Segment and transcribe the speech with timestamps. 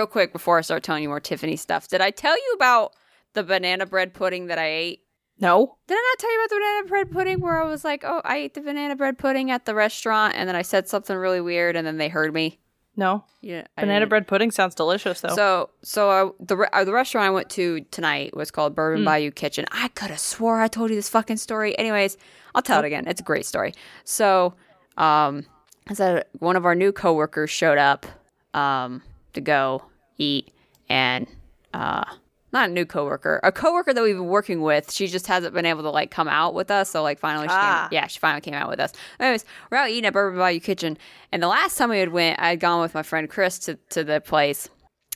[0.00, 1.86] real quick before I start telling you more Tiffany stuff.
[1.88, 2.94] Did I tell you about
[3.34, 5.00] the banana bread pudding that I ate?
[5.38, 5.76] No.
[5.86, 8.22] Did I not tell you about the banana bread pudding where I was like, oh,
[8.24, 11.42] I ate the banana bread pudding at the restaurant and then I said something really
[11.42, 12.58] weird and then they heard me?
[12.96, 13.24] No.
[13.42, 15.34] Yeah, Banana bread pudding sounds delicious though.
[15.34, 19.02] So, so uh, the re- uh, the restaurant I went to tonight was called Bourbon
[19.02, 19.04] Mm.
[19.06, 19.66] Bayou Kitchen.
[19.70, 21.78] I could have swore I told you this fucking story.
[21.78, 22.16] Anyways,
[22.54, 23.06] I'll tell it again.
[23.06, 23.74] It's a great story.
[24.04, 24.54] So,
[24.98, 25.46] um,
[25.88, 28.06] I said one of our new coworkers showed up,
[28.54, 29.02] um,
[29.34, 29.82] to go
[30.20, 30.52] eat,
[30.88, 31.26] and
[31.74, 32.04] uh,
[32.52, 34.90] not a new coworker, a coworker that we've been working with.
[34.92, 36.90] She just hasn't been able to like come out with us.
[36.90, 37.86] So like finally, she Ah.
[37.88, 38.92] came, yeah, she finally came out with us.
[39.20, 40.98] Anyways, we're out eating at Bourbon Bayou Kitchen,
[41.32, 43.76] and the last time we had went, I had gone with my friend Chris to
[43.90, 44.68] to the place,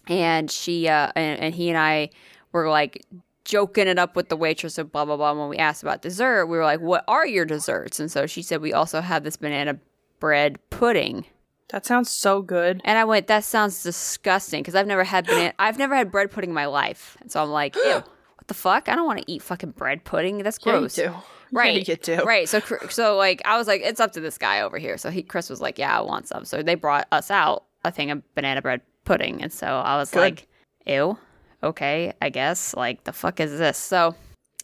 [0.07, 2.11] and she uh and, and he and I
[2.53, 3.05] were like
[3.45, 5.33] joking it up with the waitress of blah blah blah.
[5.35, 8.43] When we asked about dessert, we were like, "What are your desserts?" And so she
[8.43, 9.79] said, "We also have this banana
[10.21, 11.27] bread pudding."
[11.69, 12.81] That sounds so good.
[12.85, 15.55] And I went, "That sounds disgusting," because I've never had banana.
[15.59, 18.55] I've never had bread pudding in my life, and so I'm like, "Ew, what the
[18.55, 18.89] fuck?
[18.89, 20.39] I don't want to eat fucking bread pudding.
[20.39, 21.17] That's gross." Yeah, you do.
[21.53, 21.87] Right.
[21.87, 22.25] Yeah, you do.
[22.25, 22.49] Right.
[22.49, 24.99] So, so like, I was like, it's up to this guy over here.
[24.99, 26.45] So he, Chris was like, yeah, I want some.
[26.45, 30.11] So they brought us out a thing of banana bread pudding, and so I was
[30.11, 30.19] Good.
[30.19, 30.49] like,
[30.85, 31.17] ew,
[31.63, 32.75] okay, I guess.
[32.75, 33.79] Like, the fuck is this?
[33.79, 34.17] So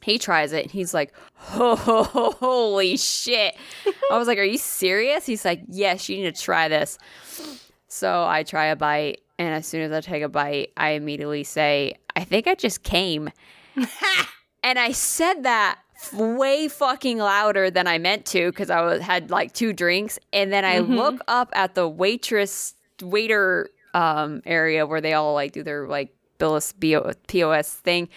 [0.03, 3.57] he tries it, and he's like, holy shit.
[4.11, 5.27] I was like, are you serious?
[5.27, 6.99] He's like, yes, you need to try this.
[7.89, 11.45] So I try a bite, and as soon as I take a bite, I immediately
[11.45, 13.31] say, I think I just came.
[14.63, 15.79] and I said that
[16.13, 20.53] way fucking louder than I meant to because I was had like two drinks, and
[20.53, 25.63] then I look up at the waitress waiter um area where they all like do
[25.63, 26.73] their like Billis
[27.29, 28.09] POS thing.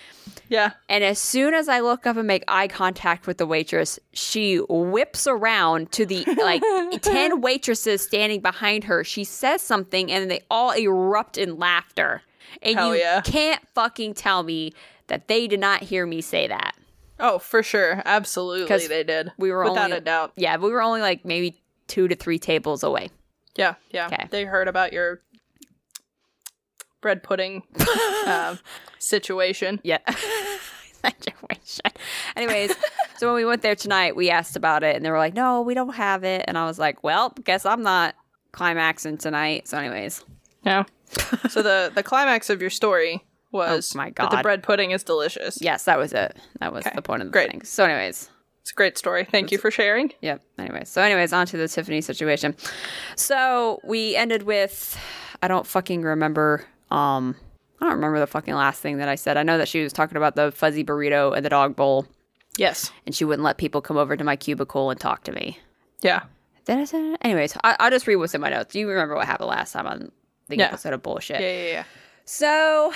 [0.49, 0.71] Yeah.
[0.89, 4.57] And as soon as I look up and make eye contact with the waitress, she
[4.57, 6.63] whips around to the like
[7.03, 9.03] 10 waitresses standing behind her.
[9.03, 12.23] She says something and they all erupt in laughter.
[12.63, 13.21] And Hell you yeah.
[13.21, 14.73] can't fucking tell me
[15.07, 16.75] that they did not hear me say that.
[17.19, 18.01] Oh, for sure.
[18.05, 19.31] Absolutely they did.
[19.37, 20.33] we were Without only- a doubt.
[20.35, 23.11] Yeah, we were only like maybe two to three tables away.
[23.55, 24.07] Yeah, yeah.
[24.09, 24.27] 'Kay.
[24.31, 25.21] They heard about your
[27.03, 27.61] bread pudding
[28.25, 28.57] um,
[28.99, 29.79] situation.
[29.83, 29.99] Yeah.
[31.03, 31.81] Situation.
[32.37, 32.73] Anyways,
[33.17, 35.61] so when we went there tonight, we asked about it and they were like, no,
[35.61, 36.45] we don't have it.
[36.47, 38.15] And I was like, well, guess I'm not
[38.53, 39.67] climaxing tonight.
[39.67, 40.23] So, anyways,
[40.63, 40.85] Yeah.
[41.49, 43.21] so the the climax of your story
[43.51, 45.57] was Oh my that the bread pudding is delicious.
[45.61, 46.37] yes, that was it.
[46.61, 47.51] That was Okay, the point of the great.
[47.51, 47.63] thing.
[47.63, 48.29] So, anyways,
[48.61, 49.25] It's a great story.
[49.25, 50.13] Thank you for sharing.
[50.21, 50.41] Yep.
[50.57, 52.55] Anyways, so anyways, on to the Tiffany situation.
[53.17, 54.97] So we ended with
[55.41, 56.65] I don't fucking remember.
[56.93, 57.35] Um,
[57.81, 59.35] I don't remember the fucking last thing that I said.
[59.37, 62.05] I know that she was talking about the fuzzy burrito and the dog bowl,
[62.57, 62.91] Yes.
[63.05, 65.59] and she wouldn't let people come over to my cubicle and talk to me.
[66.01, 66.23] Yeah.
[66.65, 67.17] Did I that?
[67.21, 68.73] Anyways, I, I'll just read what's in my notes.
[68.75, 70.11] You remember what happened last time on
[70.47, 70.65] the Yeah.
[70.67, 71.41] episode of bullshit?
[71.41, 71.83] Yeah, yeah, yeah.
[72.25, 72.93] So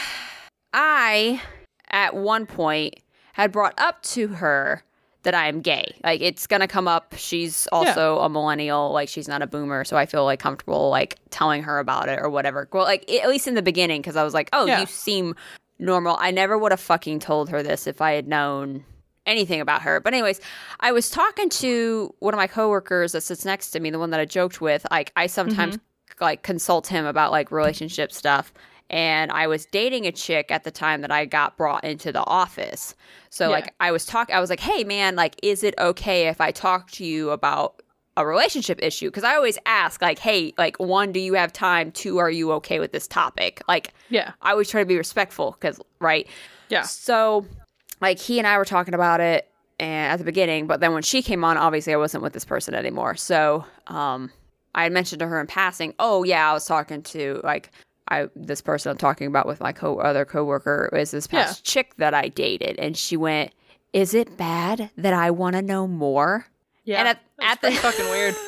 [0.73, 1.41] I,
[1.89, 2.95] at one point,
[3.33, 4.83] had brought up to her
[5.27, 5.93] that I am gay.
[6.05, 7.13] Like it's gonna come up.
[7.17, 8.93] She's also a millennial.
[8.93, 12.19] Like she's not a boomer, so I feel like comfortable like telling her about it
[12.21, 12.65] or whatever.
[12.71, 14.79] Well, like at least in the beginning, because I was like, oh, Yeah.
[14.79, 15.35] you seem
[15.79, 16.15] normal.
[16.17, 18.85] I never would have fucking told her this if I had known
[19.25, 19.99] anything about her.
[19.99, 20.39] But anyways,
[20.79, 24.11] I was talking to one of my coworkers that sits next to me, the one
[24.11, 24.87] that I joked with.
[24.89, 26.23] Like I sometimes mm-hmm.
[26.23, 28.53] like consult him about like relationship stuff.
[28.89, 32.23] And I was dating a chick at the time that I got brought into the
[32.25, 32.95] office.
[33.29, 33.55] So Yeah.
[33.55, 36.51] like I was talking I was like, "Hey man, like is it okay if I
[36.51, 37.81] talk to you about
[38.15, 41.91] a relationship issue?" Cuz I always ask like, "Hey, like one, do you have time?
[41.91, 44.31] Two, are you okay with this topic?" Like Yeah.
[44.41, 46.27] I always try to be respectful cuz right?
[46.69, 46.83] Yeah.
[46.83, 47.45] So,
[48.01, 49.49] like, he and I were talking about it
[49.79, 52.43] and at the beginning, but then when she came on, obviously I wasn't with this
[52.45, 53.15] person anymore.
[53.15, 54.31] So, um,
[54.75, 57.71] I had mentioned to her in passing, "Oh yeah, I was talking to like
[58.09, 61.95] I this person I'm talking about with my co other coworker is this past chick
[61.97, 63.51] that I dated," and she went,
[63.93, 66.45] "Is it bad that I want to know more?"
[66.83, 66.99] Yeah.
[66.99, 68.35] And at- That's at the- fucking weird.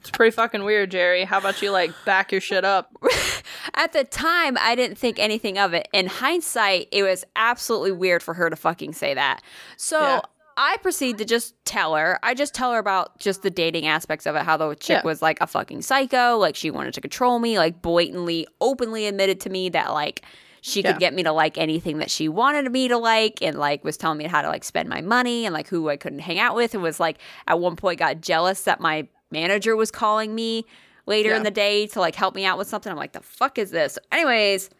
[0.00, 1.22] It's pretty fucking weird, Jerry.
[1.24, 2.90] How about you like back your shit up?
[3.74, 5.86] At the time, I didn't think anything of it.
[5.92, 9.42] In hindsight, it was absolutely weird for her to fucking say that.
[9.76, 10.20] So Yeah.
[10.56, 12.18] I proceed to just tell her.
[12.22, 15.06] I just tell her about just the dating aspects of it, how the chick Yeah.
[15.06, 19.40] was like a fucking psycho, like she wanted to control me, like blatantly, openly admitted
[19.40, 20.22] to me that like
[20.60, 23.82] she could get me to like anything that she wanted me to like and like
[23.82, 26.38] was telling me how to like spend my money and like who I couldn't hang
[26.38, 27.18] out with and was like
[27.48, 30.64] at one point got jealous that my manager was calling me
[31.06, 32.92] later in the day to like help me out with something.
[32.92, 33.98] I'm like, the fuck is this?
[34.12, 34.70] Anyways,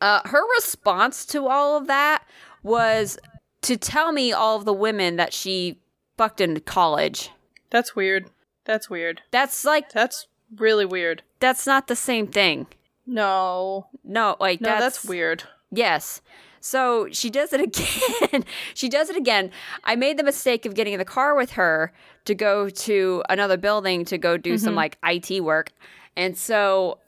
[0.00, 2.22] uh, her response to all of that
[2.62, 3.18] was
[3.64, 5.78] to tell me all of the women that she
[6.16, 7.30] fucked in college.
[7.70, 8.30] That's weird.
[8.64, 9.22] That's weird.
[9.30, 10.26] That's like That's
[10.56, 11.22] really weird.
[11.40, 12.66] that's not the same thing.
[13.06, 13.86] No.
[14.02, 15.44] No, like No, that's, that's, weird.
[15.70, 16.22] Yes.
[16.60, 17.60] So she does it
[18.30, 18.44] again.
[18.74, 19.50] she does it again.
[19.84, 21.92] I made the mistake of getting in the car with her
[22.24, 24.76] to go to another building to go do some mm-hmm.
[24.76, 25.72] like IT work.
[26.16, 26.98] And so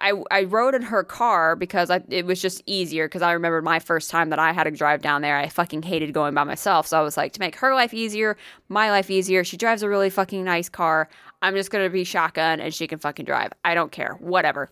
[0.00, 3.64] I, I rode in her car because I, it was just easier because I remembered
[3.64, 5.36] my first time that I had to drive down there.
[5.36, 6.86] I fucking hated going by myself.
[6.86, 8.36] So I was like, to make her life easier,
[8.68, 11.08] my life easier, she drives a really fucking nice car.
[11.42, 13.52] I'm just going to be shotgun and she can fucking drive.
[13.64, 14.14] I don't care.
[14.20, 14.70] Whatever.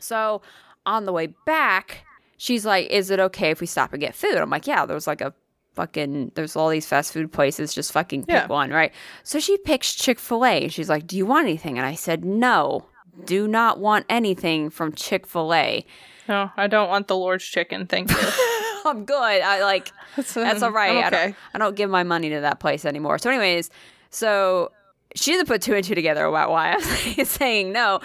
[0.00, 0.42] So
[0.84, 2.04] on the way back,
[2.36, 4.36] she's like, Is it okay if we stop and get food?
[4.36, 5.32] I'm like, Yeah, there's like a
[5.74, 7.72] fucking, there's all these fast food places.
[7.74, 8.46] Just fucking pick Yeah.
[8.46, 8.92] one, right?
[9.22, 10.64] So she picks Chick fil A.
[10.64, 11.78] And she's like, Do you want anything?
[11.78, 12.86] And I said, No,
[13.24, 15.84] do not want anything from Chick fil A.
[16.28, 17.86] No, I don't want the Lord's chicken.
[17.86, 18.16] Thank you.
[18.84, 19.14] I'm good.
[19.16, 20.90] I like, that's all right.
[20.90, 21.24] I'm I, okay.
[21.26, 23.18] don't, I don't give my money to that place anymore.
[23.18, 23.70] So, anyways,
[24.10, 24.72] so
[25.14, 26.76] she doesn't put two and two together about why I
[27.16, 28.00] was saying no.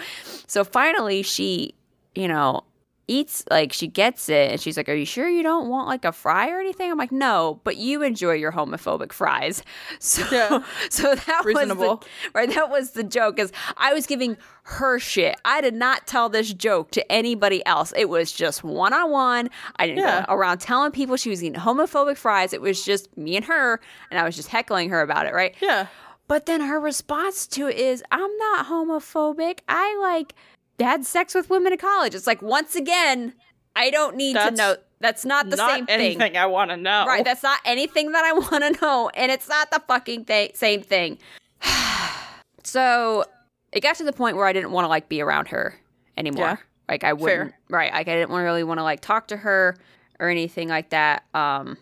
[0.46, 1.74] So finally, she,
[2.14, 2.62] you know,
[3.08, 6.04] eats like she gets it, and she's like, "Are you sure you don't want like
[6.04, 9.62] a fry or anything?" I'm like, "No, but you enjoy your homophobic fries."
[9.98, 10.62] So, Yeah.
[10.90, 11.86] so that Reasonable.
[11.96, 12.48] was the, right.
[12.54, 15.36] That was the joke, is I was giving her shit.
[15.44, 17.92] I did not tell this joke to anybody else.
[17.96, 19.50] It was just one on one.
[19.76, 20.24] I didn't Yeah.
[20.26, 22.52] go around telling people she was eating homophobic fries.
[22.52, 25.54] It was just me and her, and I was just heckling her about it, right?
[25.60, 25.86] yeah.
[26.28, 29.58] But then her response to it is, I'm not homophobic.
[29.68, 30.34] I like
[30.82, 32.14] had sex with women in college.
[32.14, 33.34] It's like, once again,
[33.74, 34.76] I don't need That's to know.
[35.00, 36.00] That's not the Not same thing.
[36.00, 37.04] anything I want to know.
[37.06, 37.24] Right.
[37.24, 39.10] That's not anything that I want to know.
[39.14, 41.18] And it's not the fucking th- same thing.
[42.64, 43.24] so
[43.72, 45.74] it got to the point where I didn't want to like be around her
[46.16, 46.44] anymore.
[46.44, 46.56] Yeah.
[46.88, 47.54] Like I wouldn't.
[47.68, 47.92] Right.
[47.92, 49.76] Like I didn't really want to like talk to her
[50.20, 51.24] or anything like that.
[51.34, 51.78] Um,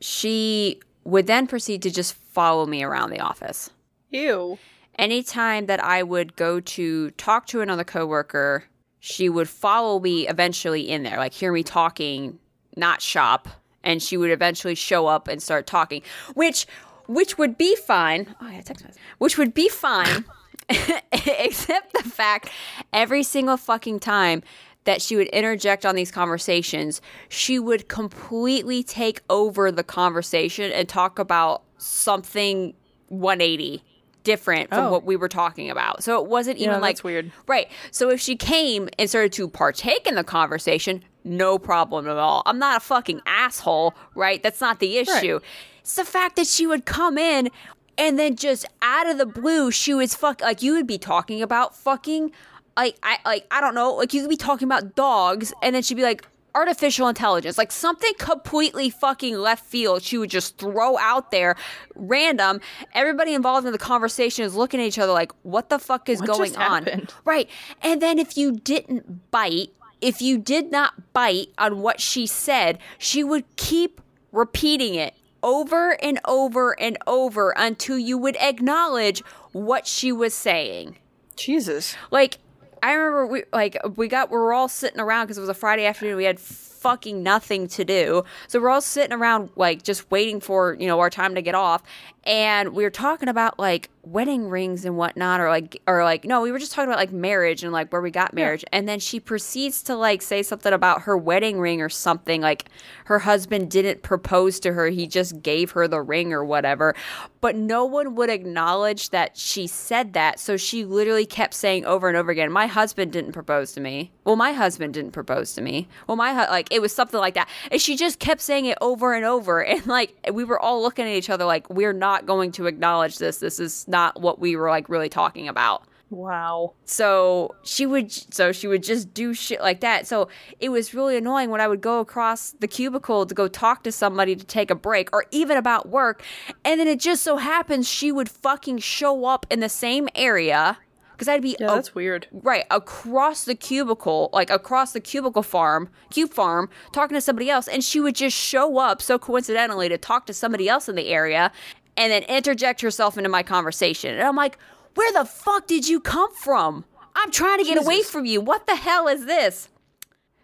[0.00, 3.70] she would then proceed to just follow me around the office
[4.10, 4.58] Ew.
[4.98, 8.64] Anytime that I would go to talk to another coworker,
[9.00, 12.38] she would follow me eventually in there, like hear me talking,
[12.76, 13.48] not shop,
[13.82, 16.02] and she would eventually show up and start talking,
[16.34, 16.66] which
[17.06, 18.34] which would be fine.
[18.40, 19.02] Oh, text message.
[19.18, 20.24] Which would be fine,
[21.12, 22.48] except the fact
[22.94, 24.42] every single fucking time
[24.84, 30.88] that she would interject on these conversations, she would completely take over the conversation and
[30.88, 32.74] talk about something
[33.08, 33.82] 180
[34.24, 34.90] different from Oh.
[34.90, 36.02] what we were talking about.
[36.02, 37.30] So it wasn't even Yeah, like that's weird.
[37.46, 37.68] Right.
[37.90, 42.42] So if she came and started to partake in the conversation, no problem at all.
[42.46, 44.42] I'm not a fucking asshole, right?
[44.42, 45.40] That's not the issue.
[45.80, 47.50] It's the fact that she would come in
[47.96, 51.40] and then just out of the blue, she was fuck like you would be talking
[51.42, 52.32] about fucking
[52.76, 55.82] like I like I don't know, like you could be talking about dogs and then
[55.82, 60.02] she'd be like artificial intelligence, like something completely fucking left field.
[60.02, 61.56] She would just throw out there
[61.94, 62.60] random.
[62.92, 66.20] Everybody involved in the conversation is looking at each other like, what the fuck is
[66.20, 67.08] What going on?
[67.24, 67.48] Right.
[67.82, 69.70] And then if you didn't bite,
[70.00, 74.00] if you did not bite on what she said, she would keep
[74.32, 79.20] repeating it over and over and over until you would acknowledge
[79.52, 80.96] what she was saying.
[81.36, 81.96] Jesus.
[82.10, 82.38] Like
[82.84, 85.54] I remember we like we got we were all sitting around because it was a
[85.54, 86.18] Friday afternoon.
[86.18, 90.76] We had fucking nothing to do, so we're all sitting around like just waiting for
[90.78, 91.82] you know our time to get off,
[92.24, 96.42] and we were talking about like wedding rings and whatnot, or like or like no,
[96.42, 98.98] we were just talking about like marriage and like where we got marriage, and then
[98.98, 102.66] she proceeds to like say something about her wedding ring or something like
[103.06, 106.94] her husband didn't propose to her, he just gave her the ring or whatever,
[107.40, 112.08] but no one would acknowledge that she said that, so she literally kept saying over
[112.08, 115.62] and over again, "My husband didn't propose to me." Well, my husband didn't propose to
[115.62, 115.88] me.
[116.06, 118.78] Well, my hu-, like it was something like that, and she just kept saying it
[118.80, 122.13] over and over, and like we were all looking at each other like we're not
[122.26, 123.38] going to acknowledge this.
[123.38, 126.74] This is not what we were like really talking about Wow.
[126.84, 130.28] so she would so she would just do shit like that so
[130.60, 133.90] it was really annoying when i would go across the cubicle to go talk to
[133.90, 136.22] somebody to take a break or even about work
[136.64, 140.78] and then it just so happens she would fucking show up in the same area
[141.12, 142.28] because i'd be Yeah, a- that's weird.
[142.32, 147.66] right across the cubicle like across the cubicle farm cube farm talking to somebody else
[147.66, 151.08] and she would just show up so coincidentally to talk to somebody else in the
[151.08, 151.50] area
[151.96, 154.58] and then interject herself into my conversation and i'm like
[154.94, 156.84] where the fuck did you come from
[157.16, 159.68] i'm trying to get away from you what the hell is this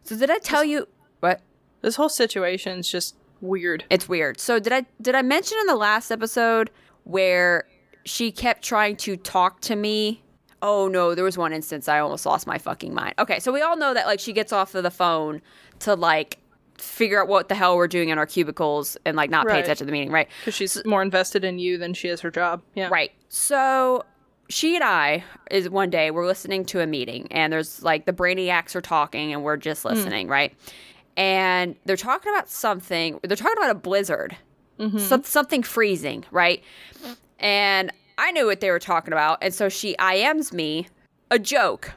[0.05, 0.87] so did i tell you
[1.21, 1.41] what
[1.83, 3.85] This whole situation's just weird.
[3.91, 4.39] it's weird.
[4.39, 6.71] So did I did I mention in the last episode
[7.05, 7.65] where
[8.05, 10.23] she kept trying to talk to me?
[10.61, 13.15] Oh no, there was one instance I almost lost my fucking mind.
[13.19, 15.41] Okay, so we all know that like she gets off of the phone
[15.81, 16.39] to like
[16.81, 19.79] figure out what the hell we're doing in our cubicles and like not pay attention
[19.79, 20.29] to the meeting, right?
[20.41, 22.63] Because she's more invested in you than she is her job.
[22.75, 22.89] Yeah.
[22.91, 23.13] Right.
[23.29, 24.05] So
[24.49, 28.13] she and I is one day we're listening to a meeting and there's like the
[28.13, 29.89] brainiacs are talking and we're just hmm.
[29.89, 30.55] listening, right?
[31.17, 33.21] And they're talking about something.
[33.23, 34.37] They're talking about a blizzard,
[34.79, 34.99] mm-hmm.
[34.99, 36.63] some, something freezing, right?
[37.39, 40.89] And I knew what they were talking about, and so she IMs me
[41.31, 41.93] a joke,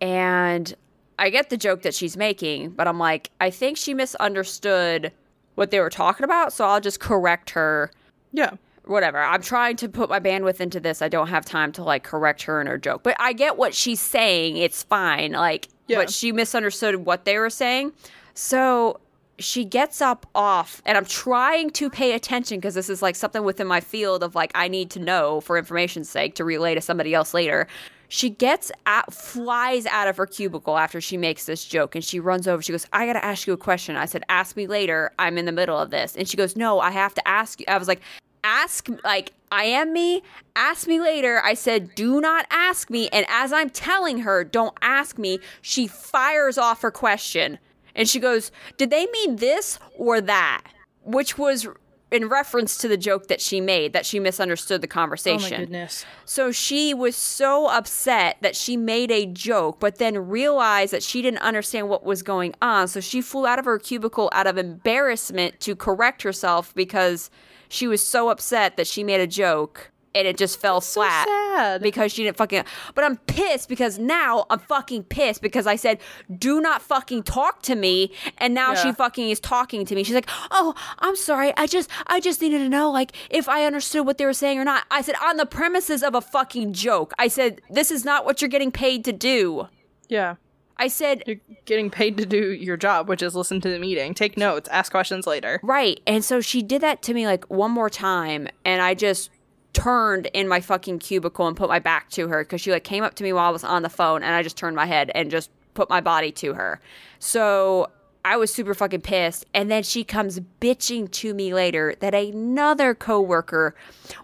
[0.00, 0.74] and
[1.18, 5.12] I get the joke that she's making, but I'm like, I think she misunderstood
[5.56, 7.90] what they were talking about, so I'll just correct her
[8.32, 8.52] Yeah.
[8.84, 9.18] whatever.
[9.18, 11.02] I'm trying to put my bandwidth into this.
[11.02, 13.02] I don't have time to like correct her in her joke.
[13.02, 14.56] But I get what she's saying.
[14.56, 15.32] It's fine.
[15.32, 15.98] Like, Yeah.
[15.98, 17.92] but she misunderstood what they were saying.
[18.34, 19.00] So
[19.40, 23.42] she gets up off, and I'm trying to pay attention because this is like something
[23.44, 26.80] within my field of like I need to know for information's sake to relay to
[26.80, 27.66] somebody else later.
[28.08, 32.18] She gets out, flies out of her cubicle after she makes this joke, and she
[32.18, 32.62] runs over.
[32.62, 35.12] She goes, "I gotta ask you a question." I said, "Ask me later.
[35.18, 37.66] I'm in the middle of this." And she goes, "No, I have to ask you."
[37.68, 38.00] I was like,
[38.42, 40.22] "Ask like I am me.
[40.56, 44.76] Ask me later." I said, "Do not ask me." And as I'm telling her, "Don't
[44.80, 47.58] ask me," she fires off her question,
[47.94, 50.62] and she goes, "Did they mean this or that?"
[51.04, 51.68] Which was
[52.10, 55.54] in reference to the joke that she made that she misunderstood the conversation.
[55.54, 56.06] Oh my goodness.
[56.24, 61.20] So she was so upset that she made a joke, but then realized that she
[61.20, 62.88] didn't understand what was going on.
[62.88, 67.30] So she flew out of her cubicle out of embarrassment to correct herself because
[67.68, 71.26] she was so upset that she made a joke and it just fell So flat
[71.28, 71.82] sad.
[71.82, 72.64] because she didn't fucking.
[72.94, 75.98] But I'm pissed because now I'm fucking pissed because I said,
[76.36, 80.02] "Do not fucking talk to me," and now she fucking is talking to me.
[80.04, 81.52] She's like, "Oh, I'm sorry.
[81.56, 84.58] I just, I just needed to know, like, if I understood what they were saying
[84.58, 88.04] or not." I said, "On the premises of a fucking joke." I said, "This is
[88.04, 89.68] not what you're getting paid to do."
[90.08, 90.34] yeah.
[90.80, 94.14] I said, You're getting paid to do your job, which is listen to the meeting,
[94.14, 95.58] take notes, ask questions later.
[95.64, 95.98] Right.
[96.06, 99.30] And so she did that to me like one more time and I just
[99.72, 103.04] turned in my fucking cubicle and put my back to her because she like came
[103.04, 105.10] up to me while I was on the phone and I just turned my head
[105.14, 106.80] and just put my body to her.
[107.18, 107.90] So
[108.24, 109.46] I was super fucking pissed.
[109.54, 113.74] And then she comes bitching to me later that another coworker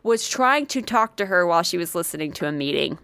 [0.03, 2.99] was trying to talk to her while she was listening to a meeting.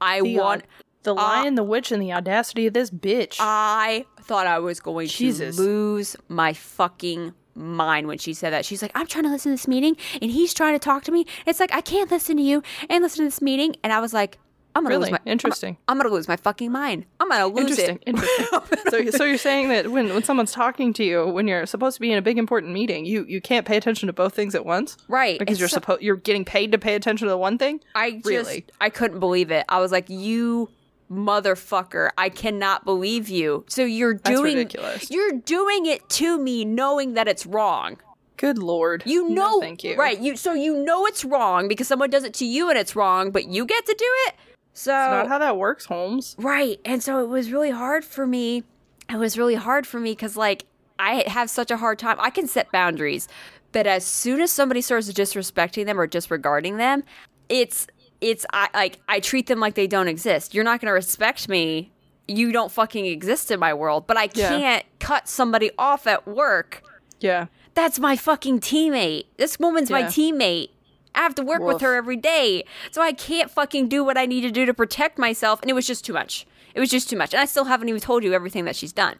[0.00, 0.64] I The, want
[1.04, 3.36] the lion, the witch, and the audacity of this bitch.
[3.38, 5.56] I thought I was going Jesus.
[5.56, 8.64] to lose my fucking mind when she said that.
[8.64, 11.12] She's like, I'm trying to listen to this meeting and he's trying to talk to
[11.12, 11.26] me.
[11.46, 13.76] It's like, I can't listen to you and listen to this meeting.
[13.82, 14.38] And I was like,
[14.74, 15.10] I'm gonna Really?
[15.10, 15.76] lose my Interesting.
[15.86, 17.04] I'm, I'm gonna lose my fucking mind.
[17.20, 17.96] I'm gonna lose Interesting.
[17.96, 18.08] it.
[18.08, 18.78] Interesting.
[19.12, 22.00] so, so you're saying that when, when someone's talking to you, when you're supposed to
[22.00, 24.64] be in a big important meeting, you, you can't pay attention to both things at
[24.64, 25.38] once, Right.
[25.38, 27.80] Because And you're so- supposed you're getting paid to pay attention to the one thing.
[27.94, 28.64] I just Really?
[28.80, 29.66] I couldn't believe it.
[29.68, 30.70] I was like, you
[31.12, 33.64] motherfucker, I cannot believe you.
[33.68, 35.10] So you're doing ridiculous.
[35.10, 37.98] you're doing it to me knowing that it's wrong.
[38.36, 39.02] Good lord.
[39.06, 39.96] You No, know, thank you.
[39.96, 40.18] right?
[40.18, 43.30] You so you know it's wrong because someone does it to you and it's wrong,
[43.30, 44.34] but you get to do it.
[44.74, 46.34] So Not how that works, Holmes.
[46.38, 48.64] right, and so it was really hard for me.
[49.10, 50.64] It was really hard for me because like
[50.98, 52.16] I have such a hard time.
[52.18, 53.28] I can set boundaries,
[53.72, 57.04] but as soon as somebody starts disrespecting them or disregarding them,
[57.48, 57.86] it's
[58.22, 60.54] it's I like I treat them like they don't exist.
[60.54, 61.92] You're not going to respect me.
[62.28, 64.06] You don't fucking exist in my world.
[64.06, 66.82] But I can't cut somebody off at work
[67.20, 67.46] Yeah.
[67.74, 69.24] that's my fucking teammate.
[69.36, 70.70] This woman's my teammate.
[71.14, 72.64] I have to work with her every day.
[72.90, 75.60] So I can't fucking do what I need to do to protect myself.
[75.60, 76.46] And it was just too much.
[76.74, 77.34] It was just too much.
[77.34, 79.16] And I still haven't even told you everything that she's done.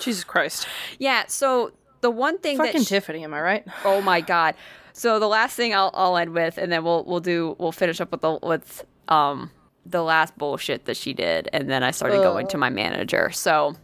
[0.00, 0.66] Jesus Christ.
[0.98, 1.24] Yeah.
[1.26, 2.84] So the one thing Fucking that.
[2.86, 3.66] sh- Tiffany, am I right?
[3.84, 4.54] oh my God.
[4.96, 8.00] So the last thing I'll, I'll end with, and then we'll we'll do we'll finish
[8.00, 9.50] up with the with um
[9.84, 13.30] the last bullshit that she did, and then I started going to my manager.
[13.30, 13.76] So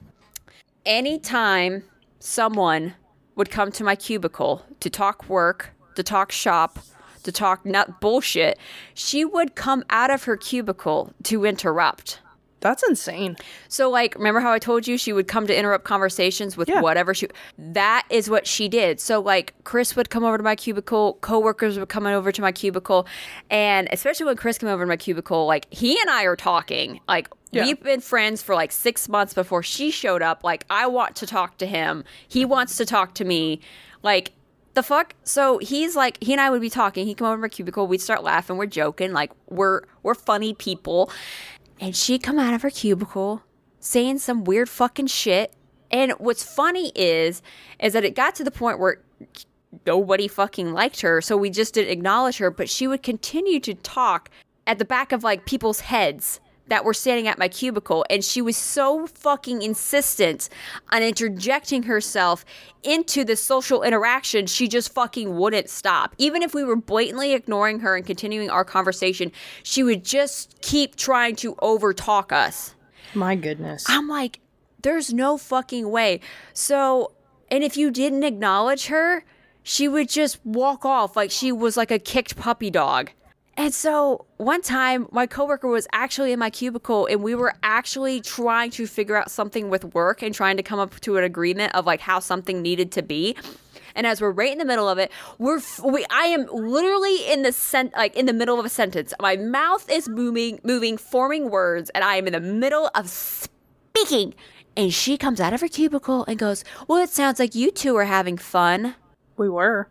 [0.87, 1.85] anytime
[2.19, 2.95] someone
[3.37, 6.79] would come to my cubicle to talk work, to talk shop,
[7.25, 8.59] to talk not bullshit,
[8.95, 12.21] she would come out of her cubicle to interrupt.
[12.63, 13.37] That's insane.
[13.69, 16.81] So, like, remember how I told you she would come to interrupt conversations with Yeah.
[16.81, 17.29] whatever she.
[17.59, 19.01] That is what she did.
[19.01, 22.53] So, like, Chris would come over to my cubicle, coworkers would come over to my
[22.53, 23.07] cubicle,
[23.51, 27.01] and especially when Chris came over to my cubicle, like, he and I are talking.
[27.07, 27.65] Like, Yeah.
[27.65, 30.43] we've been friends for like six months before she showed up.
[30.45, 33.61] Like, I want to talk to him, he wants to talk to me.
[34.03, 34.33] Like,
[34.75, 35.15] the fuck?
[35.23, 37.07] So he's like, he and I would be talking.
[37.07, 37.87] He'd come over to my cubicle.
[37.87, 38.57] We'd start laughing.
[38.57, 39.13] We're joking.
[39.13, 41.11] Like, we're we're funny people
[41.83, 43.43] and she'd come out of her cubicle
[43.81, 45.53] saying some weird fucking shit.
[45.91, 47.43] And what's funny is,
[47.81, 49.03] is that it got to the point where
[49.85, 52.53] nobody fucking liked her, so we just didn't acknowledge her.
[52.53, 54.31] But she would continue to talk
[54.65, 56.39] at the back of like people's heads
[56.73, 60.49] that were standing at my cubicle and she was so fucking insistent
[60.91, 62.47] on interjecting herself
[62.83, 66.15] into the social interaction she just fucking wouldn't stop.
[66.17, 69.31] Even if we were blatantly ignoring her and continuing our conversation
[69.63, 72.75] she would just keep trying to overtalk us.
[73.13, 73.85] My goodness.
[73.87, 74.41] i'm like
[74.81, 76.21] there's no fucking way.
[76.55, 77.13] So
[77.51, 79.25] and if you didn't acknowledge her
[79.63, 83.11] she would just walk off like she was like a kicked puppy dog
[83.57, 88.21] and so one time, my coworker was actually in my cubicle, and we were actually
[88.21, 91.75] trying to figure out something with work and trying to come up to an agreement
[91.75, 93.37] of like how something needed to be.
[93.95, 97.43] And as we're right in the middle of it, we're we I am literally in
[97.43, 99.13] the sent like in the middle of a sentence.
[99.21, 104.35] My mouth is moving, moving, forming words, and I am in the middle of speaking.
[104.75, 107.97] And she comes out of her cubicle and goes, "Well, it sounds like you two
[107.97, 108.95] are having fun."
[109.37, 109.89] we were.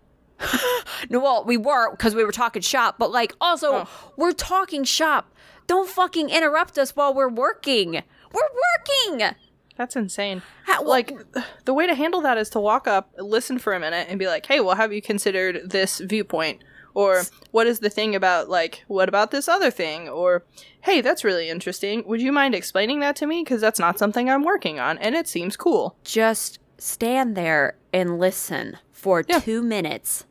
[1.10, 3.88] No, well, we were because we were talking shop, but like also Oh.
[4.18, 5.34] we're talking shop.
[5.68, 8.02] Don't fucking interrupt us while we're working.
[8.34, 8.50] We're
[9.12, 9.36] working.
[9.78, 10.42] That's insane.
[10.66, 11.14] How- like
[11.66, 14.28] the way to handle that is to walk up, listen for a minute, and be
[14.28, 18.84] like, "Hey, well, have you considered this viewpoint?" Or what is the thing about like
[18.88, 20.10] what about this other thing?
[20.10, 20.44] Or
[20.82, 22.04] hey, that's really interesting.
[22.06, 23.44] Would you mind explaining that to me?
[23.44, 25.96] Because that's not something I'm working on, and it seems cool.
[26.04, 29.40] Just stand there and listen for Yeah.
[29.40, 30.26] two minutes,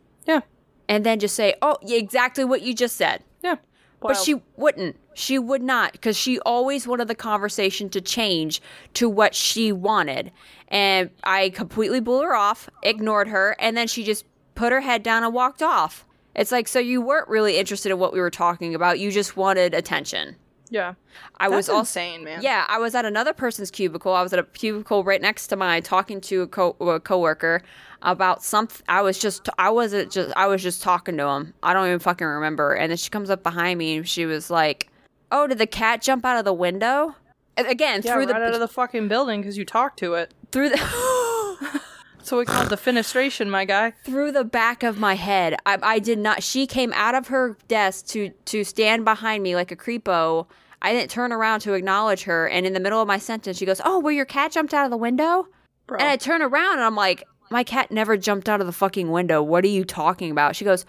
[0.91, 3.57] and then just say, "Oh, yeah, exactly what you just said." yeah.
[4.03, 4.97] But she wouldn't.
[5.13, 8.63] She would not because she always wanted the conversation to change
[8.95, 10.33] to what she wanted.
[10.69, 15.03] And I completely blew her off, ignored her, and then she just put her head
[15.03, 16.07] down and walked off.
[16.35, 18.99] It's like, so you weren't really interested in what we were talking about.
[18.99, 20.37] You just wanted attention.
[20.71, 20.95] yeah.
[21.39, 22.41] I That's was also insane, man.
[22.43, 24.15] yeah, I was at another person's cubicle.
[24.15, 27.63] I was at a cubicle right next to mine, talking to a, co- a coworker
[28.02, 28.83] about something.
[28.88, 31.54] I was just, I wasn't just, I was just talking to him.
[31.62, 32.73] I don't even fucking remember.
[32.75, 34.88] And then she comes up behind me and she was like,
[35.30, 37.14] "Oh, did the cat jump out of the window?"
[37.57, 40.14] And again, Yeah, through right the out of the fucking building because you talked to
[40.14, 40.33] it.
[40.52, 41.80] through the.
[42.23, 43.92] So we call it the fenestration, my guy.
[44.04, 45.57] through the back of my head.
[45.64, 46.43] I, I did not.
[46.43, 50.47] She came out of her desk to to stand behind me like a creepo.
[50.82, 53.65] I didn't turn around to acknowledge her, and in the middle of my sentence, she
[53.67, 55.49] goes, "Oh, where your cat jumped out of the window?"
[55.86, 55.99] Bro.
[55.99, 59.10] And I turn around and I'm like, "My cat never jumped out of the fucking
[59.10, 59.43] window.
[59.43, 60.86] What are you talking about?" She goes,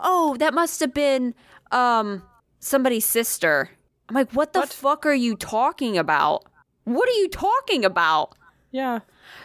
[0.00, 1.34] "Oh, that must have been
[1.72, 2.22] um
[2.60, 3.70] somebody's sister."
[4.08, 4.68] I'm like, "What the What?
[4.72, 6.44] fuck are you talking about?
[6.84, 8.34] What are you talking about?"
[8.70, 9.00] yeah.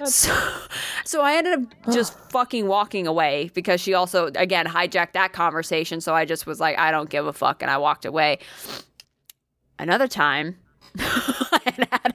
[0.05, 0.35] So,
[1.05, 6.01] so I ended up just fucking walking away because she also, again, hijacked that conversation.
[6.01, 7.61] So I just was like, I don't give a fuck.
[7.61, 8.39] And I walked away.
[9.77, 10.68] Another time, I had had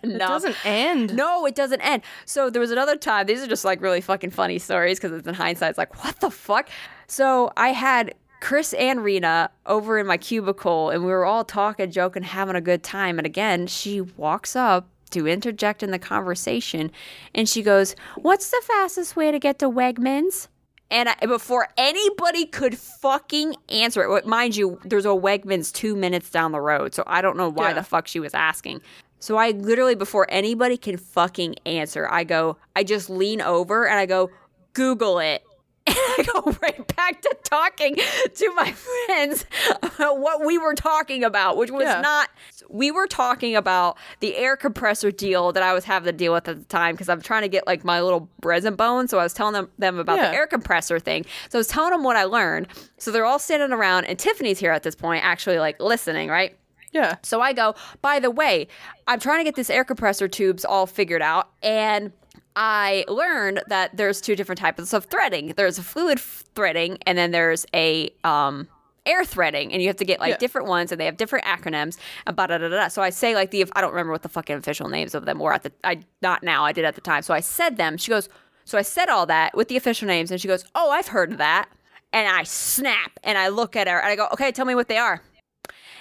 [0.04, 0.28] It enough.
[0.28, 1.14] doesn't end.
[1.14, 2.02] No, it doesn't end.
[2.26, 3.26] So there was another time.
[3.26, 5.70] These are just like really fucking funny stories because it's in hindsight.
[5.70, 6.68] It's like, what the fuck?
[7.06, 11.90] So I had Chris and Rena over in my cubicle, and we were all talking,
[11.90, 13.18] joking, having a good time.
[13.18, 16.90] And again, she walks up to interject in the conversation,
[17.34, 20.48] and she goes, "What's the fastest way to get to Wegmans?"
[20.90, 26.31] And I, before anybody could fucking answer it, mind you, there's a Wegmans two minutes
[26.31, 27.75] down the road, so I don't know why Yeah.
[27.75, 28.81] the fuck she was asking.
[29.18, 33.99] So I literally, before anybody can fucking answer, I go, I just lean over and
[33.99, 34.31] I go,
[34.75, 35.42] Google it.
[35.94, 39.44] And I go right back to talking to my friends
[39.83, 42.01] about what we were talking about, which was Yeah.
[42.01, 42.31] not,
[42.70, 46.49] we were talking about the air compressor deal that I was having to deal with
[46.49, 49.09] at the time because I'm trying to get like my little resin bone.
[49.09, 50.31] So I was telling them, them about Yeah.
[50.31, 51.27] the air compressor thing.
[51.51, 52.68] So I was telling them what I learned.
[52.97, 56.57] So they're all standing around, and Tiffany's here at this point, actually like listening, right?
[56.92, 57.16] Yeah.
[57.23, 58.68] So I go, by the way,
[59.07, 61.51] I'm trying to get this air compressor tubes all figured out.
[61.62, 62.12] And
[62.57, 65.55] I learned that there's two different types of threading.
[65.57, 68.69] There's a fluid f- threading, and then there's a um,
[69.07, 70.37] air threading, and you have to get like Yeah.
[70.38, 71.99] different ones, and they have different acronyms.
[72.27, 72.88] And da da da da.
[72.88, 75.38] So I say like the I don't remember what the fucking official names of them
[75.40, 77.23] were at the I not now I did at the time.
[77.23, 77.97] So I said them.
[77.97, 78.29] She goes,
[78.64, 81.33] so I said all that with the official names, and she goes, oh I've heard
[81.33, 81.69] of that.
[82.12, 84.87] And I snap and I look at her and I go, okay, tell me what
[84.87, 85.21] they are.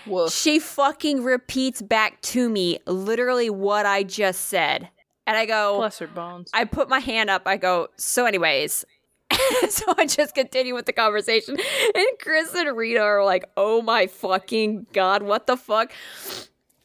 [0.05, 0.31] Woof.
[0.31, 4.89] She fucking repeats back to me literally what I just said.
[5.25, 6.49] And I go, Bless her bones.
[6.53, 7.43] I put my hand up.
[7.45, 8.85] I go, so, anyways.
[9.69, 11.57] so I just continue with the conversation.
[11.95, 15.91] And Chris and Rita are like, oh my fucking God, what the fuck?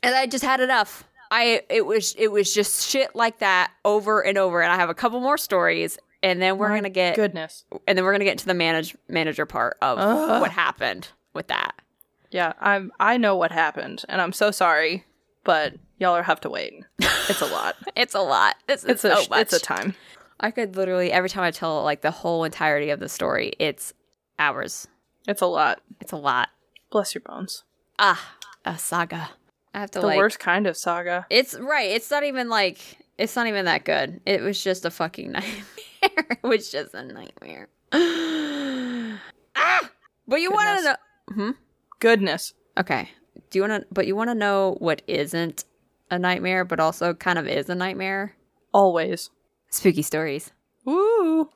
[0.03, 1.05] And I just had enough.
[1.31, 4.62] I it was it was just shit like that over and over.
[4.62, 7.64] And I have a couple more stories, and then we're My gonna get Goodness.
[7.87, 10.40] and then we're gonna get to the manage manager part of Ugh.
[10.40, 11.72] what happened with that.
[12.31, 12.92] Yeah, I'm.
[12.98, 15.05] I know what happened, and I'm so sorry,
[15.49, 16.85] but y'all are have to wait.
[17.01, 17.75] It's a lot.
[17.97, 18.57] It's a lot.
[18.67, 19.17] This is It's a.
[19.17, 19.41] so much.
[19.41, 19.95] It's a time.
[20.39, 23.95] I could literally every time I tell like the whole entirety of the story, it's
[24.39, 24.87] hours.
[25.27, 25.81] It's a lot.
[26.03, 26.51] It's a lot.
[26.91, 27.65] Bless your bones.
[27.99, 28.35] Ah,
[28.67, 29.31] a saga.
[29.73, 30.19] I have to The like.
[30.19, 31.27] worst kind of saga.
[31.31, 31.91] It's right.
[31.91, 32.79] It's not even like.
[33.17, 34.21] It's not even that good.
[34.27, 35.65] It was just a fucking nightmare.
[36.03, 37.69] it was just a nightmare.
[39.57, 39.91] ah!
[40.29, 40.97] But you want to know.
[41.35, 41.51] Hmm?
[42.01, 42.53] Goodness.
[42.77, 43.09] Okay.
[43.51, 43.87] Do you want to?
[43.93, 45.65] But you want to know what isn't
[46.11, 48.35] a nightmare, but also kind of is a nightmare?
[48.73, 49.31] Always.
[49.71, 50.53] Spooky stories.
[50.85, 51.49] Woo!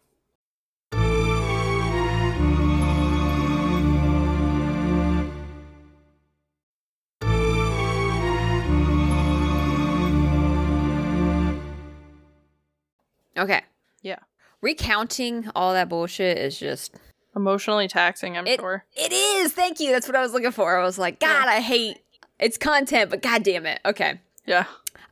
[13.37, 13.63] Okay.
[14.03, 14.19] Yeah.
[14.61, 16.95] Recounting all that bullshit is just
[17.35, 18.85] Emotionally taxing, I'm It- sure.
[18.95, 19.53] It is.
[19.53, 19.91] Thank you.
[19.93, 20.79] That's what I was looking for.
[20.79, 21.99] I was like, God, I hate
[22.39, 23.81] it's content, but god damn it.
[23.85, 24.21] Okay.
[24.47, 24.65] Yeah.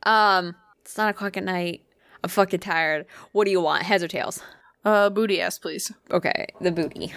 [0.03, 1.81] Um, it's nine o'clock at night.
[2.23, 3.05] I'm fucking tired.
[3.31, 3.83] What do you want?
[3.83, 4.41] Heads or tails?
[4.83, 5.91] Uh, booty ass, please.
[6.11, 7.13] Okay, the booty.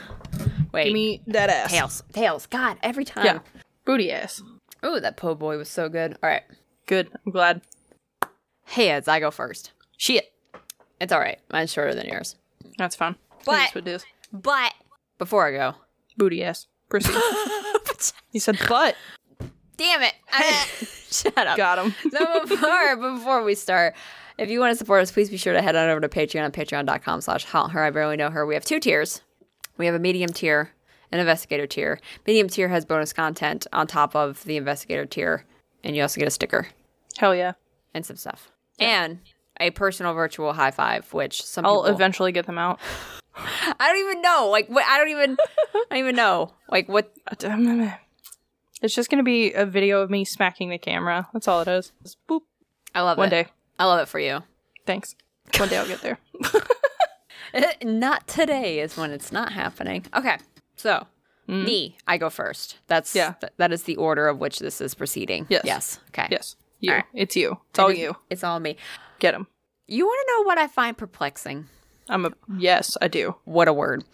[0.73, 1.71] Wait, Give me that ass.
[1.71, 2.03] tails.
[2.13, 2.47] Tails.
[2.47, 3.25] God, every time.
[3.25, 3.39] Yeah.
[3.85, 4.43] Booty ass.
[4.83, 6.17] Oh, that po' boy was so good.
[6.23, 6.43] All right.
[6.87, 7.11] Good.
[7.27, 7.63] I'm glad.
[8.65, 9.09] Heads.
[9.09, 9.73] I go first.
[9.97, 10.33] Shit.
[11.01, 11.39] It's all right.
[11.53, 12.37] Mine's shorter than yours.
[12.79, 13.17] That's fine.
[13.45, 14.05] But- That's what it is.
[14.33, 14.73] But
[15.19, 15.75] before I go,
[16.17, 16.67] Booty ass.
[16.89, 17.15] Proceed.
[18.31, 18.95] he said, but.
[19.77, 20.15] damn it.
[20.31, 20.67] I-
[21.11, 21.57] shut up.
[21.57, 21.95] Got him.
[22.11, 23.95] so before before we start,
[24.39, 26.45] if you want to support us, please be sure to head on over to Patreon
[26.45, 27.83] at patreon.com slash haunt her.
[27.83, 28.45] I barely know her.
[28.47, 29.23] We have two tiers.
[29.77, 30.71] We have a medium tier,
[31.11, 31.99] an investigator tier.
[32.27, 35.45] Medium tier has bonus content on top of the investigator tier,
[35.83, 36.69] and you also get a sticker
[37.17, 37.53] Hell yeah.
[37.93, 38.51] and some stuff.
[38.79, 39.19] And
[39.61, 42.81] a personal virtual high five, which some I'll people eventually get them out.
[43.37, 44.49] I don't even know.
[44.51, 45.37] Like what I don't even
[45.75, 46.53] I don't even know.
[46.71, 47.15] Like what
[48.83, 51.29] It's just gonna be a video of me smacking the camera.
[51.33, 51.93] That's all it is.
[52.03, 52.43] Just boop.
[52.95, 53.35] I love One it.
[53.37, 53.51] One day.
[53.79, 54.43] I love it for you.
[54.87, 55.17] Thanks.
[55.59, 56.19] One day I'll get there.
[57.83, 60.05] not today is when it's not happening.
[60.15, 60.39] Okay,
[60.77, 61.07] so
[61.49, 61.65] mm-hmm.
[61.65, 62.79] me, I go first.
[62.87, 63.15] That's.
[63.15, 63.35] Yeah.
[63.41, 65.47] th- that is the order of which this is proceeding.
[65.49, 65.63] Yes.
[65.65, 66.01] Yes.
[66.09, 66.29] Okay.
[66.31, 66.57] Yes.
[66.81, 66.91] You.
[66.91, 67.05] All right.
[67.15, 67.59] It's you.
[67.71, 68.17] It's all It is- you.
[68.31, 68.77] It's all me.
[69.19, 69.47] Get him.
[69.87, 71.67] You want to know what I find perplexing?
[72.09, 73.35] I'm a yes, I do.
[73.45, 74.05] What a word.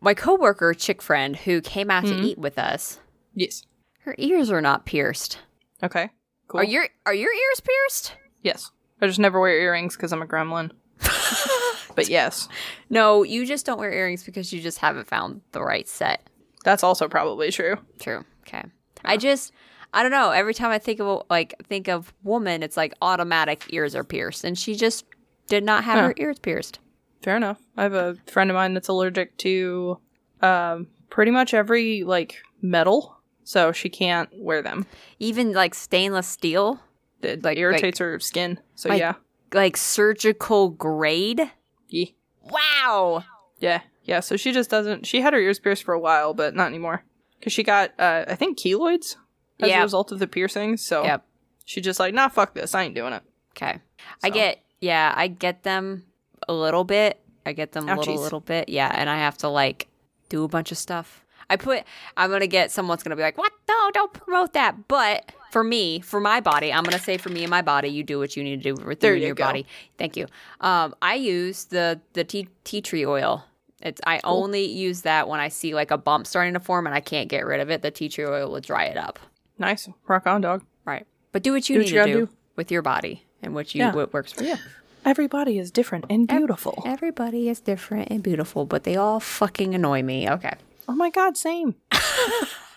[0.00, 2.22] My coworker, chick friend, who came out Mm-hmm.
[2.22, 3.00] to eat with us,
[3.34, 3.62] Yes.
[4.00, 5.38] her ears are not pierced.
[5.82, 6.10] Okay.
[6.48, 6.60] Cool.
[6.60, 8.14] Are your are your ears pierced?
[8.42, 8.70] Yes.
[9.00, 10.70] I just never wear earrings because I'm a gremlin.
[11.94, 12.48] but yes,
[12.90, 16.28] No, you just don't wear earrings because you just haven't found the right set.
[16.64, 17.76] that's also probably true.
[17.98, 18.24] True.
[18.46, 18.62] Okay.
[19.04, 19.52] I just
[19.92, 20.30] I don't know.
[20.30, 24.44] Every time I think of like think of woman, it's like automatic ears are pierced,
[24.44, 25.04] and she just
[25.46, 26.78] did not have her ears pierced.
[27.24, 27.58] Fair enough.
[27.76, 29.98] I have a friend of mine that's allergic to
[30.42, 34.86] um, pretty much every like metal, so she can't wear them.
[35.18, 36.80] Even like stainless steel,
[37.22, 38.60] It Like- irritates her skin.
[38.74, 39.14] So Like- yeah,
[39.54, 41.50] like surgical grade.
[41.88, 42.06] yeah,
[42.42, 43.24] Wow.
[43.58, 44.20] yeah, yeah.
[44.20, 45.06] So she just doesn't.
[45.06, 47.02] She had her ears pierced for a while, but not anymore
[47.38, 49.16] because she got uh, I think keloids
[49.60, 49.78] as Yep.
[49.78, 50.84] a result of the piercings.
[50.86, 51.24] So Yep.
[51.64, 52.74] she just like nah, fuck this.
[52.74, 53.22] I ain't doing it.
[53.56, 53.80] Okay.
[54.22, 56.04] I get yeah, I get them
[56.48, 57.20] a little bit.
[57.46, 58.20] I get them a little Ouchies.
[58.20, 58.68] little bit.
[58.68, 59.88] Yeah, and I have to like
[60.28, 61.24] do a bunch of stuff.
[61.50, 61.84] I put
[62.16, 63.52] I'm gonna get someone's gonna be like, What?
[63.68, 64.88] No, don't promote that.
[64.88, 68.02] But for me, for my body, I'm gonna say for me and my body, you
[68.02, 69.44] do what you need to do with you your go.
[69.44, 69.66] body.
[69.98, 70.26] Thank you.
[70.60, 73.44] Um, I use the the tea tea tree oil.
[73.82, 76.94] It's I only use that when I see like a bump starting to form and
[76.94, 77.82] I can't get rid of it.
[77.82, 79.18] The tea tree oil will dry it up.
[79.58, 80.64] Nice, rock on, dog.
[80.86, 81.06] Right.
[81.32, 82.32] But do what you Do what need you to do, do.
[82.56, 83.94] with your body and what you Yeah.
[83.94, 84.56] what works for you.
[85.04, 86.82] Everybody is different and beautiful.
[86.86, 90.28] Everybody is different and beautiful, but they all fucking annoy me.
[90.28, 90.54] Okay.
[90.88, 91.74] Oh my god, same.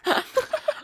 [0.06, 0.14] All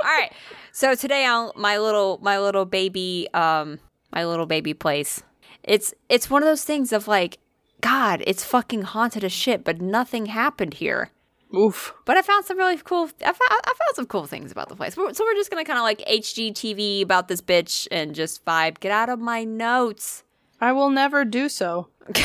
[0.04, 0.32] right.
[0.72, 3.80] So today on my little my little baby um
[4.12, 5.22] my little baby place.
[5.64, 7.40] It's it's one of those things of like
[7.82, 11.10] god, it's fucking haunted as shit, but nothing happened here.
[11.54, 11.94] Oof.
[12.06, 14.76] But I found some really cool I found, I found some cool things about the
[14.76, 14.96] place.
[14.96, 18.80] So we're just going to kind of like HGTV about this bitch and just vibe.
[18.80, 20.24] Get out of my notes.
[20.64, 21.90] I will never do so.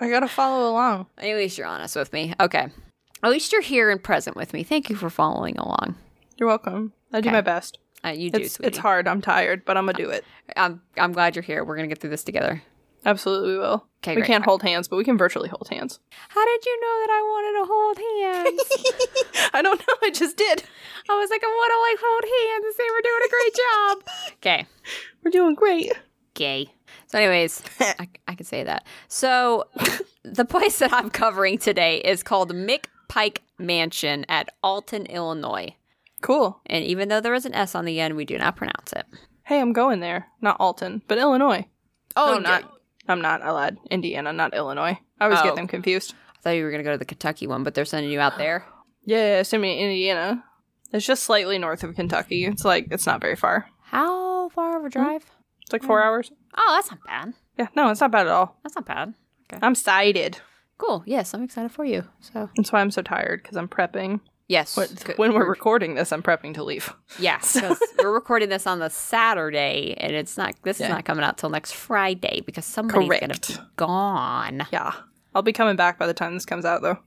[0.00, 1.06] I gotta follow along.
[1.18, 2.32] At least you're honest with me.
[2.40, 2.68] Okay.
[3.22, 4.62] At least you're here and present with me.
[4.62, 5.96] Thank you for following along.
[6.38, 6.94] You're welcome.
[7.12, 7.78] I do my best.
[8.02, 8.68] Uh, you do, It's sweetie.
[8.68, 9.06] it's hard.
[9.06, 10.24] I'm tired, but I'm gonna do it.
[10.56, 11.62] I'm I'm glad you're here.
[11.62, 12.62] We're gonna get through this together.
[13.04, 13.86] Absolutely, we will.
[14.00, 14.26] 'Kay, we great.
[14.28, 16.00] can't hold hands, but we can virtually hold hands.
[16.30, 17.98] How did you know that I wanted to hold
[18.56, 19.50] hands?
[19.54, 19.94] I don't know.
[20.02, 20.62] I just did.
[21.10, 23.54] I was like, I want to like hold hands and say we're doing a great
[23.54, 23.96] job.
[24.42, 24.66] Okay.
[25.22, 25.92] We're doing great.
[26.34, 26.72] Gay.
[27.12, 28.84] So, anyways, I, I can say that.
[29.08, 29.64] So,
[30.24, 35.76] the place that I'm covering today is called Mick Pike Mansion at Alton, Illinois.
[36.22, 36.60] Cool.
[36.66, 39.04] And even though there is an S on the end, we do not pronounce it.
[39.44, 40.28] Hey, I'm going there.
[40.40, 41.66] Not Alton, but Illinois.
[42.16, 42.72] Oh, no, not.
[43.08, 43.42] I'm not.
[43.42, 43.76] I lied.
[43.90, 44.98] Indiana, not Illinois.
[45.20, 45.44] I always Oh.
[45.44, 46.14] get them confused.
[46.36, 48.38] I thought you were gonna go to the Kentucky one, but they're sending you out
[48.38, 48.64] there.
[49.04, 50.44] Yeah, send me to Indiana.
[50.92, 52.44] It's just slightly north of Kentucky.
[52.44, 53.66] It's like it's not very far.
[53.82, 55.24] How far of a drive?
[55.72, 56.30] It's like four hours.
[56.56, 57.32] Oh, that's not bad.
[57.58, 58.58] Yeah, no, it's not bad at all.
[58.62, 59.14] That's not bad.
[59.52, 59.58] Okay.
[59.64, 60.38] I'm excited.
[60.78, 61.02] Cool.
[61.06, 62.04] Yes, I'm excited for you.
[62.20, 64.20] So That's why I'm so tired because I'm prepping.
[64.48, 66.92] yes, What, good- when we're recording this, I'm prepping to leave.
[67.18, 70.54] yeah, 'cause we're recording this on the Saturday, and it's not.
[70.62, 70.86] This Yeah.
[70.86, 73.48] is not coming out till next Friday because somebody's Correct.
[73.48, 74.66] gonna be gone.
[74.72, 74.92] Yeah,
[75.34, 76.98] I'll be coming back by the time this comes out, though.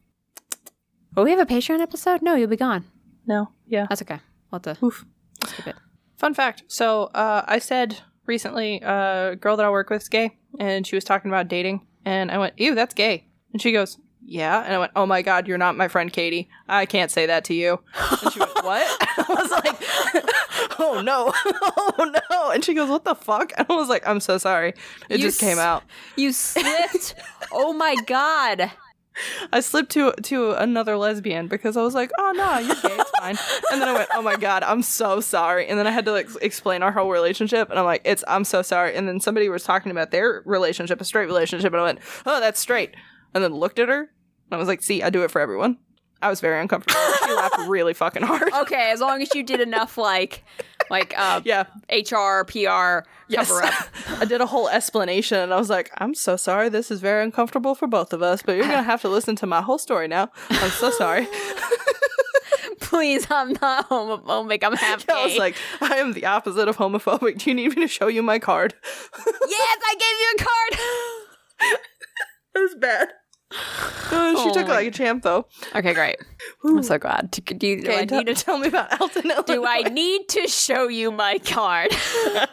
[1.15, 2.21] Will we have a Patreon episode?
[2.21, 2.85] No, you'll be gone.
[3.27, 3.85] No, yeah.
[3.89, 4.19] That's okay.
[4.51, 5.05] We'll have to Oof.
[5.45, 5.75] skip it.
[6.17, 6.63] Fun fact.
[6.67, 10.95] So, uh, I said recently, a girl that I work with is gay, and she
[10.95, 13.97] was talking about dating, and I went, "Ew, that's gay," and she goes.
[14.27, 16.49] Yeah, and I went, "Oh my god, you're not my friend Katie.
[16.67, 17.79] I can't say that to you."
[18.23, 23.03] And she went, "What?" I was like, "Oh no, oh no!" And she goes, "What
[23.05, 24.69] the fuck?" And I was like, "I'm so sorry.
[25.09, 25.83] It You just came s- out."
[26.15, 27.13] You slipped.
[27.51, 28.71] oh my god.
[29.51, 33.11] I slipped to to another lesbian because I was like, "Oh no, you're gay, it's
[33.19, 33.37] fine."
[33.71, 36.11] And then I went, "Oh my god, I'm so sorry." And then I had to
[36.11, 39.49] like explain our whole relationship, and I'm like, "It's I'm so sorry." And then somebody
[39.49, 42.95] was talking about their relationship, a straight relationship, and I went, "Oh, that's straight."
[43.33, 45.77] And then looked at her, and I was like, "See, I do it for everyone."
[46.21, 46.99] I was very uncomfortable.
[47.25, 48.51] she laughed really fucking hard.
[48.61, 50.43] Okay, as long as you did enough, like,
[50.89, 53.47] like uh, Yeah, HR, PR, yes.
[53.47, 53.73] cover up.
[54.21, 56.69] I did a whole explanation, and I was like, "I'm so sorry.
[56.69, 59.45] This is very uncomfortable for both of us, but you're gonna have to listen to
[59.45, 60.29] my whole story now.
[60.49, 61.27] I'm so sorry."
[62.79, 64.63] Please, I'm not homophobic.
[64.63, 65.13] I'm half gay.
[65.13, 67.39] I was like, I am the opposite of homophobic.
[67.39, 68.73] Do you need me to show you my card?
[69.25, 71.79] yes, I gave you a card.
[72.55, 73.07] It was bad.
[73.51, 75.47] Uh, she Oh took it like a champ, though.
[75.75, 76.17] okay, great.
[76.67, 77.31] I'm so glad.
[77.31, 79.31] Do, do, you- do Okay, I t- need to tell me about Elton.
[79.45, 81.91] do I need to show you my card?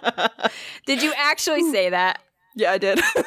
[0.86, 2.20] Did you actually say that?
[2.54, 2.98] Yeah, I did.
[3.00, 3.24] I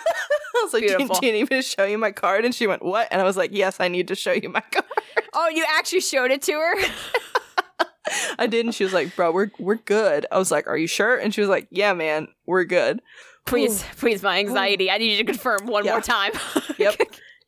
[0.64, 1.20] was like, do you, Beautiful.
[1.20, 2.46] do you need me to show you my card?
[2.46, 3.08] And she went, what?
[3.10, 4.86] And I was like, yes, I need to show you my card.
[5.34, 6.76] Oh, you actually showed it to her?
[8.38, 10.28] I did, and she was like, bro, we're we're good.
[10.32, 11.16] I was like, are you sure?
[11.18, 13.02] And she was like, yeah, man, we're good.
[13.48, 14.92] Please, please, my anxiety.
[14.92, 15.92] I need you to confirm one Yeah.
[15.94, 16.32] more time.
[16.78, 16.96] Yep.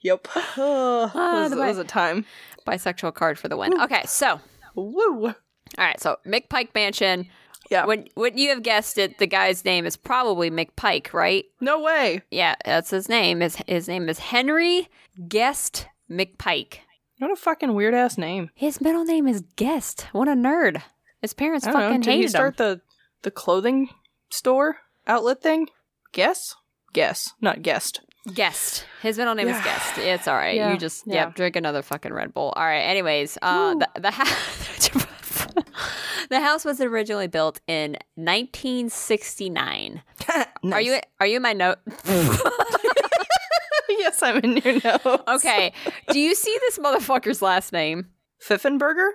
[0.02, 0.28] Yep.
[0.58, 2.26] Oh, Ah, it was, it was a time.
[2.68, 3.80] Bisexual card for the win.
[3.82, 4.40] Okay, so
[4.76, 5.28] Woo.
[5.28, 5.34] all
[5.78, 7.28] right, so McPike Mansion.
[7.72, 7.86] Yeah.
[7.86, 9.18] When would you have guessed it?
[9.18, 11.46] The guy's name is probably McPike, right?
[11.60, 12.22] no way.
[12.32, 13.40] Yeah, that's his name.
[13.42, 14.88] His his name is Henry
[15.28, 16.76] Guest McPike.
[17.20, 18.52] What a fucking weird ass name.
[18.54, 20.08] His middle name is Guest.
[20.12, 20.82] What a nerd.
[21.22, 21.80] His parents don't know.
[21.88, 22.66] fucking Did he hated start him.
[22.66, 22.82] the
[23.24, 23.90] the clothing
[24.30, 24.78] store
[25.08, 25.68] outlet thing?
[26.14, 26.56] Guess?
[26.94, 28.00] Guess, not guest.
[28.34, 28.86] Guest.
[29.02, 29.64] His middle name is Yeah.
[29.64, 29.98] Guest.
[30.00, 30.56] It's all right.
[30.56, 31.26] Yeah, You just yeah.
[31.26, 32.54] yep, drink another fucking Red Bull.
[32.56, 32.82] All right.
[32.82, 35.64] Anyways, uh, the the, ha-
[36.30, 40.02] the house was originally built in 1969.
[40.72, 41.78] Are you are you in my note?
[43.90, 45.24] yes, I'm in your notes.
[45.28, 45.72] Okay.
[46.12, 48.08] Do you see this motherfucker's last name?
[48.46, 49.10] Pfiffenberger?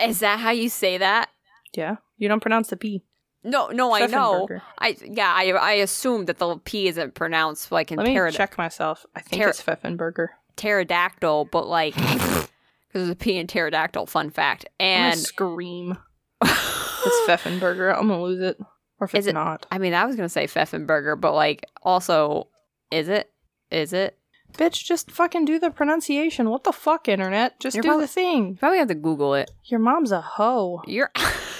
[0.00, 1.30] Is that how you say that?
[1.76, 1.96] Yeah.
[2.18, 3.02] You don't pronounce the P.
[3.46, 4.48] No, no, I know.
[4.78, 8.32] I yeah, I I assume that the P isn't pronounced like in Let me pterod-
[8.34, 9.06] check myself.
[9.14, 10.28] I think Pter- it's Pfeffenberger.
[10.56, 12.48] pterodactyl, but like because
[12.92, 14.06] there's a P in pterodactyl.
[14.06, 14.66] Fun fact.
[14.80, 15.96] And scream.
[16.44, 17.96] it's Pfeffenberger.
[17.96, 18.58] I'm gonna lose it.
[18.98, 19.66] Or if Is it's it- not.
[19.70, 22.48] I mean, I was gonna say Pfeffenberger, but like also,
[22.90, 23.30] is it?
[23.70, 24.18] Is it?
[24.54, 26.48] Bitch, just fucking do the pronunciation.
[26.48, 27.60] What the fuck, internet?
[27.60, 28.50] Just You're do the thing.
[28.50, 29.50] You probably have to Google it.
[29.64, 30.82] Your mom's a hoe.
[30.86, 31.10] You're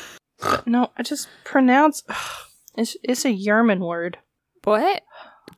[0.66, 2.02] No, I just pronounce.
[2.76, 4.18] It's it's a German word.
[4.64, 5.02] what?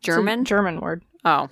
[0.01, 0.45] German?
[0.45, 1.05] German word.
[1.25, 1.49] Oh,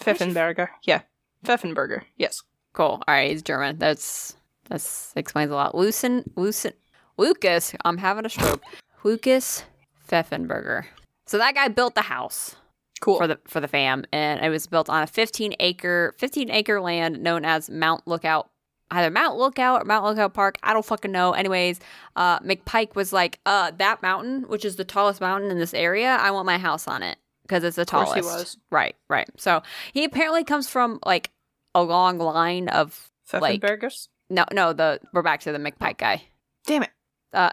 [0.00, 0.68] Pfeffenberger.
[0.84, 1.02] Yeah.
[1.44, 2.02] Pfeffenberger.
[2.16, 2.42] Yes.
[2.72, 3.02] cool.
[3.06, 3.78] All right, he's German.
[3.78, 4.34] That's
[4.68, 5.74] that's explains a lot.
[5.74, 6.72] Lucen, Lucen,
[7.18, 7.74] Lucas.
[7.84, 8.62] I'm having a stroke.
[9.04, 9.64] Lucas
[10.08, 10.84] Pfeffenberger.
[11.26, 12.56] So that guy built the house.
[13.00, 13.16] Cool.
[13.16, 16.80] for the for the fam, and it was built on a 15 acre 15 acre
[16.82, 18.50] land known as Mount Lookout.
[18.90, 20.58] Either Mount Lookout or Mount Lookout Park.
[20.62, 21.32] I don't fucking know.
[21.32, 21.78] Anyways,
[22.16, 26.16] uh, McPike was like, uh, that mountain, which is the tallest mountain in this area,
[26.20, 28.14] I want my house on it because it's the tallest.
[28.14, 28.56] he was.
[28.70, 29.28] Right, right.
[29.36, 31.30] So he apparently comes from like
[31.74, 34.08] a long line of like Pfeffenbergers.
[34.28, 34.72] no, no.
[34.72, 36.22] The we're back to the McPike guy.
[36.66, 36.90] Damn it.
[37.32, 37.50] Uh,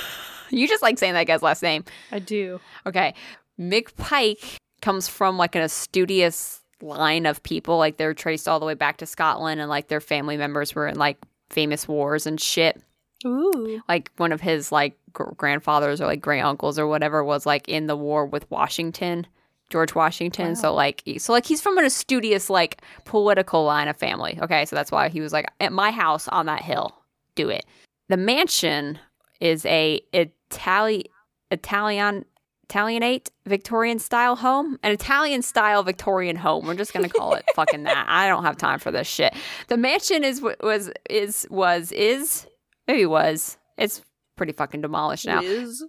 [0.50, 1.84] you just like saying that guy's last name.
[2.12, 2.60] I do.
[2.86, 3.14] Okay.
[3.60, 7.78] McPike comes from like an studious line of people.
[7.78, 10.86] Like they're traced all the way back to Scotland and like their family members were
[10.86, 11.18] in like
[11.50, 12.80] famous wars and shit.
[13.26, 13.82] Ooh.
[13.88, 17.68] Like one of his like gr- grandfathers or like great uncles or whatever was like
[17.68, 19.26] in the war with Washington,
[19.70, 20.54] George Washington.
[20.54, 24.38] So like so like he's from an studious like political line of family.
[24.40, 26.94] Okay, so that's why he was like at my house on that hill.
[27.34, 27.64] Do it.
[28.08, 28.98] The mansion
[29.40, 31.04] is a Itali
[31.50, 32.24] Italian
[32.68, 36.66] Italianate Victorian style home, an Italian style Victorian home.
[36.66, 38.04] We're just gonna call it fucking that.
[38.08, 39.34] I don't have time for this shit.
[39.68, 42.46] The mansion is was is was is
[42.86, 44.02] maybe was it's
[44.36, 45.40] pretty fucking demolished now.
[45.40, 45.82] Is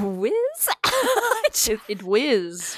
[0.00, 0.68] whiz.
[1.68, 2.76] It, it whiz.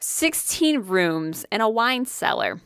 [0.00, 2.60] 16 rooms and a wine cellar.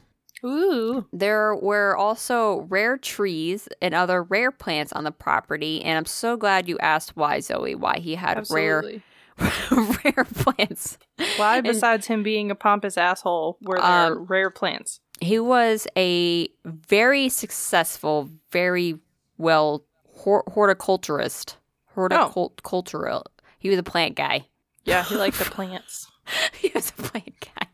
[0.45, 1.07] Ooh.
[1.13, 6.37] There were also rare trees and other rare plants on the property, and I'm so
[6.37, 8.67] glad you asked why, Zoe, why he had Absolutely.
[8.93, 9.03] rare
[10.05, 10.99] rare plants.
[11.37, 15.01] Why, besides him being a pompous asshole, were there Um, rare plants?
[15.21, 18.99] He was a very successful, very
[19.39, 19.85] well
[20.17, 21.57] hor- horticulturist.
[21.95, 23.25] Horticultural.
[23.59, 24.47] He was a plant guy.
[24.85, 26.11] Yeah, he liked the plants.
[26.59, 27.67] he was a plant guy.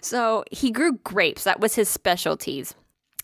[0.00, 1.44] So he grew grapes.
[1.44, 2.74] That was his specialties.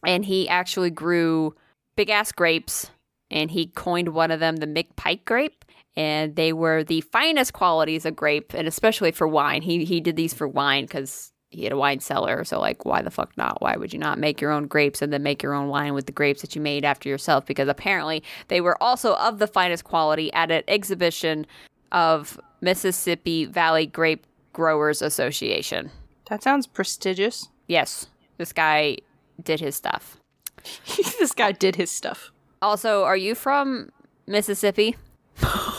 [0.07, 1.55] And he actually grew
[1.97, 2.91] big ass grapes.
[3.31, 5.65] And he coined one of them the McPike grape.
[5.97, 9.63] And they were the finest qualities of grape, and especially for wine.
[9.63, 12.45] He he did these for wine because he had a wine cellar.
[12.45, 13.63] So like, why the fuck not?
[13.63, 16.07] Why would you not make your own grapes and then make your own wine with
[16.07, 17.47] the grapes that you made after yourself?
[17.47, 21.47] Because apparently they were also of the finest quality at an exhibition
[21.93, 25.91] of Mississippi Valley Grape Growers Association.
[26.29, 27.49] That sounds prestigious.
[27.69, 28.99] Yes, this guy
[29.43, 30.19] did his stuff.
[31.19, 32.31] this guy did his stuff.
[32.61, 33.91] Also, are you from
[34.27, 34.97] Mississippi?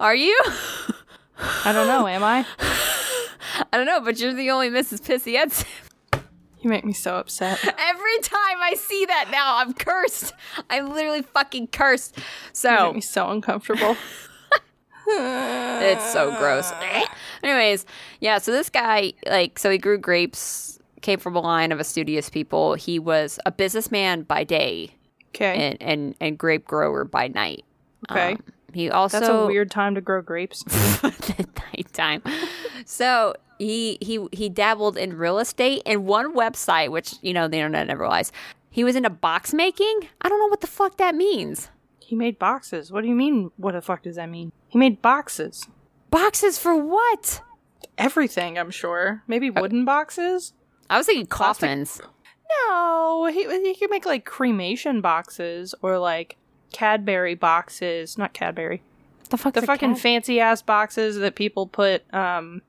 [0.00, 0.38] are you?
[1.64, 2.46] I don't know, am I?
[3.72, 5.00] I don't know, but you're the only Mrs.
[5.00, 5.66] Pissy Edson.
[6.60, 7.58] You make me so upset.
[7.64, 10.32] Every time I see that now, I'm cursed.
[10.68, 12.16] I'm literally fucking cursed.
[12.16, 13.96] You So make me so uncomfortable.
[15.08, 16.72] It's so gross.
[17.44, 17.86] Anyways,
[18.20, 22.28] yeah, so this guy, like, so he grew grapes, came from a line of studious
[22.28, 22.74] people.
[22.74, 24.90] He was a businessman by day
[25.28, 25.68] Okay.
[25.68, 27.64] and, and, and grape grower by night.
[28.10, 28.32] Okay.
[28.32, 28.42] Um,
[28.76, 30.62] he also That's a weird time to grow grapes.
[31.02, 32.22] at nighttime.
[32.84, 37.56] So he he he dabbled in real estate and one website, which you know the
[37.56, 38.32] internet never lies.
[38.70, 40.08] He was into box making.
[40.20, 41.70] I don't know what the fuck that means.
[42.00, 42.92] He made boxes.
[42.92, 43.50] What do you mean?
[43.56, 44.52] What the fuck does that mean?
[44.68, 45.66] He made boxes.
[46.10, 47.40] Boxes for what?
[47.96, 49.22] Everything, I'm sure.
[49.26, 50.52] Maybe uh, wooden boxes?
[50.90, 51.98] I was thinking coffins.
[52.68, 56.36] No, he he could make like cremation boxes or like
[56.76, 58.18] Cadbury boxes.
[58.18, 58.82] Not Cadbury.
[59.30, 59.54] The fuck?
[59.54, 62.60] The fucking fancy ass boxes that people put um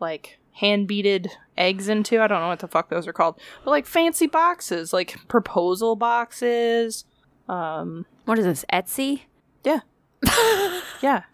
[0.00, 2.18] like hand beaded eggs into.
[2.22, 3.38] I don't know what the fuck those are called.
[3.62, 7.04] But like fancy boxes, like proposal boxes.
[7.46, 8.64] Um what is this?
[8.72, 9.22] Etsy?
[9.64, 9.80] yeah.
[11.02, 11.24] yeah.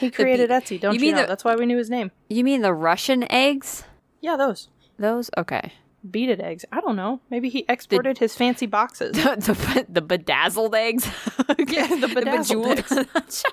[0.00, 1.20] He created Etsy, don't you you, know?
[1.22, 2.10] the- That's why we knew his name.
[2.28, 3.84] You mean the Russian eggs?
[4.20, 4.68] Yeah, those.
[4.98, 5.30] Those?
[5.38, 5.74] Okay.
[6.10, 6.64] Beaded eggs.
[6.72, 7.20] I don't know.
[7.30, 9.16] Maybe he exported his fancy boxes.
[9.22, 11.06] The the, the bedazzled eggs.
[11.58, 13.44] Yeah, the bedazzled eggs.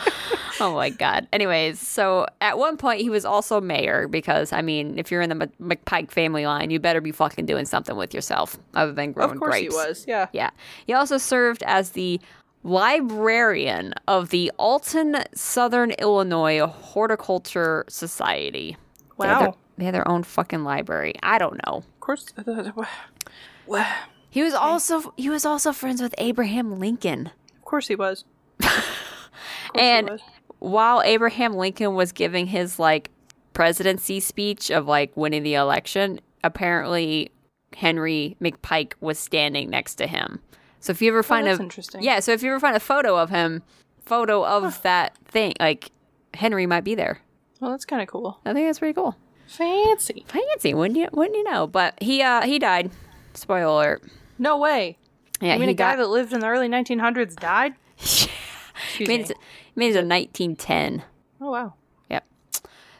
[0.60, 1.28] oh my god.
[1.32, 5.28] Anyways, so at one point he was also mayor because I mean, if you're in
[5.28, 9.12] the Mc- McPike family line, you better be fucking doing something with yourself other than
[9.12, 9.74] growing of course grapes.
[9.74, 10.04] he was.
[10.08, 10.28] Yeah.
[10.32, 10.50] Yeah.
[10.86, 12.20] He also served as the
[12.64, 18.76] librarian of the Alton Southern Illinois Horticulture Society.
[19.16, 19.56] Wow.
[19.78, 21.14] They had their own fucking library.
[21.22, 21.78] I don't know.
[21.78, 22.26] Of course.
[24.30, 27.30] He was also he was also friends with Abraham Lincoln.
[27.56, 28.24] Of course he was.
[28.60, 28.84] Course
[29.74, 30.20] he And was.
[30.58, 33.10] while Abraham Lincoln was giving his like
[33.52, 37.30] presidency speech of like winning the election, apparently
[37.76, 40.40] Henry McPike was standing next to him.
[40.80, 42.02] So if you ever oh, find Oh, that's a interesting.
[42.02, 43.62] yeah, so if you ever find a photo of him,
[44.04, 45.90] photo of that thing, like
[46.34, 47.20] Henry might be there.
[47.60, 48.40] Well, that's kind of cool.
[48.44, 49.16] I think that's pretty cool.
[49.48, 50.24] Fancy.
[50.28, 51.08] Fancy, wouldn't you?
[51.12, 51.66] Wouldn't you know?
[51.66, 52.90] But he uh he died.
[53.34, 54.02] Spoiler alert.
[54.38, 54.96] No way.
[55.40, 57.74] Yeah, I mean, a guy got that lived in the early 1900s died?
[57.98, 59.24] Excuse made me.
[59.24, 59.36] it,
[59.76, 61.04] made it in 1910.
[61.40, 61.74] Oh, wow.
[62.10, 62.24] Yep.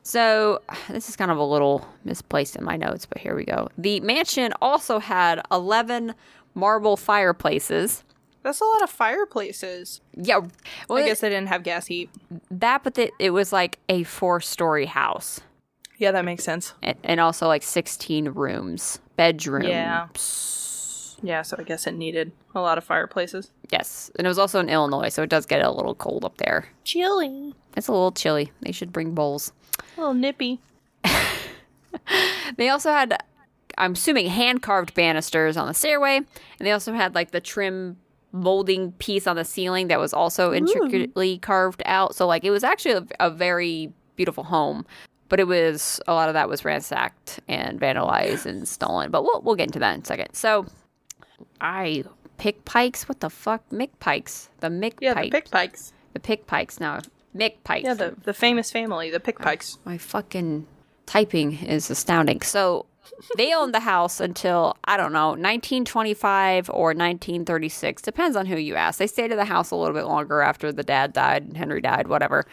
[0.02, 3.68] So this is kind of a little misplaced in my notes, but here we go.
[3.76, 6.14] The mansion also had 11
[6.54, 8.04] marble fireplaces.
[8.44, 10.00] That's a lot of fireplaces.
[10.16, 10.40] Yeah,
[10.88, 12.08] well, I guess they didn't have gas heat.
[12.50, 15.40] that, but the, it was like a four-story house,
[15.98, 16.74] Yeah, that makes sense.
[16.82, 19.68] and, and also like 16 rooms, bedrooms.
[19.68, 20.08] Yeah.
[21.20, 23.50] Yeah, so I guess it needed a lot of fireplaces.
[23.70, 26.36] Yes, and it was also in Illinois, so it does get a little cold up
[26.36, 26.68] there.
[26.84, 27.54] Chilly.
[27.76, 28.52] It's a little chilly.
[28.62, 29.52] They should bring bowls.
[29.96, 30.60] A little nippy.
[32.56, 33.16] They also had,
[33.76, 36.26] I'm assuming, hand carved banisters on the stairway, and
[36.60, 37.98] they also had like the trim
[38.32, 42.14] molding piece on the ceiling that was also intricately carved out.
[42.14, 44.86] So like it was actually a, a very beautiful home,
[45.28, 49.10] but it was a lot of that was ransacked and vandalized and stolen.
[49.10, 50.34] But we'll we'll get into that in a second.
[50.34, 50.66] So
[51.60, 52.04] I
[52.38, 53.08] pick pikes.
[53.08, 54.48] What the fuck, Mick Pikes?
[54.60, 55.32] The Mick Yeah, Pike.
[55.32, 55.92] the pickpikes.
[56.12, 57.00] the pick pikes now.
[57.36, 57.84] Mick Pikes.
[57.84, 59.78] Yeah, the, the famous family, the pickpikes.
[59.84, 60.66] My fucking
[61.06, 62.40] typing is astounding.
[62.42, 62.86] So
[63.36, 68.74] they owned the house until I don't know 1925 or 1936, depends on who you
[68.76, 68.98] ask.
[68.98, 72.08] They stayed in the house a little bit longer after the dad died, Henry died,
[72.08, 72.46] whatever.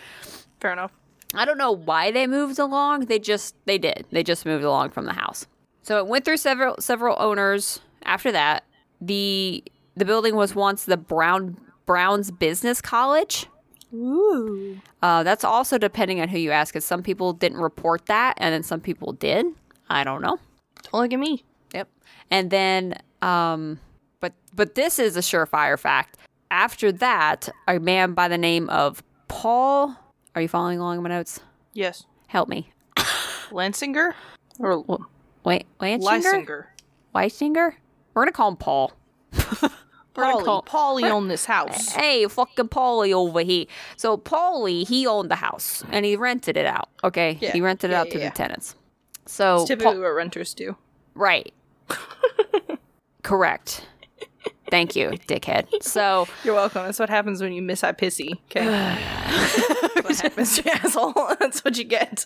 [0.59, 0.91] Fair enough.
[1.38, 3.05] I don't know why they moved along.
[3.05, 4.05] They just they did.
[4.11, 5.47] They just moved along from the house.
[5.81, 7.79] So it went through several several owners.
[8.03, 8.63] After that,
[9.01, 9.63] the
[9.95, 13.47] the building was once the Brown Browns Business College.
[13.93, 14.79] Ooh.
[15.01, 18.53] Uh, that's also depending on who you ask, because some people didn't report that, and
[18.53, 19.45] then some people did.
[19.89, 20.39] I don't know.
[20.83, 21.43] Don't look at me.
[21.73, 21.88] Yep.
[22.31, 23.79] And then, um,
[24.19, 26.17] but but this is a surefire fact.
[26.51, 29.95] After that, a man by the name of Paul.
[30.36, 31.39] Are you following along in my notes?
[31.73, 32.05] Yes.
[32.27, 32.71] Help me.
[33.49, 34.13] Lansinger?
[34.59, 34.83] Or
[35.43, 36.01] Wait, Lansinger?
[36.01, 36.65] Lysinger?
[37.13, 37.73] Weisinger?
[38.13, 38.91] We're gonna call him Paul.
[39.31, 40.45] We're gonna Paulie.
[40.45, 41.89] call- Paulie owned this house.
[41.89, 43.65] Hey, fucking Paulie over here.
[43.97, 46.89] So Paulie, he owned the house and he rented it out.
[47.03, 47.51] Okay, Yeah.
[47.51, 48.29] he rented it out yeah, to yeah.
[48.29, 48.75] the tenants.
[49.25, 50.77] So It's typically Paul- what renters do.
[51.15, 51.53] right,
[53.23, 53.86] correct.
[54.70, 55.84] Thank you, dickhead.
[55.84, 56.84] So You're welcome.
[56.86, 58.34] That's what happens when you miss I pissy.
[58.51, 58.66] Okay.
[59.95, 61.13] That's what happens, you asshole.
[61.39, 62.26] That's what you get.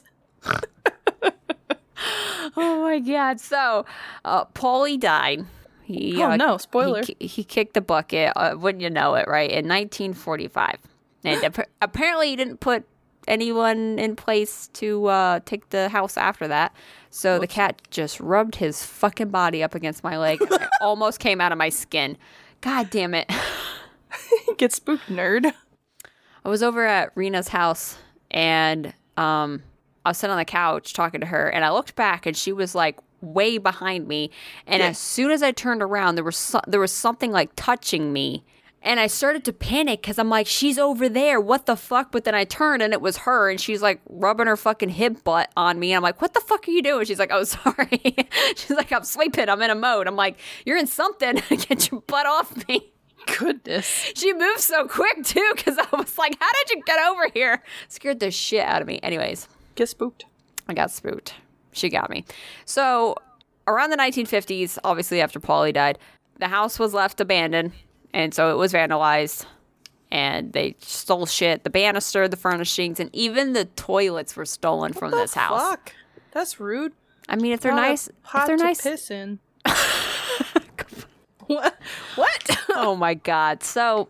[2.58, 3.40] Oh my god!
[3.40, 3.86] So,
[4.26, 5.46] uh, Paulie died.
[5.84, 7.04] He, Oh, uh, no, spoiler.
[7.04, 8.34] He, he kicked the bucket.
[8.36, 9.28] Uh, wouldn't you know it?
[9.28, 10.78] Right in 1945,
[11.24, 12.86] and ap- apparently he didn't put
[13.28, 16.74] anyone in place to uh, take the house after that.
[17.12, 20.42] So the cat just rubbed his fucking body up against my leg.
[20.42, 22.18] and I almost came out of my skin.
[22.62, 23.32] God damn it!
[24.58, 25.52] Get spooked, nerd.
[26.46, 27.98] I was over at Rena's house
[28.32, 29.64] and um,
[30.06, 32.52] I was sitting on the couch talking to her, and I looked back and she
[32.54, 34.32] was like way behind me.
[34.68, 34.90] And Yeah.
[34.90, 38.44] as soon as I turned around, there was so- there was something like touching me.
[38.82, 41.42] And I started to panic because I'm like, she's over there.
[41.42, 42.12] What the fuck?
[42.12, 45.24] But then I turned and it was her, and she's like rubbing her fucking hip
[45.24, 45.92] butt on me.
[45.92, 47.06] And I'm like, what the fuck are you doing?
[47.06, 48.16] She's like, oh, sorry.
[48.56, 49.50] she's like, I'm sleeping.
[49.50, 50.08] I'm in a mode.
[50.08, 51.36] I'm like, you're in something.
[51.50, 52.92] Get your butt off me.
[53.38, 54.12] Goodness.
[54.16, 57.62] She moved so quick too, because I was like, "How did you get over here?"
[57.90, 59.00] Scared the shit out of me.
[59.04, 59.48] Anyways,
[59.80, 60.26] Get spooked.
[60.68, 61.36] I got spooked.
[61.72, 62.26] She got me.
[62.66, 63.16] So
[63.66, 65.98] around the 1950s, obviously after Paulie died,
[66.38, 67.72] the house was left abandoned,
[68.14, 69.46] and so it was vandalized.
[70.12, 71.64] And they stole shit.
[71.64, 75.62] The banister, the furnishings, and even the toilets were stolen from this house.
[75.62, 75.94] Fuck.
[76.32, 76.94] That's rude.
[77.28, 79.38] I mean, if they're Not nice, if they're to nice, piss in.
[81.46, 81.78] what?
[82.16, 82.58] What?
[82.70, 83.62] oh my god.
[83.62, 84.10] So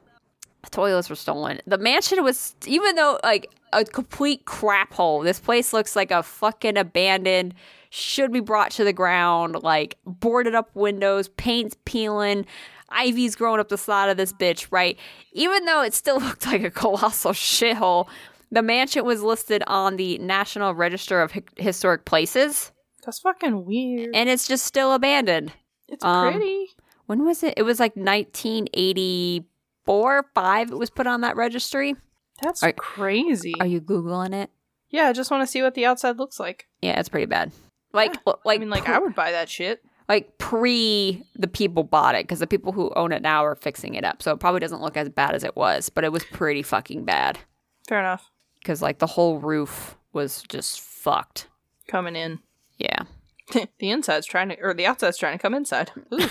[0.64, 1.60] the toilets were stolen.
[1.68, 5.20] The mansion was even though like a complete crap hole.
[5.22, 7.54] This place looks like a fucking abandoned
[7.90, 12.46] should be brought to the ground, like boarded up windows, paint's peeling,
[12.92, 14.98] ivy's growing up the side of this bitch, right?
[15.34, 18.08] Even though it still looked like a colossal shithole,
[18.52, 22.72] the mansion was listed on the National Register of Hi- Historic Places,
[23.06, 24.16] That's fucking weird.
[24.16, 25.52] and it's just still abandoned.
[25.88, 26.68] It's um, pretty.
[27.06, 27.56] When was it?
[27.58, 31.96] It was like 1984, 5 it was put on that registry.
[32.42, 33.54] That's are- crazy.
[33.60, 34.50] Are you googling it?
[34.92, 36.68] yeah, I just want to see what the outside looks like.
[36.82, 37.52] Yeah, it's pretty bad.
[37.94, 38.34] Like Yeah.
[38.46, 39.84] like I mean, like I would buy that shit.
[40.10, 43.96] Like pre the people bought it because the people who own it now are fixing
[43.96, 44.22] it up.
[44.22, 47.06] So it probably doesn't look as bad as it was, but it was pretty fucking
[47.06, 47.40] bad
[47.88, 48.30] Fair enough.
[48.60, 51.48] because like the whole roof was just fucked.
[51.88, 52.40] Coming in.
[52.78, 53.04] Yeah.
[53.54, 55.92] the inside's trying to, or the outside's trying to come inside.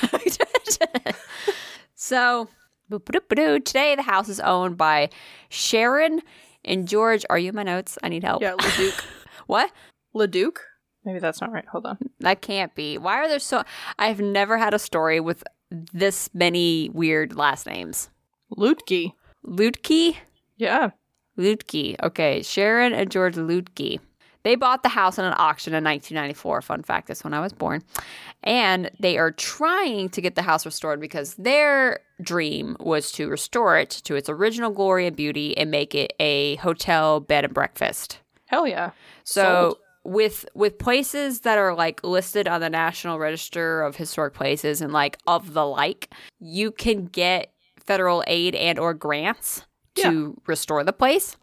[2.00, 2.48] So
[2.88, 5.10] today the house is owned by
[5.48, 6.22] Sharon
[6.64, 7.26] and George.
[7.28, 7.98] Are you in my notes?
[8.04, 8.40] I need help.
[8.40, 9.04] yeah, Leduc.
[9.48, 9.72] What?
[10.14, 10.60] Leduc?
[11.04, 11.66] Maybe that's not right.
[11.66, 11.98] Hold on.
[12.20, 12.98] That can't be.
[12.98, 13.62] Why are there so?
[13.98, 18.10] I've never had a story with this many weird last names.
[18.56, 19.12] Lutke.
[19.46, 20.16] Lutke?
[20.56, 20.90] Yeah.
[21.38, 21.96] Lutke.
[22.02, 24.00] Okay, Sharon and George Lutke.
[24.44, 26.62] They bought the house in an auction in 1994.
[26.62, 27.82] Fun fact, that's when I was born.
[28.44, 33.76] And they are trying to get the house restored because their dream was to restore
[33.76, 38.20] it to its original glory and beauty and make it a hotel bed and breakfast.
[38.46, 38.92] Hell yeah.
[39.24, 39.76] So Sold.
[40.04, 44.92] With with places that are like listed on the National Register of Historic Places and
[44.92, 49.64] like of the like, you can get federal aid and or grants
[49.96, 51.36] to restore the place.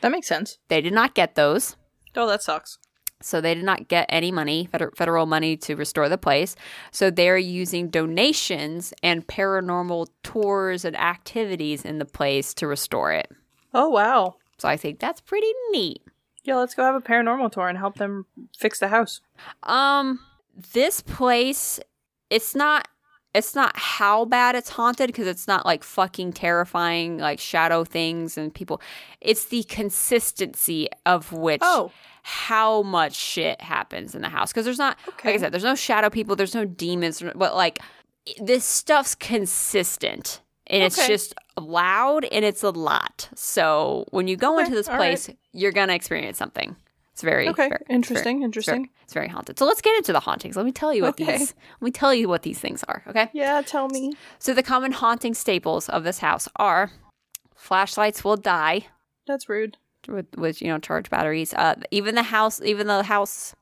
[0.00, 0.58] That makes sense.
[0.68, 1.76] They did not get those.
[2.14, 2.78] Oh, that sucks.
[3.20, 6.56] So they did not get any money, feder- federal money to restore the place.
[6.90, 13.30] So they're using donations and paranormal tours and activities in the place to restore it.
[13.72, 14.34] Oh, wow.
[14.58, 16.02] So I think that's pretty neat.
[16.44, 18.26] Yeah, let's go have a paranormal tour and help them
[18.56, 19.20] fix the house.
[19.62, 20.20] Um,
[20.72, 21.78] this place,
[22.30, 22.88] it's not
[23.34, 28.36] it's not how bad it's haunted because it's not like fucking terrifying like shadow things
[28.36, 28.80] and people.
[29.20, 34.78] It's the consistency of which Oh, how much shit happens in the house because there's
[34.78, 37.78] not like I said, there's no shadow people, there's no demons, but like
[38.40, 40.40] this stuff's consistent
[40.72, 41.06] and it's Okay.
[41.06, 43.28] just loud and it's a lot.
[43.36, 46.74] So when you go Okay, into this place, you're gonna experience something.
[47.12, 47.68] It's very okay.
[47.68, 48.38] very- interesting.
[48.38, 48.90] very- interesting.
[49.04, 49.58] It's very haunted.
[49.58, 50.56] So let's get into the hauntings.
[50.56, 51.36] Let me tell you what Okay.
[51.38, 51.54] these.
[51.80, 53.02] Let me tell you what these things are.
[53.06, 53.28] Okay.
[53.34, 54.14] Yeah, tell me.
[54.38, 56.90] So the common haunting staples of this house are
[57.54, 58.86] flashlights will die
[59.26, 59.76] That's rude.
[60.08, 61.52] with, with you know charged batteries.
[61.52, 63.54] Uh, even the house, even the house,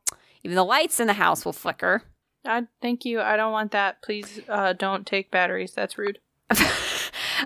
[0.44, 2.02] even the lights in the house will flicker.
[2.46, 3.20] I thank you.
[3.20, 4.00] I don't want that.
[4.00, 5.72] Please, uh, don't take batteries.
[5.72, 6.20] That's rude.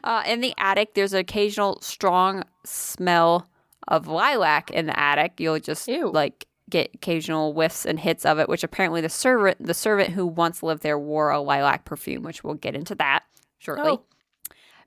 [0.02, 3.48] uh, in the attic, there's an occasional strong smell
[3.88, 5.34] of lilac in the attic.
[5.38, 6.10] You'll just Ew.
[6.10, 10.26] like get occasional whiffs and hits of it, which apparently the servant the servant who
[10.26, 13.24] once lived there wore a lilac perfume, which we'll get into that
[13.58, 13.90] shortly.
[13.90, 14.02] Oh.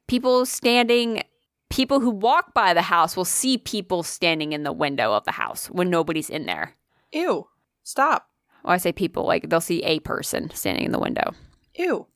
[0.07, 1.23] People standing
[1.69, 5.31] people who walk by the house will see people standing in the window of the
[5.31, 6.73] house when nobody's in there.
[7.11, 7.47] Ew.
[7.83, 8.29] Stop.
[8.63, 11.33] Well, I say people, like they'll see a person standing in the window.
[11.75, 12.07] Ew.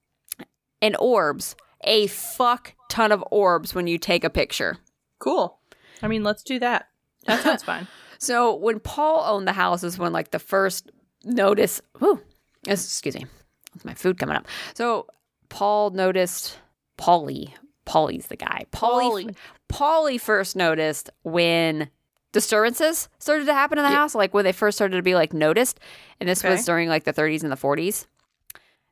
[0.82, 1.56] And orbs.
[1.84, 4.78] A fuck ton of orbs when you take a picture.
[5.20, 5.58] Cool.
[6.02, 6.88] I mean, let's do that.
[7.26, 7.88] That sounds fine.
[8.20, 10.92] So when Paul owned the house is when like the first
[11.26, 11.82] notice.
[11.98, 12.22] Whew,
[12.68, 13.26] excuse me,
[13.74, 14.46] that's my food coming up.
[14.76, 15.08] So
[15.50, 16.60] Paul noticed
[17.00, 17.50] Paulie.
[17.88, 18.66] Paulie's the guy.
[18.72, 19.26] Paulie.
[19.26, 19.36] Paulie.
[19.70, 21.90] Paulie first noticed when
[22.32, 23.96] disturbances started to happen in the Yeah.
[23.98, 25.80] house, like when they first started to be like noticed,
[26.20, 28.06] and this was during like the 30s and the 40s.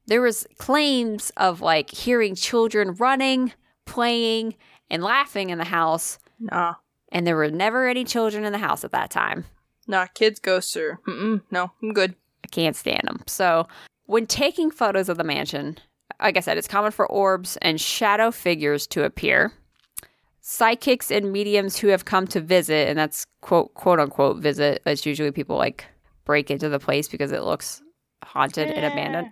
[0.09, 3.53] There was claims of like hearing children running,
[3.85, 4.55] playing,
[4.89, 6.75] and laughing in the house, Nah.
[7.11, 9.45] and there were never any children in the house at that time.
[9.87, 12.15] Nah, kids, ghosts, or mm-mm, no, I'm good.
[12.43, 13.23] I can't stand them.
[13.27, 13.67] So,
[14.05, 15.77] when taking photos of the mansion,
[16.21, 19.53] like I said, it's common for orbs and shadow figures to appear.
[20.41, 24.81] Psychics and mediums who have come to visit, and that's quote quote unquote visit.
[24.85, 25.85] It's usually people like
[26.25, 27.81] break into the place because it looks
[28.23, 29.27] haunted and abandoned.
[29.27, 29.31] Eh.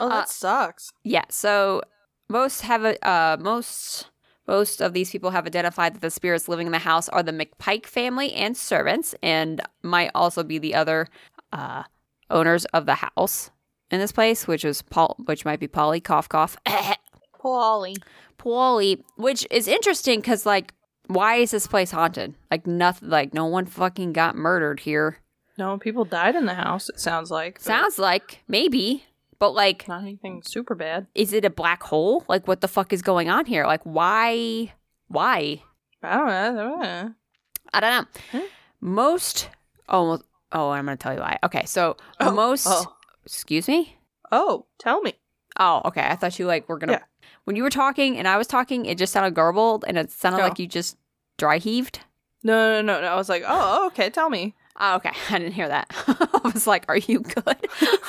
[0.00, 0.92] Oh, that Uh, sucks.
[1.04, 1.82] Yeah, so
[2.28, 4.10] most have a uh, most
[4.46, 7.32] most of these people have identified that the spirits living in the house are the
[7.32, 11.06] McPike family and servants, and might also be the other
[11.52, 11.82] uh,
[12.30, 13.50] owners of the house
[13.90, 16.56] in this place, which is Paul, which might be Polly cough cough,
[17.38, 17.96] Polly.
[18.38, 20.72] Paulie, which is interesting because like,
[21.08, 22.34] why is this place haunted?
[22.50, 25.18] Like nothing, like no one fucking got murdered here.
[25.56, 26.88] No, people died in the house.
[26.88, 27.58] It sounds like.
[27.60, 29.04] Sounds like maybe,
[29.38, 31.06] but like not anything super bad.
[31.14, 32.24] is it a black hole?
[32.28, 33.64] Like, what the fuck is going on here?
[33.66, 34.72] Like, why?
[35.08, 35.62] Why?
[36.02, 36.34] I don't know.
[36.34, 37.14] I don't know.
[37.72, 38.20] I don't know.
[38.40, 38.46] Huh?
[38.80, 39.50] Most.
[39.88, 40.20] Oh,
[40.52, 41.38] oh, I'm gonna tell you why.
[41.44, 42.34] Okay, so Oh, oh.
[42.34, 42.66] most.
[42.68, 42.94] Oh.
[43.24, 43.96] Excuse me.
[44.32, 45.14] oh, tell me.
[45.58, 46.02] Oh, okay.
[46.02, 46.92] I thought you like were gonna.
[46.92, 47.02] Yeah.
[47.44, 50.38] When you were talking and I was talking, it just sounded garbled and it sounded
[50.38, 50.44] No.
[50.44, 50.96] like you just
[51.38, 52.00] dry heaved.
[52.42, 53.08] No, no, no, no.
[53.08, 53.48] I was like, oh,
[53.82, 54.54] oh okay, tell me.
[54.78, 55.12] Oh, okay.
[55.30, 55.86] I didn't hear that.
[56.06, 57.56] I was like, "Are you good?"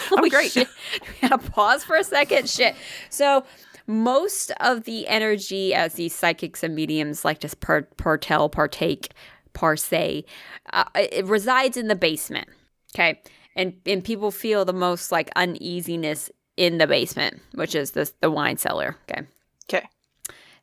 [0.09, 0.51] Holy great.
[0.51, 0.67] Shit.
[1.01, 2.49] We had to pause for a second.
[2.49, 2.75] Shit.
[3.09, 3.45] So,
[3.87, 9.11] most of the energy, as these psychics and mediums like to per- partell, partake,
[9.53, 10.23] parse, uh,
[10.95, 12.47] it resides in the basement.
[12.93, 13.21] Okay,
[13.55, 18.29] and and people feel the most like uneasiness in the basement, which is the the
[18.31, 18.95] wine cellar.
[19.09, 19.23] Okay.
[19.71, 19.87] Okay.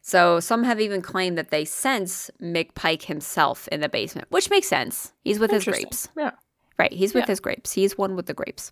[0.06, 4.68] So some have even claimed that they sense McPike himself in the basement, which makes
[4.68, 5.12] sense.
[5.24, 6.08] He's with his grapes.
[6.16, 6.30] Yeah.
[6.78, 7.32] Right, he's with Yeah.
[7.32, 7.72] his grapes.
[7.72, 8.70] He's one with the grapes.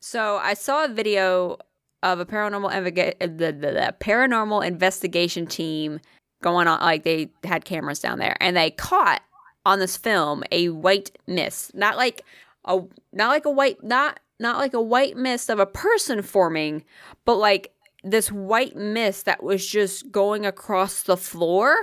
[0.00, 1.58] So I saw a video
[2.02, 6.00] of a paranormal inve- uh, the, the, the paranormal investigation team
[6.42, 9.22] going on like they had cameras down there and they caught
[9.64, 11.74] on this film a white mist.
[11.76, 12.22] Not like
[12.64, 12.80] a
[13.12, 16.84] not like a white not not like a white mist of a person forming,
[17.24, 17.73] but like
[18.04, 21.74] this white mist that was just going across the floor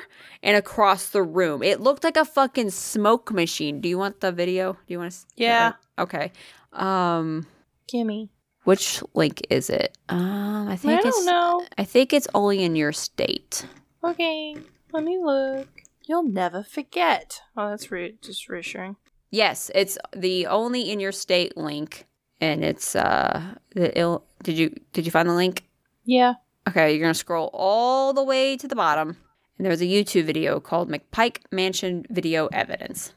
[0.43, 1.63] and across the room.
[1.63, 3.81] It looked like a fucking smoke machine.
[3.81, 4.73] Do you want the video?
[4.73, 5.19] Do you want to?
[5.35, 5.73] Yeah.
[5.97, 6.31] Okay.
[6.73, 7.47] Um,
[7.89, 8.29] Gimme.
[8.63, 9.97] which link is it?
[10.09, 11.17] Um, I I think it's.
[11.17, 11.65] don't know.
[11.77, 13.65] I think it's only in your state.
[14.03, 14.55] Okay,
[14.93, 15.67] let me look.
[16.07, 17.41] You'll never forget.
[17.57, 18.95] Oh, that's re- just reassuring.
[19.31, 22.05] Yes, it's the only in your state link,
[22.39, 24.25] and it's uh the ill.
[24.43, 25.63] Did you did you find the link?
[26.05, 26.33] Yeah.
[26.67, 29.17] Okay, you're gonna scroll all the way to the bottom,
[29.57, 33.13] and there's a YouTube video called McPike Mansion Video Evidence.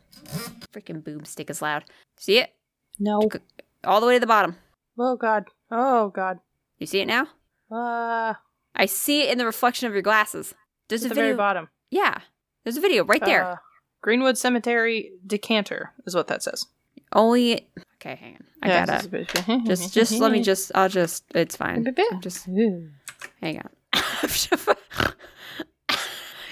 [0.72, 1.84] Freaking boomstick is loud.
[2.16, 2.54] See it?
[2.98, 3.20] No.
[3.84, 4.56] All the way to the bottom.
[4.98, 5.44] Oh God.
[5.70, 6.38] Oh God.
[6.78, 7.28] You see it now?
[7.70, 8.34] Uh,
[8.74, 10.54] I see it in the reflection of your glasses.
[10.88, 11.28] There's at a the video.
[11.28, 11.68] very bottom.
[11.90, 12.18] yeah,
[12.62, 13.44] there's a video right there.
[13.44, 13.56] Uh,
[14.02, 16.66] Greenwood Cemetery decanter is what that says.
[17.12, 17.68] Only
[18.04, 18.44] Okay, hang on.
[18.62, 21.86] I Yeah, gotta it's a bit- just just let me just I'll just it's fine.
[22.12, 22.92] I'm just hang
[23.42, 23.68] on.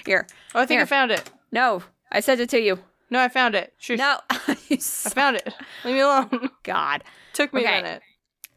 [0.07, 0.27] Here.
[0.55, 0.83] Oh, I think Here.
[0.83, 1.31] I found it.
[1.53, 2.79] No, I sent it to you.
[3.11, 3.75] No, I found it.
[3.79, 3.99] Shush.
[3.99, 4.19] No.
[4.31, 5.53] I found it.
[5.85, 6.51] Leave me alone.
[6.63, 7.05] God.
[7.35, 7.79] Took me Okay.
[7.79, 8.03] a minute.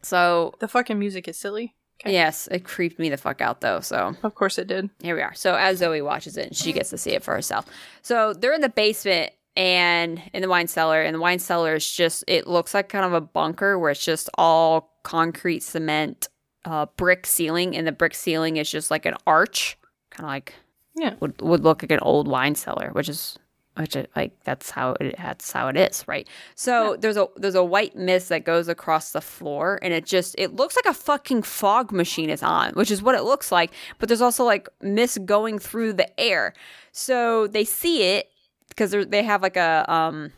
[0.02, 1.74] So The fucking music is silly.
[2.02, 2.12] Okay.
[2.12, 3.80] yes, it creeped me the fuck out though.
[3.80, 4.90] So Of course it did.
[5.02, 5.34] here we are.
[5.34, 7.64] So as Zoe watches it, she gets to see it for herself.
[8.02, 11.90] So they're in the basement and in the wine cellar, and the wine cellar is
[11.90, 16.28] just it looks like kind of a bunker where it's just all concrete cement,
[16.64, 19.78] uh, brick ceiling, and the brick ceiling is just like an arch,
[20.10, 20.54] kind of like
[20.94, 21.14] Yeah.
[21.20, 23.38] would would look like an old wine cellar, which is
[23.76, 26.26] which it, like that's how it that's how it is, right?
[26.54, 30.34] So there's a there's a white mist that goes across the floor, and it just
[30.38, 33.72] it looks like a fucking fog machine is on, which is what it looks like.
[33.98, 36.54] But there's also like mist going through the air,
[36.92, 38.30] so they see it
[38.68, 40.32] because they have like a um.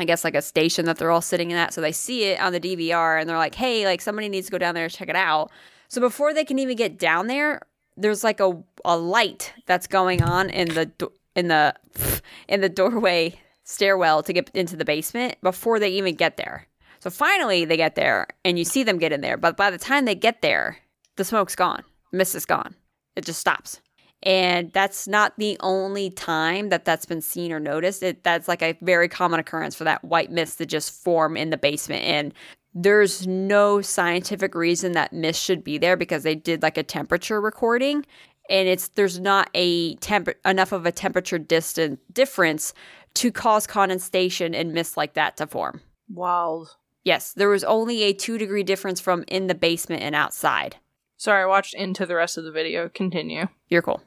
[0.00, 1.74] I guess like a station that they're all sitting in at.
[1.74, 4.52] So they see it on the DVR and they're like, hey, like somebody needs to
[4.52, 5.50] go down there and check it out.
[5.88, 7.62] So before they can even get down there,
[7.96, 11.74] there's like a, a light that's going on in the do- in the
[12.48, 16.66] in the doorway stairwell to get into the basement before they even get there.
[17.00, 19.78] So finally they get there and you see them get in there, but by the
[19.78, 20.78] time they get there,
[21.16, 21.84] the smoke's gone.
[22.12, 22.74] Mist is gone.
[23.14, 23.80] It just stops.
[24.22, 28.02] And that's not the only time that that's been seen or noticed.
[28.02, 31.50] It that's like a very common occurrence for that white mist to just form in
[31.50, 32.34] the basement and
[32.74, 37.40] there's no scientific reason that mist should be there because they did like a temperature
[37.40, 38.04] recording
[38.48, 42.72] and it's there's not a temp enough of a temperature distance difference
[43.14, 45.80] to cause condensation and mist like that to form.
[46.08, 46.76] Wild.
[47.04, 50.76] Yes, there was only a 2 degree difference from in the basement and outside.
[51.18, 52.88] Sorry, I watched into the rest of the video.
[52.88, 53.48] Continue.
[53.68, 54.00] You're cool.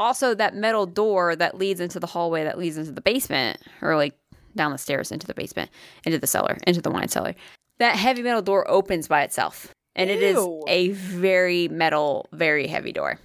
[0.00, 3.96] Also, that metal door that leads into the hallway that leads into the basement, or
[3.96, 4.14] like
[4.56, 5.70] down the stairs into the basement,
[6.04, 7.34] into the cellar, into the wine cellar,
[7.78, 9.74] that heavy metal door opens by itself.
[9.94, 10.62] And it is Ew.
[10.68, 13.18] a very metal, very heavy door.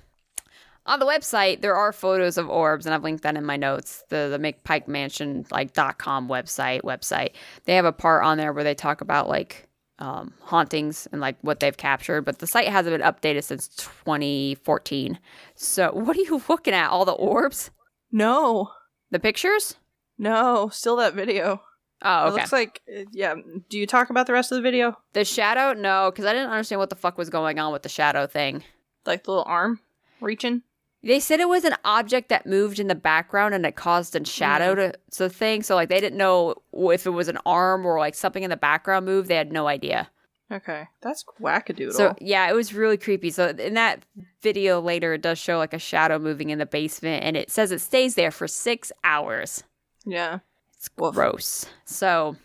[0.86, 4.04] On the website, there are photos of orbs, and I've linked that in my notes.
[4.10, 7.32] The the McPike Mansion like dot com website website.
[7.66, 9.67] They have a part on there where they talk about like
[10.00, 15.20] um, hauntings and like what they've captured, but the site hasn't been updated since 2014.
[15.56, 16.90] So, what are you looking at?
[16.90, 17.72] All the orbs?
[18.12, 18.72] No.
[19.12, 19.76] The pictures?
[20.18, 20.70] No.
[20.70, 21.62] Still that video.
[22.02, 23.36] Oh, It looks like, uh, yeah.
[23.70, 24.98] Do you talk about the rest of the video?
[25.14, 25.74] the shadow?
[25.74, 28.64] No, because I didn't understand what the fuck was going on with the shadow thing.
[29.06, 29.80] Like the little arm
[30.22, 30.62] reaching?
[31.08, 34.26] They said it was an object that moved in the background and it caused a
[34.26, 34.92] shadow mm.
[34.92, 35.64] to, to the thing.
[35.64, 38.58] So, like, they didn't know if it was an arm or like something in the
[38.58, 39.30] background moved.
[39.30, 40.10] They had no idea.
[40.52, 40.86] Okay.
[41.02, 41.94] That's wackadoodle.
[41.94, 43.30] So, yeah, it was really creepy.
[43.30, 44.04] So, in that
[44.42, 47.72] video later, it does show like a shadow moving in the basement and it says
[47.72, 49.64] it stays there for six hours.
[50.06, 50.40] yeah.
[50.74, 51.66] It's gross.
[51.86, 52.36] So,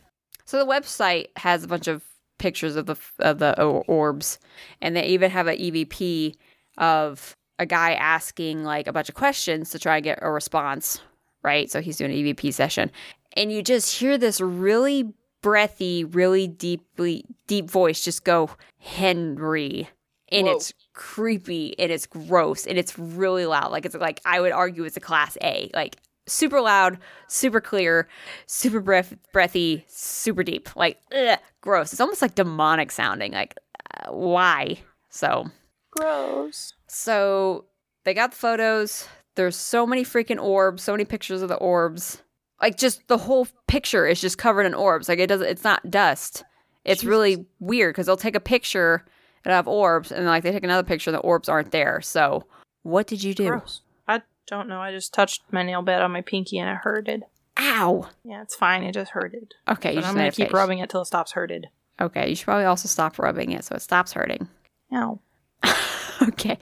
[0.45, 2.05] so the website has a bunch of
[2.39, 4.39] pictures of the of the orbs,
[4.81, 6.35] and they even have an EVP
[6.79, 11.01] of a guy asking like a bunch of questions to try and get a response.
[11.43, 11.71] Right.
[11.71, 12.91] So he's doing an EVP session,
[13.37, 19.89] and you just hear this really breathy, really deeply deep voice just go Henry,
[20.31, 20.55] and Whoa.
[20.55, 23.71] it's creepy and it's gross and it's really loud.
[23.73, 25.71] Like it's like I would argue it's a class A.
[25.75, 25.97] Like
[26.27, 26.99] super loud,
[27.29, 28.09] super clear,
[28.47, 30.75] super breath breathy, super deep.
[30.77, 31.93] Like ugh, gross.
[31.93, 33.33] It's almost like demonic sounding.
[33.33, 33.55] Like
[33.95, 34.79] uh, why?
[35.11, 35.51] So
[35.93, 36.75] Gross.
[36.89, 37.67] so
[38.05, 39.07] they got the photos.
[39.35, 42.23] There's so many freaking orbs, so many pictures of the orbs.
[42.61, 45.09] Like just the whole picture is just covered in orbs.
[45.09, 46.45] Like it doesn't it's not dust.
[46.85, 49.05] It's really weird because they'll take a picture
[49.45, 52.01] and have orbs and like they take another picture and the orbs aren't there.
[52.01, 52.47] So
[52.83, 53.49] what did you do?
[53.49, 53.83] Gross.
[54.09, 54.81] I don't know.
[54.81, 57.25] I just touched my nail bed on my pinky and it hurted.
[57.59, 58.09] Ow.
[58.25, 58.83] Yeah, it's fine.
[58.83, 59.55] It just hurted.
[59.69, 61.67] Okay, you But just I'm gonna keep rubbing it till it stops hurted.
[62.01, 64.49] Okay, you should probably also stop rubbing it so it stops hurting.
[64.95, 65.21] Ow.
[66.23, 66.59] okay.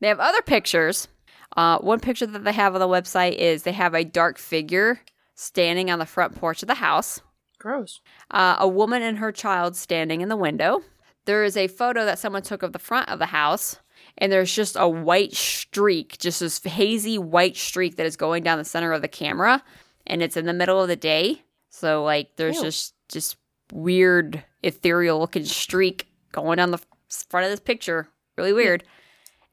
[0.00, 1.08] They have other pictures.
[1.56, 5.00] Uh, one picture that they have on the website is they have a dark figure
[5.34, 7.20] standing on the front porch of the house,
[7.58, 8.00] Gross.
[8.30, 10.82] uh, a woman and her child standing in the window.
[11.26, 13.76] There is a photo that someone took of the front of the house,
[14.18, 18.58] and there's just a white streak, just this hazy white streak that is going down
[18.58, 19.62] the center of the camera,
[20.06, 21.42] and it's in the middle of the day.
[21.70, 22.62] So like, there's Ew.
[22.62, 23.36] just just
[23.72, 26.82] weird ethereal looking streak going down the
[27.28, 28.08] front of this picture.
[28.36, 28.84] Really weird.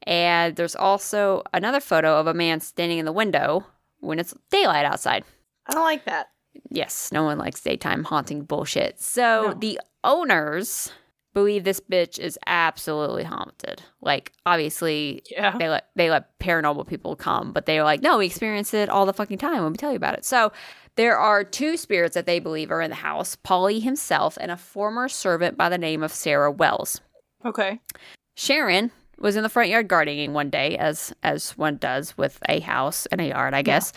[0.06, 3.64] And there's also another photo of a man standing in the window
[4.00, 5.24] when it's daylight outside.
[5.66, 6.28] I don't like that.
[6.70, 9.00] Yes, no one likes daytime haunting bullshit.
[9.00, 9.54] So No.
[9.54, 10.92] the owners
[11.34, 13.80] believe this bitch is absolutely haunted.
[14.02, 15.56] Like obviously Yeah.
[15.56, 18.88] they let they let paranormal people come, but they were like, no, we experience it
[18.90, 20.24] all the fucking time when we tell you about it.
[20.24, 20.52] So
[20.96, 24.58] there are two spirits that they believe are in the house: Paulie himself and a
[24.58, 27.00] former servant by the name of Sarah Wells.
[27.46, 27.80] Okay.
[28.34, 32.60] Sharon was in the front yard gardening one day, as as one does with a
[32.60, 33.92] house and a yard, I guess.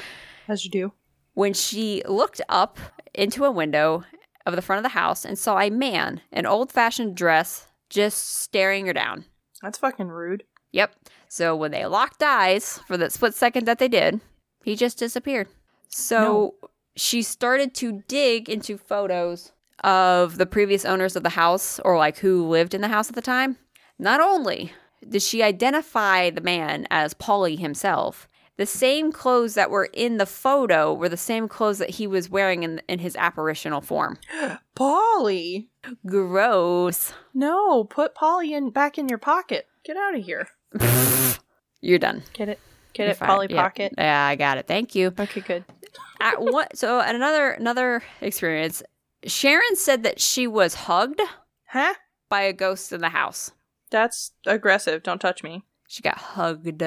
[0.47, 0.93] As you do.
[1.33, 2.79] When she looked up
[3.13, 4.03] into a window
[4.45, 8.41] of the front of the house and saw a man in old fashioned dress just
[8.41, 9.25] staring her down.
[9.61, 10.43] That's fucking rude.
[10.71, 10.95] Yep.
[11.29, 14.21] So when they locked eyes for that split second that they did,
[14.63, 15.47] he just disappeared.
[15.89, 16.55] So
[16.95, 19.51] she started to dig into photos
[19.83, 23.15] of the previous owners of the house or like who lived in the house at
[23.15, 23.57] the time.
[23.97, 24.73] Not only
[25.07, 28.27] did she identify the man as Paulie himself,
[28.57, 32.29] the same clothes that were in the photo were the same clothes that he was
[32.29, 34.17] wearing in, in his apparitional form.
[34.75, 35.69] Polly.
[36.05, 37.13] Gross.
[37.33, 39.67] No, put Polly in back in your pocket.
[39.83, 40.47] Get out of here.
[41.81, 42.23] You're done.
[42.33, 42.59] Get it?
[42.93, 43.27] Get You're it, fine.
[43.27, 43.61] Polly Yeah.
[43.61, 43.93] pocket.
[43.97, 44.67] Yeah, I got it.
[44.67, 45.13] Thank you.
[45.19, 45.65] Okay, good.
[46.21, 48.81] at what so at another another experience
[49.25, 51.19] sharon said that she was hugged
[51.67, 51.93] Huh?
[52.29, 53.51] by a ghost in the house
[53.95, 55.03] That's aggressive.
[55.03, 55.63] Don't touch me.
[55.87, 56.81] she got hugged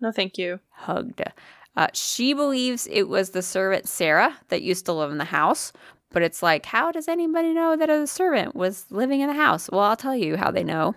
[0.00, 0.60] No, thank you.
[0.70, 1.22] hugged
[1.76, 5.72] uh, she believes it was the servant sarah that used to live in the house
[6.10, 9.68] but it's like how does anybody know that a servant was living in the house
[9.70, 10.94] well i'll tell you how they know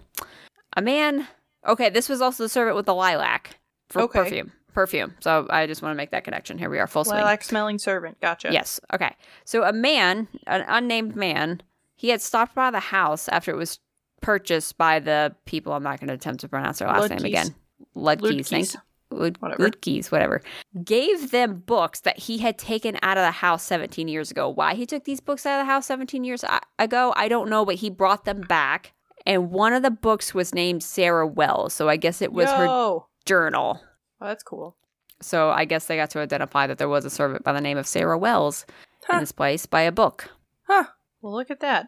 [0.78, 1.28] a man
[1.68, 3.58] okay this was also the servant with the lilac
[3.90, 4.20] for Okay.
[4.24, 7.18] perfume perfume so i just want to make that connection here we are full swing
[7.18, 8.22] Lilac smelling servant.
[8.22, 8.50] Gotcha.
[8.54, 8.80] Yes.
[8.94, 9.14] Okay.
[9.44, 11.62] So a man, an unnamed man,
[11.96, 13.80] he had stopped by the house after it was
[14.22, 15.74] purchased by the people.
[15.74, 17.54] I'm not going to attempt to pronounce their last name again.
[17.96, 18.50] Ludkeys.
[18.50, 18.76] Ludkeys.
[19.12, 19.70] Lud- Whatever.
[19.70, 20.42] Ludkeys, whatever.
[20.84, 24.48] Gave them books that he had taken out of the house 17 years ago.
[24.50, 27.50] Why he took these books out of the house 17 years uh, ago, I don't
[27.50, 28.94] know, but he brought them back.
[29.26, 31.74] And one of the books was named Sarah Wells.
[31.74, 33.82] So I guess it was her journal.
[34.22, 34.76] Oh, that's cool.
[35.22, 37.78] So I guess they got to identify that there was a servant by the name
[37.78, 38.66] of Sarah Wells
[39.08, 39.16] Huh.
[39.16, 40.30] in this place by a book.
[40.68, 40.84] Huh.
[41.22, 41.88] Well, look at that.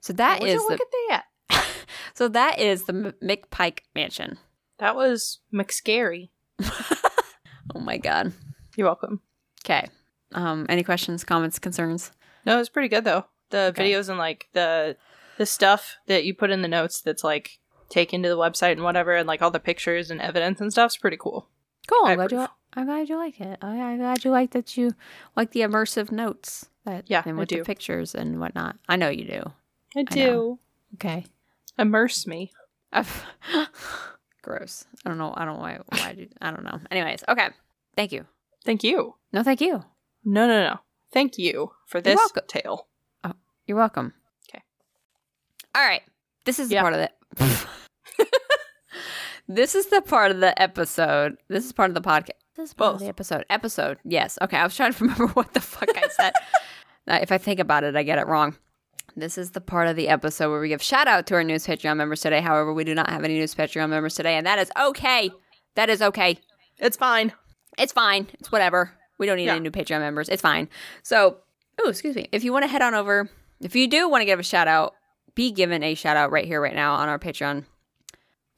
[0.00, 0.62] So that is.
[0.62, 1.24] The look at that.
[2.14, 4.38] So that is the M- McPike Mansion.
[4.78, 6.30] That was McScary.
[7.74, 8.32] Oh my god.
[8.76, 9.20] You're welcome.
[9.64, 9.88] Okay.
[10.32, 12.10] Um, any questions, comments, concerns?
[12.44, 13.26] No, it's pretty good though.
[13.50, 13.92] The Okay.
[13.92, 14.96] videos and like the
[15.38, 18.82] the stuff that you put in the notes that's like taken to the website and
[18.82, 21.48] whatever, and like all the pictures and evidence and stuff's pretty cool.
[21.86, 22.06] Cool.
[22.06, 22.46] I'm glad you.
[22.74, 23.58] I'm glad you like it.
[23.62, 24.92] I- I'm glad you like that you
[25.36, 27.64] like the immersive notes that Yeah, and with the do.
[27.64, 28.76] pictures and whatnot.
[28.88, 29.52] I know you do.
[29.96, 30.58] I I.
[30.94, 31.24] Okay.
[31.80, 32.52] Immerse me.
[34.42, 34.84] Gross.
[35.04, 35.32] I don't know.
[35.34, 35.78] I don't know why.
[35.88, 36.26] Why I do?
[36.40, 36.78] I don't know.
[36.90, 37.24] Anyways.
[37.26, 37.48] Okay.
[37.96, 38.26] Thank you.
[38.64, 39.14] Thank you.
[39.32, 39.82] No, thank you.
[40.24, 40.80] No, no, no.
[41.12, 42.44] Thank you for this welcome.
[42.46, 42.86] tale.
[43.66, 44.12] You're welcome.
[44.48, 44.62] Okay.
[45.74, 46.02] All right.
[46.44, 47.12] This is part of it.
[49.48, 51.38] this is the part of the episode.
[51.48, 52.30] This is part of the podcast.
[52.56, 53.44] This is part of the episode.
[53.48, 53.98] Episode.
[54.04, 54.38] Yes.
[54.42, 54.58] Okay.
[54.58, 56.32] I was trying to remember what the fuck I said.
[57.08, 58.56] Uh, if I think about it, I get it wrong.
[59.16, 61.66] This is the part of the episode where we give shout out to our news
[61.66, 62.40] Patreon members today.
[62.40, 65.30] However, we do not have any news Patreon members today, and that is okay.
[65.74, 66.38] That is okay.
[66.78, 67.32] It's fine.
[67.78, 68.28] It's fine.
[68.34, 68.92] It's whatever.
[69.18, 69.52] We don't need Yeah.
[69.52, 70.28] any new Patreon members.
[70.28, 70.68] It's fine.
[71.02, 71.38] So,
[71.80, 72.28] oh, excuse me.
[72.32, 73.28] If you want to head on over,
[73.60, 74.94] if you do want to give a shout out,
[75.34, 77.64] be given a shout out right here, right now on our Patreon.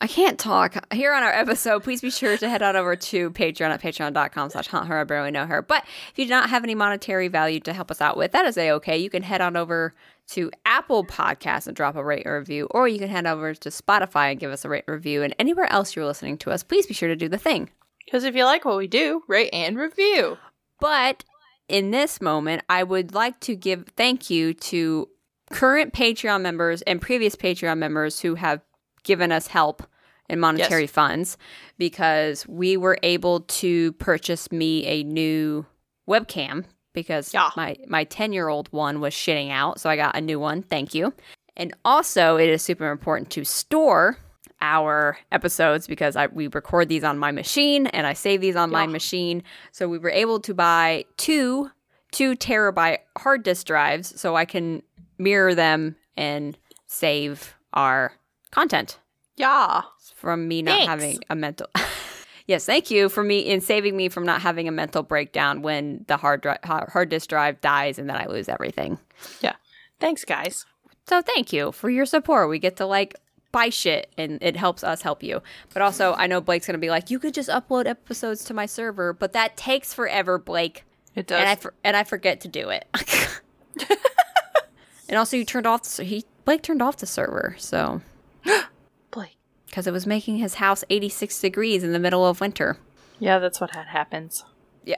[0.03, 1.85] I can't talk here on our episode.
[1.85, 4.99] Please be sure to head on over to Patreon at patreon.com slash hunt her.
[4.99, 5.63] I barely know her.
[5.63, 8.45] But if you do not have any monetary value to help us out with, that
[8.45, 8.99] is a okay.
[8.99, 9.95] You can head on over
[10.31, 13.69] to Apple Podcasts and drop a rate or review, or you can head over to
[13.69, 15.23] Spotify and give us a rate and review.
[15.23, 17.71] And anywhere else you're listening to us, please be sure to do the thing.
[18.05, 20.37] Because if you like what we do, rate and review.
[20.81, 21.23] But
[21.69, 25.09] in this moment, I would like to give thank you to
[25.53, 28.63] current Patreon members and previous Patreon members who have
[29.05, 29.85] given us help
[30.33, 30.91] in monetary Yes.
[30.91, 31.37] funds
[31.79, 35.65] because we were able to purchase me a new
[36.09, 36.65] webcam
[36.95, 37.51] because Yeah.
[37.57, 40.63] my my 10-year-old one was shitting out, so I got a new one.
[40.63, 41.13] Thank you.
[41.57, 44.17] And also, it is super important to store
[44.63, 48.71] our episodes because I, we record these on my machine and I save these on
[48.71, 49.43] my machine.
[49.73, 51.71] So we were able to buy two
[52.13, 54.83] two terabyte hard disk drives so I can
[55.19, 56.57] mirror them and
[56.87, 58.13] save our
[58.51, 58.99] content
[59.37, 59.83] Yeah.
[60.23, 60.89] From me not Thanks.
[60.89, 61.67] having a mental.
[62.47, 66.05] yes, thank you for me in saving me from not having a mental breakdown when
[66.07, 68.99] the hard dri- hard disk drive dies and then I lose everything.
[69.41, 69.57] Yeah.
[69.99, 70.65] Thanks, guys.
[71.09, 72.49] So thank you for your support.
[72.49, 73.17] We get to like
[73.51, 75.43] buy shit and it helps us help you.
[75.75, 78.55] But also, I know Blake's going to be like, you could just upload episodes to
[78.55, 80.85] my server, but that takes forever, Blake.
[81.17, 81.41] It does.
[81.41, 82.87] And I for- and I forget to do it.
[85.09, 85.85] and also, you turned off.
[85.85, 88.01] So he Blake turned off the server, so.
[89.73, 92.77] because it was making his house 86 degrees in the middle of winter.
[93.19, 94.45] Yeah, that's what had happens.
[94.85, 94.97] Yeah.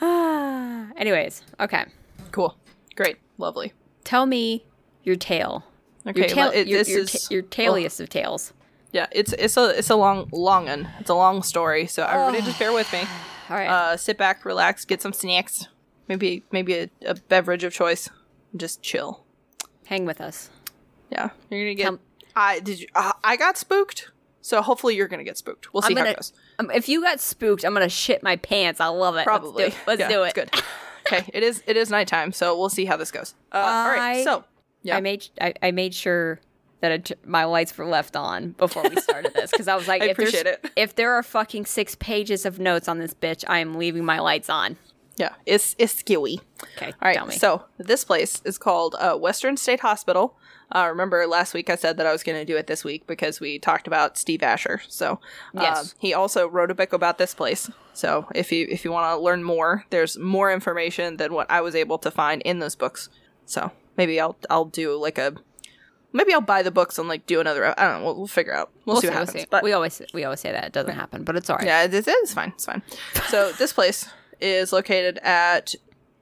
[0.00, 0.88] Ah.
[0.96, 1.84] Anyways, okay.
[2.32, 2.56] Cool.
[2.96, 3.18] Great.
[3.38, 3.72] Lovely.
[4.02, 4.64] Tell me
[5.04, 5.64] your tale.
[6.04, 8.52] Okay, Your tail, well, it- your, this your, is ta- your tailiest of tales.
[8.92, 9.06] yeah.
[9.12, 10.88] It's it's a it's a long long one.
[10.98, 11.86] It's a long story.
[11.86, 13.00] So everybody just bear with me.
[13.50, 13.68] All right.
[13.68, 15.68] Uh, sit back, relax, get some snacks,
[16.08, 18.08] maybe maybe a, a beverage of choice,
[18.56, 19.22] just chill.
[19.86, 20.50] Hang with us.
[21.12, 21.84] Yeah, you're gonna get.
[21.84, 21.98] Tell-
[22.36, 22.80] I did.
[22.80, 24.10] You, uh, I got spooked.
[24.42, 25.72] So hopefully you're gonna get spooked.
[25.74, 26.32] We'll see I'm how gonna, it goes.
[26.60, 28.80] um, if you got spooked, I'm gonna shit my pants.
[28.80, 29.24] I love it.
[29.24, 29.64] Probably.
[29.64, 30.34] Let's do, let's Yeah, do it.
[30.34, 30.50] Good.
[31.06, 31.64] okay, it is.
[31.66, 33.34] It is nighttime, so we'll see how this goes.
[33.50, 34.22] Uh, all right.
[34.22, 34.44] So
[34.82, 34.96] yeah.
[34.96, 36.40] I made I, I made sure
[36.80, 40.02] that it, my lights were left on before we started this because I was like,
[40.02, 40.70] I if appreciate it.
[40.76, 44.20] If there are fucking six pages of notes on this bitch, I am leaving my
[44.20, 44.76] lights on.
[45.16, 46.38] Yeah, it's it's skewy.
[46.76, 47.34] Okay, All right, tell me.
[47.34, 50.36] so this place is called uh, Western State Hospital.
[50.74, 53.06] Uh, remember last week I said that I was going to do it this week
[53.06, 54.80] because we talked about Steve Asher.
[54.88, 55.20] So
[55.56, 55.94] uh, Yes.
[55.98, 57.70] he also wrote a book about this place.
[57.92, 61.60] So if you if you want to learn more, there's more information than what I
[61.60, 63.08] was able to find in those books.
[63.44, 65.34] So maybe I'll I'll do like a
[66.12, 67.78] maybe I'll buy the books and like do another.
[67.78, 68.06] I don't know.
[68.06, 68.70] We'll, we'll figure out.
[68.84, 69.46] We'll, see what happens.
[69.48, 71.66] But we always we always say that it doesn't happen, but it's all right.
[71.66, 72.50] yeah, it, it is fine.
[72.50, 72.82] It's fine.
[73.28, 74.08] So this place
[74.40, 75.74] is located at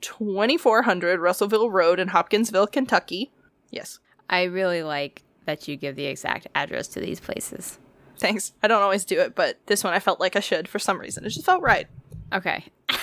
[0.02, 3.32] 2400 Russellville Road in Hopkinsville, Kentucky.
[3.70, 3.98] Yes.
[4.28, 7.78] I really like that you give the exact address to these places.
[8.18, 8.52] Thanks.
[8.62, 10.98] I don't always do it, but this one I felt like I should for some
[11.00, 11.24] reason.
[11.24, 11.86] It just felt right.
[12.32, 12.64] Okay.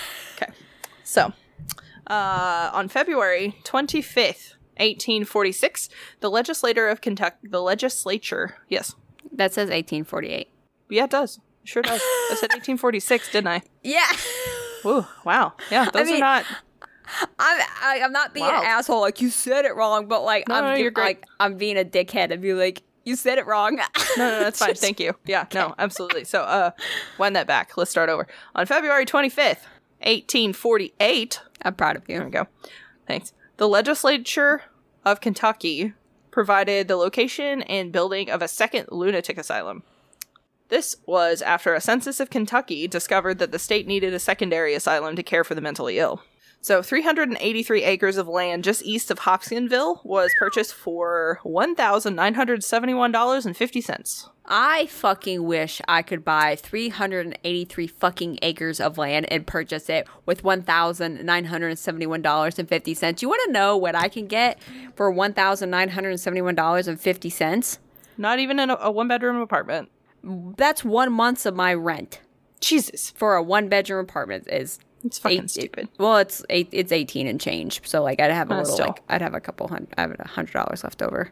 [0.41, 0.51] Okay.
[1.03, 1.33] So,
[2.07, 8.95] uh, on February 25th, 1846, the legislator of Kentucky, the legislature, yes.
[9.31, 10.49] That says 1848.
[10.89, 11.37] Yeah, it does.
[11.37, 12.01] It sure does.
[12.01, 13.61] I said 1846, didn't I?
[13.83, 14.07] Yeah.
[14.83, 15.53] Ooh, wow.
[15.69, 16.45] Yeah, those mean, are not.
[17.39, 18.59] I'm I, I'm not being Wow.
[18.61, 21.03] an asshole like you said it wrong, but like No, I'm no, you're great.
[21.05, 23.77] like I'm being a dickhead and be like you said it wrong.
[24.17, 24.75] No, no, that's fine.
[24.75, 25.13] Thank you.
[25.25, 26.25] Yeah, no, absolutely.
[26.25, 26.71] So, uh,
[27.17, 27.77] wind that back.
[27.77, 28.27] Let's start over.
[28.55, 29.63] On February 25th,
[30.01, 32.17] 1848, I'm proud of you.
[32.17, 32.47] there we go.
[33.07, 33.33] Thanks.
[33.57, 34.63] The legislature
[35.05, 35.93] of Kentucky
[36.29, 39.83] provided the location and building of a second lunatic asylum.
[40.69, 45.15] This was after a census of Kentucky discovered that the state needed a secondary asylum
[45.15, 46.21] to care for the mentally ill.
[46.63, 54.29] So, 383 acres of land just east of Hopkinsville was purchased for $1,971.50.
[54.45, 60.43] I fucking wish I could buy 383 fucking acres of land and purchase it with
[60.43, 63.21] $1,971.50.
[63.21, 64.59] You want to know what I can get
[64.95, 67.77] for $1,971.50?
[68.17, 69.89] Not even in a, a one bedroom apartment.
[70.23, 72.19] That's one month's of my rent
[72.59, 73.09] Jesus.
[73.09, 75.89] for a one bedroom apartment is It's fucking eight- stupid.
[75.97, 77.81] well, it's eight, it's 18 and change.
[77.87, 78.87] So like I'd have a Uh, little still.
[78.87, 81.31] like I'd have a couple hundred I have a hundred dollars left over.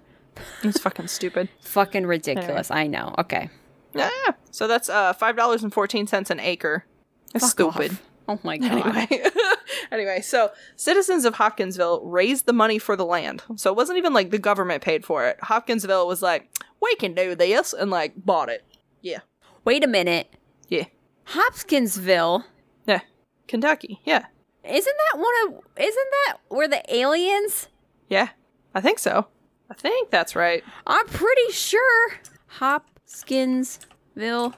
[0.64, 1.50] It's fucking stupid.
[1.62, 2.72] Fucking ridiculous.
[2.72, 3.14] I know.
[3.18, 3.50] Okay.
[3.94, 4.10] Yeah.
[4.52, 6.86] So that's uh five dollars and fourteen cents an acre.
[7.34, 7.92] That's Fuck stupid.
[7.92, 8.02] off.
[8.30, 8.72] Oh my god.
[8.96, 9.24] Anyway.
[9.92, 13.42] anyway, so citizens of Hopkinsville raised the money for the land.
[13.56, 15.38] So it wasn't even like the government paid for it.
[15.42, 16.50] Hopkinsville was like,
[16.82, 18.64] we can do this and like bought it.
[19.02, 19.20] Yeah.
[19.66, 20.34] Wait a minute.
[20.68, 20.86] Yeah.
[21.26, 22.46] Hopkinsville.
[23.50, 24.00] Kentucky.
[24.06, 24.26] Yeah.
[24.64, 27.68] Isn't that one of isn't that where the aliens?
[28.08, 28.30] Yeah.
[28.74, 29.28] I think so.
[29.70, 30.64] I think that's right.
[30.88, 32.12] I'm pretty sure
[32.48, 34.54] Hopkinsville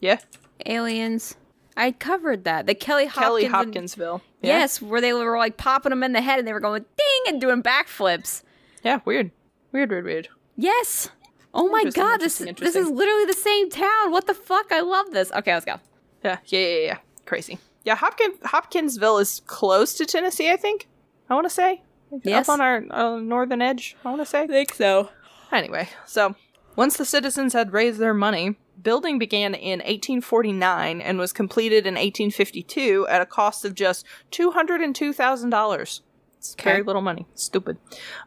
[0.00, 0.18] Yeah.
[0.66, 1.36] aliens.
[1.76, 2.66] I covered that.
[2.66, 4.22] The Kelly Hopkins Kelly and- Hopkinsville.
[4.42, 4.58] Yeah.
[4.58, 7.22] Yes, where they were like popping them in the head and they were going ding
[7.32, 8.42] and doing backflips.
[8.82, 9.30] Yeah, weird.
[9.72, 10.28] Weird, weird, weird.
[10.56, 11.10] Yes.
[11.54, 14.10] Oh my god, this interesting, this is literally the same town.
[14.10, 14.72] What the fuck?
[14.72, 15.30] I love this.
[15.32, 15.76] Okay, let's go.
[16.24, 16.98] Yeah, yeah, yeah, yeah.
[17.26, 17.58] Crazy.
[17.84, 20.88] Yeah, Hopkins Hopkinsville is close to Tennessee, I think.
[21.28, 21.82] I want to say.
[22.22, 22.48] Yes.
[22.48, 24.42] Up on our uh, northern edge, I want to say.
[24.42, 25.08] I think so.
[25.50, 26.34] Anyway, so
[26.76, 31.94] once the citizens had raised their money, building began in 1849 and was completed in
[31.94, 36.00] 1852 at a cost of just $202,000.
[36.38, 36.70] It's Okay.
[36.70, 37.26] very little money.
[37.34, 37.78] Stupid.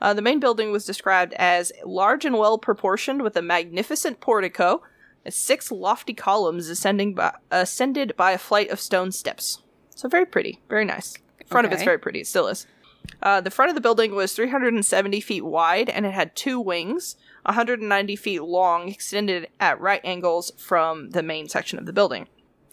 [0.01, 4.81] Uh, the main building was described as large and well proportioned with a magnificent portico,
[5.29, 9.61] six lofty columns ascending by, ascended by a flight of stone steps.
[9.95, 11.15] So very pretty, very nice.
[11.47, 12.21] Front of it's very pretty.
[12.21, 12.65] It still is.
[13.21, 17.15] Uh, the front of the building was 370 feet wide and it had two wings,
[17.43, 22.27] 190 feet long, extended at right angles from the main section of the building.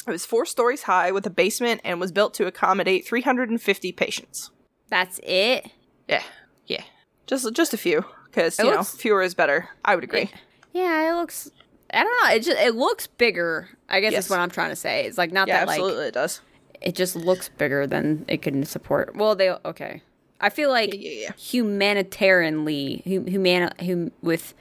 [0.07, 4.51] It was four stories high with a basement and was built to accommodate 350 patients.
[4.89, 5.71] That's it.
[6.09, 6.23] Yeah,
[6.67, 6.83] yeah,
[7.27, 9.69] just just a few because you looks- know fewer is better.
[9.85, 10.31] I would agree.
[10.73, 11.51] Yeah, it looks.
[11.93, 12.35] I don't know.
[12.35, 13.69] It just it looks bigger.
[13.89, 14.25] I guess Yes.
[14.25, 15.05] that's what I'm trying to say.
[15.07, 16.41] It's like not Yeah, that absolutely, like it does.
[16.81, 19.15] it just looks bigger than it can support.
[19.17, 20.03] Well, they okay.
[20.41, 24.55] I feel like Yeah, yeah, humanitarianly, hum, human, hum, with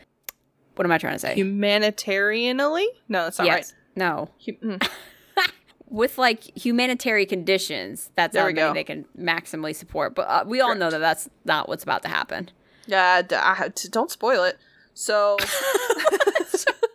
[0.76, 1.36] what am I trying to say?
[1.36, 2.86] Humanitarianly?
[3.10, 3.74] No, that's not yes.
[3.96, 4.30] No.
[4.48, 4.58] right.
[4.62, 4.90] Hu- mm.
[5.90, 8.74] With like humanitarian conditions, that's There how many go.
[8.74, 10.16] they can maximally support.
[10.16, 12.50] But uh, we all know that that's not what's about to happen.
[12.88, 13.22] Yeah,
[13.56, 14.58] had don't spoil it.
[14.94, 15.36] So,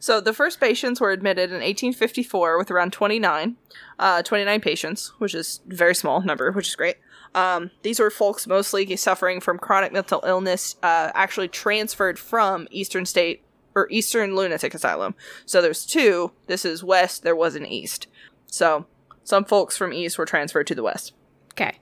[0.00, 3.56] so the first patients were admitted in 1854 with around 29,
[3.98, 6.96] uh, 29 patients, which is a very small number, which is great.
[7.34, 13.04] Um, these were folks mostly suffering from chronic mental illness, uh, actually transferred from Eastern
[13.04, 13.42] State
[13.74, 15.14] or Eastern Lunatic Asylum.
[15.44, 16.32] So there's two.
[16.46, 17.22] This is West.
[17.22, 18.08] There was an East.
[18.46, 18.86] So
[19.22, 21.12] some folks from East were transferred to the West.
[21.52, 21.78] Okay.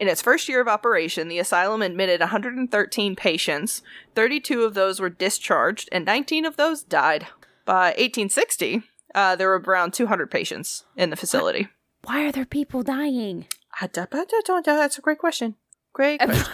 [0.00, 3.82] In its first year of operation, the asylum admitted 113 patients.
[4.14, 7.26] 32 of those were discharged, and 19 of those died.
[7.64, 8.82] By 1860,
[9.14, 11.68] uh, there were around 200 patients in the facility.
[12.04, 13.46] Why are there people dying?
[13.80, 15.56] That's a great question.
[15.92, 16.52] Great question.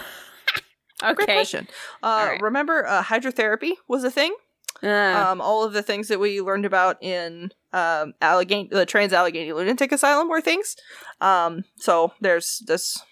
[1.02, 1.14] okay.
[1.14, 1.68] Great question.
[2.02, 2.42] Uh, right.
[2.42, 4.34] Remember, uh, hydrotherapy was a thing.
[4.82, 4.88] Uh,
[5.30, 9.52] Um, all of the things that we learned about in um, Allegheny, the Trans Allegheny
[9.52, 10.76] Lunatic Asylum were things.
[11.20, 13.02] Um, so there's this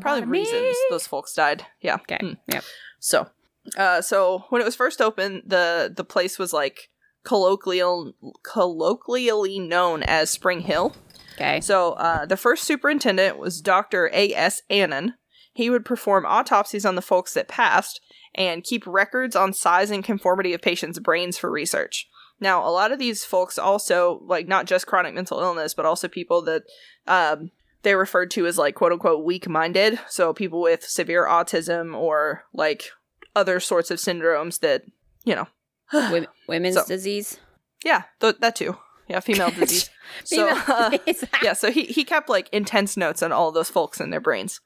[0.00, 1.64] probably reasons those folks died.
[1.80, 1.94] Yeah.
[1.96, 2.18] Okay.
[2.20, 2.32] Hmm.
[2.52, 2.64] Yep.
[2.98, 3.28] So,
[3.76, 6.88] uh, so when it was first opened, the the place was like
[7.24, 8.12] colloquial
[8.42, 10.94] colloquially known as Spring Hill.
[11.34, 11.60] Okay.
[11.60, 14.08] So, uh, the first superintendent was Dr.
[14.12, 14.32] A.
[14.32, 14.62] S.
[14.70, 15.14] Annan.
[15.52, 18.00] He would perform autopsies on the folks that passed
[18.34, 22.08] and keep records on size and conformity of patients' brains for research.
[22.40, 26.08] Now, a lot of these folks also, like, not just chronic mental illness, but also
[26.08, 26.62] people that
[27.06, 27.50] um,
[27.82, 29.98] they referred to as, like, quote unquote, weak minded.
[30.08, 32.90] So, people with severe autism or, like,
[33.36, 34.82] other sorts of syndromes that,
[35.24, 35.46] you know,
[35.92, 37.38] Wom- women's So- disease.
[37.84, 38.76] yeah, th- that too.
[39.08, 39.88] Yeah, female disease.
[40.24, 41.24] so, uh, disease.
[41.42, 44.60] yeah, so he, he kept like intense notes on all those folks and their brains.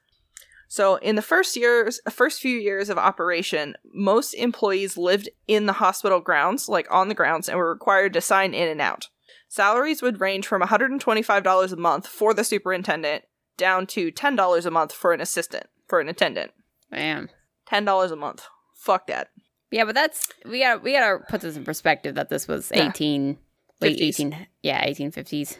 [0.67, 5.73] So in the first years, first few years of operation, most employees lived in the
[5.73, 9.09] hospital grounds, like on the grounds, and were required to sign in and out.
[9.49, 13.25] Salaries would range from $125 a month for the superintendent
[13.57, 16.51] down to $10 a month for an assistant, for an attendant.
[16.89, 17.29] Man.
[17.69, 18.45] $10 a month.
[18.81, 19.29] Fuck that.
[19.69, 22.71] Yeah, but that's we gotta we got to put this in perspective that this was
[22.73, 22.89] Yeah.
[22.89, 23.37] 18
[23.79, 24.01] late 50s.
[24.01, 25.57] 18 yeah, 1850s.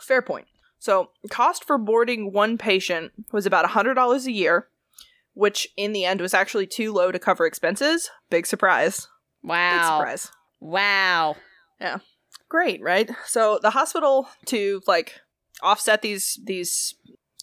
[0.00, 0.46] Fair point.
[0.78, 4.68] So, cost for boarding one patient was about $100 a year,
[5.34, 8.10] which in the end was actually too low to cover expenses.
[8.28, 9.08] Big surprise.
[9.42, 9.98] Big Wow.
[9.98, 10.30] surprise.
[10.60, 11.36] Wow.
[11.80, 11.98] Yeah.
[12.48, 13.10] Great, right?
[13.26, 15.20] So, the hospital to like
[15.62, 16.94] offset these these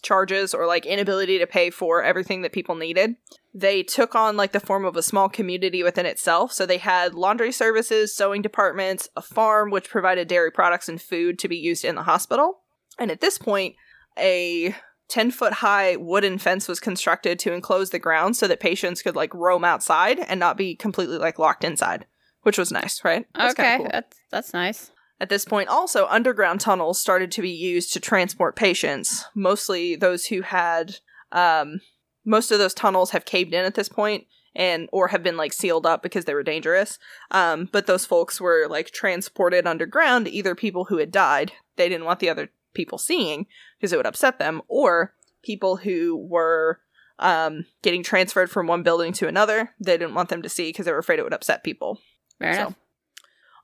[0.02, 3.16] charges or like inability to pay for everything that people needed,
[3.54, 6.52] they took on like the form of a small community within itself.
[6.52, 11.38] So they had laundry services, sewing departments, a farm which provided dairy products and food
[11.40, 12.60] to be used in the hospital.
[12.98, 13.76] And at this point,
[14.18, 14.74] a
[15.08, 19.16] 10 foot high wooden fence was constructed to enclose the ground so that patients could
[19.16, 22.06] like roam outside and not be completely like locked inside,
[22.42, 23.26] which was nice, right?
[23.34, 23.88] That's okay, cool.
[23.90, 24.91] that's that's nice.
[25.22, 30.26] At this point, also, underground tunnels started to be used to transport patients, mostly those
[30.26, 30.96] who had.
[31.30, 31.80] Um,
[32.24, 35.52] most of those tunnels have caved in at this point and or have been like
[35.52, 36.98] sealed up because they were dangerous
[37.30, 42.04] um, but those folks were like transported underground either people who had died they didn't
[42.04, 43.46] want the other people seeing
[43.76, 46.78] because it would upset them or people who were
[47.18, 50.84] um, getting transferred from one building to another they didn't want them to see because
[50.86, 51.98] they were afraid it would upset people
[52.38, 52.74] Fair So- enough.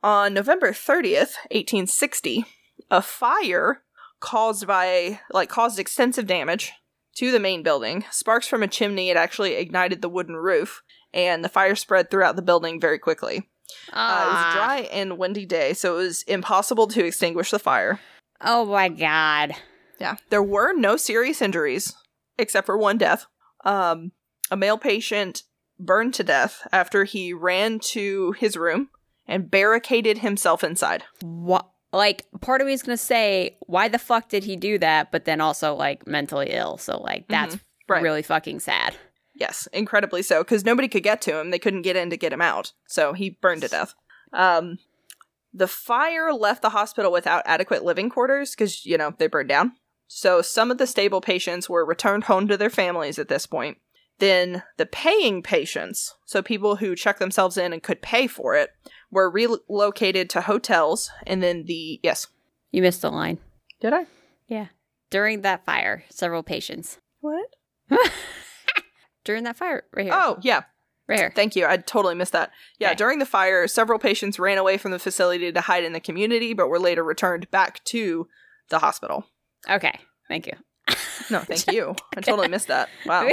[0.03, 2.45] On November 30th, 1860,
[2.91, 3.83] a fire
[4.21, 6.73] caused by like caused extensive damage
[7.17, 8.05] to the main building.
[8.11, 10.83] Sparks from a chimney had actually ignited the wooden roof,
[11.13, 13.49] and the fire spread throughout the building very quickly.
[13.93, 14.51] Uh, it was Ah.
[14.51, 18.01] a dry and windy day, so it was impossible to extinguish the fire.
[18.41, 19.53] Oh my god.
[20.01, 20.17] Yeah.
[20.31, 21.93] There were no serious injuries,
[22.39, 23.27] except for one death.
[23.65, 24.13] Um,
[24.51, 25.43] a male patient
[25.79, 28.91] burned to death after he ran to his room
[29.29, 31.05] and barricaded himself inside.
[31.23, 31.69] What?
[31.93, 35.11] Like, part of me is gonna say, why the fuck did he do that?
[35.13, 36.77] But then also, like, mentally ill.
[36.79, 37.93] So, like, that's Mm-hmm.
[37.93, 38.03] right.
[38.03, 38.97] really fucking sad.
[39.35, 41.51] Yes, incredibly so, because nobody could get to him.
[41.51, 42.73] They couldn't get in to get him out.
[42.89, 43.95] So he burned to death.
[44.33, 44.79] Um,
[45.55, 49.73] the fire left the hospital without adequate living quarters because, you know, they burned down.
[50.09, 53.79] So some of the stable patients were returned home to their families at this point.
[54.19, 58.71] Then the paying patients, so people who checked themselves in and could pay for it,
[59.11, 61.11] were relocated to hotels.
[61.27, 62.01] And then the.
[62.03, 62.27] Yes.
[62.71, 63.39] You missed the line.
[63.81, 64.07] Did I?
[64.47, 64.67] Yeah.
[65.11, 66.99] During that fire, several patients.
[67.21, 67.47] What?
[69.25, 70.13] During that fire, right here.
[70.15, 70.63] Oh, yeah.
[71.07, 71.33] right here.
[71.35, 71.67] Thank you.
[71.67, 72.51] I totally missed that.
[72.79, 72.97] Yeah, Okay.
[72.97, 76.55] during the fire, several patients ran away from the facility to hide in the community,
[76.55, 78.27] but were later returned back to
[78.71, 79.27] the hospital.
[79.69, 79.99] Okay.
[80.29, 80.55] Thank you.
[81.31, 81.95] No, thank you.
[82.17, 82.89] I totally missed that.
[83.05, 83.29] Wow.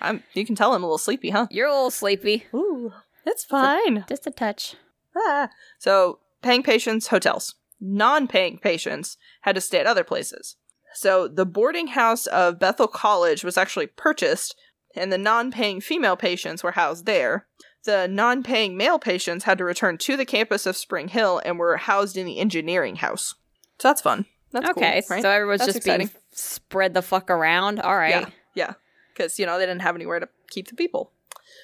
[0.00, 0.22] I'm.
[0.32, 1.46] You can tell I'm a little sleepy, huh?
[1.50, 2.46] You're a little sleepy.
[2.54, 2.90] Ooh,
[3.26, 4.06] it's fine.
[4.08, 4.76] Just a touch.
[5.16, 5.48] Ah.
[5.78, 7.54] So, paying patients, hotels.
[7.80, 10.56] Non paying patients had to stay at other places.
[10.94, 14.54] So, the boarding house of Bethel College was actually purchased,
[14.94, 17.46] and the non paying female patients were housed there.
[17.84, 21.58] The non paying male patients had to return to the campus of Spring Hill and
[21.58, 23.34] were housed in the engineering house.
[23.78, 24.26] So, that's fun.
[24.52, 25.22] That's okay, cool, right?
[25.22, 27.80] so everyone's That's just being spread the fuck around.
[27.80, 28.10] All right.
[28.10, 28.72] Yeah, yeah.
[29.12, 31.10] Because, you know, they didn't have anywhere to keep the people.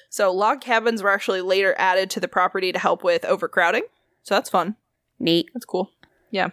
[0.09, 3.83] So, log cabins were actually later added to the property to help with overcrowding.
[4.23, 4.75] So, that's fun.
[5.19, 5.49] Neat.
[5.53, 5.91] That's cool.
[6.31, 6.49] Yeah.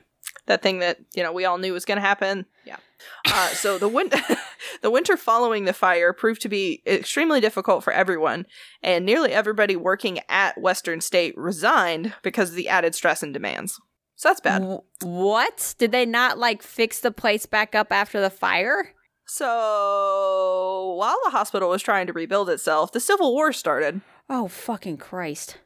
[0.46, 2.46] That thing that, you know, we all knew was going to happen.
[2.64, 2.76] Yeah.
[3.28, 4.10] Uh, so the win-
[4.82, 8.46] the winter following the fire proved to be extremely difficult for everyone,
[8.82, 13.80] and nearly everybody working at Western State resigned because of the added stress and demands.
[14.14, 14.80] So that's bad.
[15.02, 15.74] What?
[15.76, 18.94] Did they not like fix the place back up after the fire?
[19.26, 24.00] So while the hospital was trying to rebuild itself, the Civil War started.
[24.28, 25.58] Oh fucking Christ.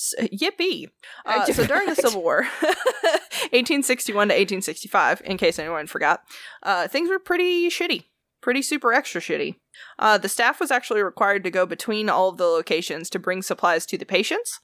[0.00, 0.88] S- yippee!
[1.26, 6.22] Uh, so during the Civil War, 1861 to 1865, in case anyone forgot,
[6.62, 8.04] uh, things were pretty shitty,
[8.40, 9.56] pretty super extra shitty.
[9.98, 13.42] Uh, the staff was actually required to go between all of the locations to bring
[13.42, 14.60] supplies to the patients.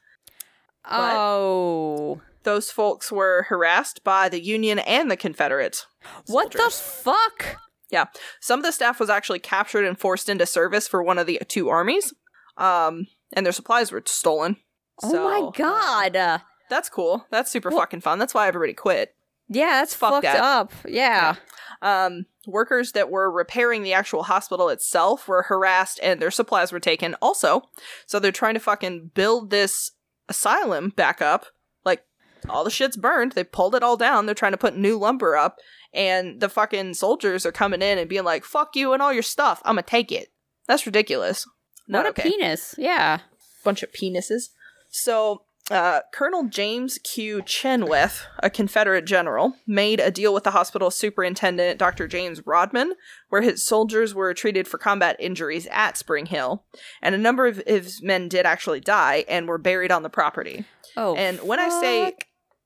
[0.89, 2.21] Oh.
[2.45, 5.87] Those folks were harassed by the Union and the Confederates.
[6.27, 7.57] What the soldiers.
[7.91, 8.07] Fuck?
[8.41, 11.41] Some of the staff was actually captured and forced into service for one of the
[11.49, 12.13] two armies,
[12.57, 14.57] um, and their supplies were stolen.
[15.03, 16.17] Oh So, my god.
[16.17, 16.39] Uh,
[16.71, 17.27] that's cool.
[17.31, 18.19] That's super Well- fucking fun.
[18.19, 19.15] That's why everybody quit.
[19.49, 20.41] yeah, that's fuck fucked that.
[20.43, 20.73] up.
[20.89, 21.37] Yeah.
[21.83, 26.81] Um, workers that were repairing the actual hospital itself were harassed and their supplies were
[26.81, 27.63] taken also.
[28.07, 29.93] So they're trying to fucking build this
[30.29, 31.47] asylum back up.
[31.85, 32.05] Like,
[32.49, 33.33] all the shit's burned.
[33.33, 34.27] They pulled it all down.
[34.27, 35.59] They're trying to put new lumber up.
[35.97, 39.23] And the fucking soldiers are coming in and being like, fuck you and all your
[39.23, 39.63] stuff.
[39.65, 40.29] I'm gonna take it.
[40.69, 41.47] That's ridiculous.
[41.89, 42.75] Not what a okay penis.
[42.79, 43.21] Yeah.
[43.65, 44.51] bunch of penises.
[44.91, 47.43] So, uh, Colonel James Q.
[47.45, 52.07] Chenoweth, a Confederate general, made a deal with the hospital superintendent, Dr.
[52.07, 52.93] James Rodman,
[53.31, 56.65] where his soldiers were treated for combat injuries at Spring Hill,
[57.03, 60.67] and a number of his men did actually die and were buried on the property.
[60.97, 61.17] Oh.
[61.17, 62.15] And when I say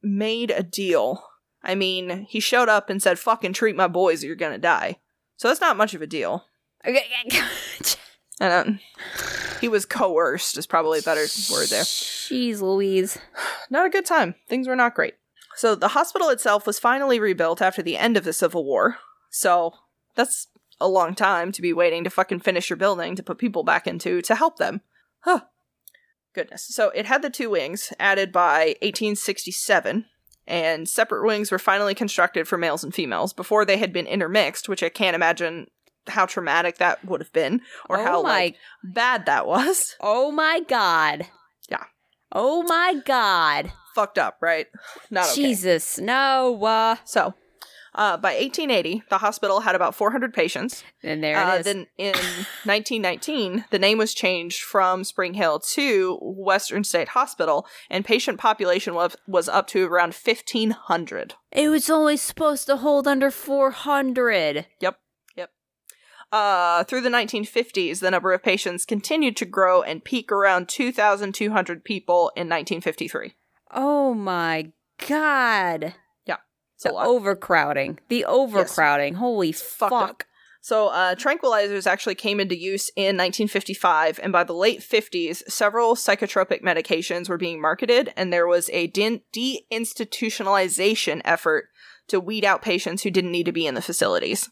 [0.02, 1.24] made a deal,
[1.62, 4.98] I mean he showed up and said, "Fucking treat my boys, or you're gonna die."
[5.36, 6.44] So that's not much of a deal.
[6.84, 6.98] And
[8.40, 8.80] um,
[9.60, 11.82] he was coerced is probably a better word there.
[11.82, 13.18] Jeez Louise.
[13.70, 14.34] not a good time.
[14.48, 15.14] Things were not great.
[15.56, 18.98] So the hospital itself was finally rebuilt after the end of the Civil War.
[19.30, 19.74] So
[20.14, 20.48] that's
[20.80, 23.86] a long time to be waiting to fucking finish your building to put people back
[23.86, 24.80] into to help them.
[25.20, 25.40] Huh.
[26.32, 26.66] Goodness.
[26.66, 30.06] So it had the two wings added by 1867,
[30.50, 34.68] and separate wings were finally constructed for males and females before they had been intermixed,
[34.68, 35.68] which I can't imagine
[36.08, 39.94] how traumatic that would have been or oh how my like bad that was.
[40.02, 41.26] Oh my god.
[41.70, 41.84] Yeah.
[42.32, 43.72] Oh my god.
[43.94, 44.66] Fucked up, right?
[45.10, 45.34] Not okay.
[45.42, 45.98] Jesus.
[45.98, 46.62] No.
[46.64, 47.34] Uh, So,
[47.94, 50.84] uh, by 1880, the hospital had about 400 patients.
[51.02, 51.64] and there Uh, it is.
[51.64, 52.12] then in
[52.64, 58.94] 1919, the name was changed from Spring Hill to Western State Hospital, and patient population
[58.94, 61.34] was, was up to around 1,500.
[61.52, 64.66] it was only supposed to hold under 400.
[64.80, 64.96] Yep.
[66.32, 71.82] Uh, through the 1950s, the number of patients continued to grow and peak around 2,200
[71.84, 73.34] people in 1953.
[73.72, 74.70] Oh my
[75.08, 75.94] god.
[76.80, 77.06] It's a The lot.
[77.08, 77.98] overcrowding.
[78.08, 79.16] The overcrowding.
[79.16, 80.26] Holy Fucked fuck.
[80.62, 85.94] So, uh, tranquilizers actually came into use in 1955, and by the late 50s, several
[85.94, 91.68] psychotropic medications were being marketed, and there was a de- deinstitutionalization effort
[92.08, 94.50] to weed out patients who didn't need to be in the facilities.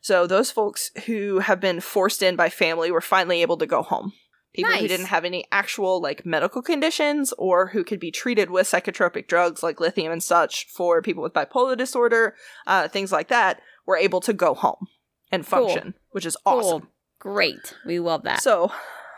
[0.00, 3.82] So, those folks who have been forced in by family were finally able to go
[3.82, 4.12] home.
[4.54, 8.66] People who didn't have any actual like medical conditions or who could be treated with
[8.68, 12.34] psychotropic drugs like lithium and such for people with bipolar disorder,
[12.66, 14.86] uh, things like that, were able to go home
[15.32, 15.68] and Cool.
[15.68, 16.82] function, which is awesome.
[16.82, 16.90] Cool.
[17.18, 17.74] Great.
[17.84, 18.42] We love that.
[18.42, 18.70] So,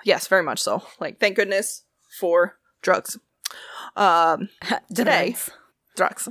[0.04, 0.82] yes, very much so.
[1.00, 1.82] Like, thank goodness
[2.18, 3.18] for drugs.
[3.94, 4.48] Um,
[4.94, 5.36] today-
[5.96, 6.24] Drugs.
[6.24, 6.28] drugs.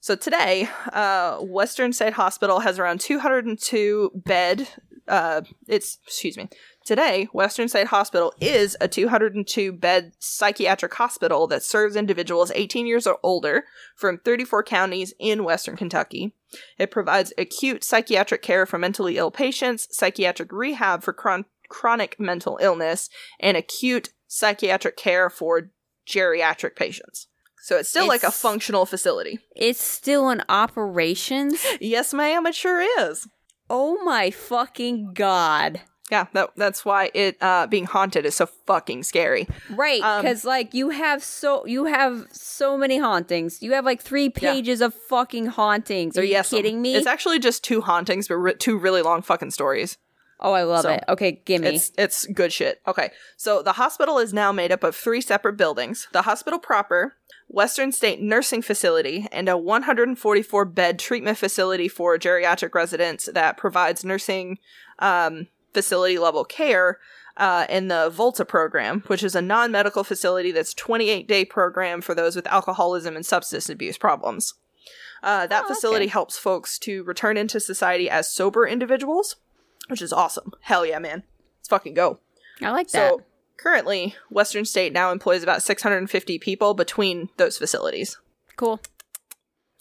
[0.00, 4.66] So today, uh, Western State Hospital has around 202 bed.
[5.08, 6.48] Uh, it's excuse me.
[6.84, 13.06] Today, Western State Hospital is a 202 bed psychiatric hospital that serves individuals 18 years
[13.06, 13.64] or older
[13.94, 16.34] from 34 counties in Western Kentucky.
[16.78, 22.58] It provides acute psychiatric care for mentally ill patients, psychiatric rehab for chron- chronic mental
[22.60, 23.08] illness,
[23.38, 25.70] and acute psychiatric care for
[26.06, 27.28] geriatric patients.
[27.62, 29.38] So it's still like a functional facility.
[29.54, 31.64] It's still in operations.
[31.80, 33.28] Yes, ma'am, it sure is.
[33.74, 35.80] Oh my fucking god.
[36.10, 39.48] Yeah, that, that's why it uh, being haunted is so fucking scary.
[39.70, 43.62] Right, Um, because like you have so you have so many hauntings.
[43.62, 46.18] You have like three pages of fucking hauntings.
[46.18, 46.94] Are you Yes, um, kidding me?
[46.94, 49.96] It's actually just two hauntings, but re- two really long fucking stories.
[50.38, 51.04] oh, I love so, it.
[51.08, 51.68] Okay, gimme.
[51.68, 52.82] It's it's good shit.
[52.86, 57.14] Okay, so the hospital is now made up of three separate buildings: the hospital proper,
[57.52, 64.04] Western State Nursing Facility, and a 144 bed treatment facility for geriatric residents that provides
[64.04, 64.58] nursing
[64.98, 66.98] um, facility level care.
[67.34, 72.02] Uh, in the Volta program, which is a non medical facility that's 28 day program
[72.02, 74.52] for those with alcoholism and substance abuse problems.
[75.22, 76.12] Uh, that Oh, facility okay.
[76.12, 79.36] helps folks to return into society as sober individuals,
[79.88, 80.52] which is awesome.
[80.60, 81.22] Hell yeah, man.
[81.60, 82.18] Let's fucking go.
[82.60, 83.12] I like that.
[83.12, 83.22] So
[83.62, 88.18] currently, Western State now employs about 650 people between those facilities.
[88.56, 88.80] cool.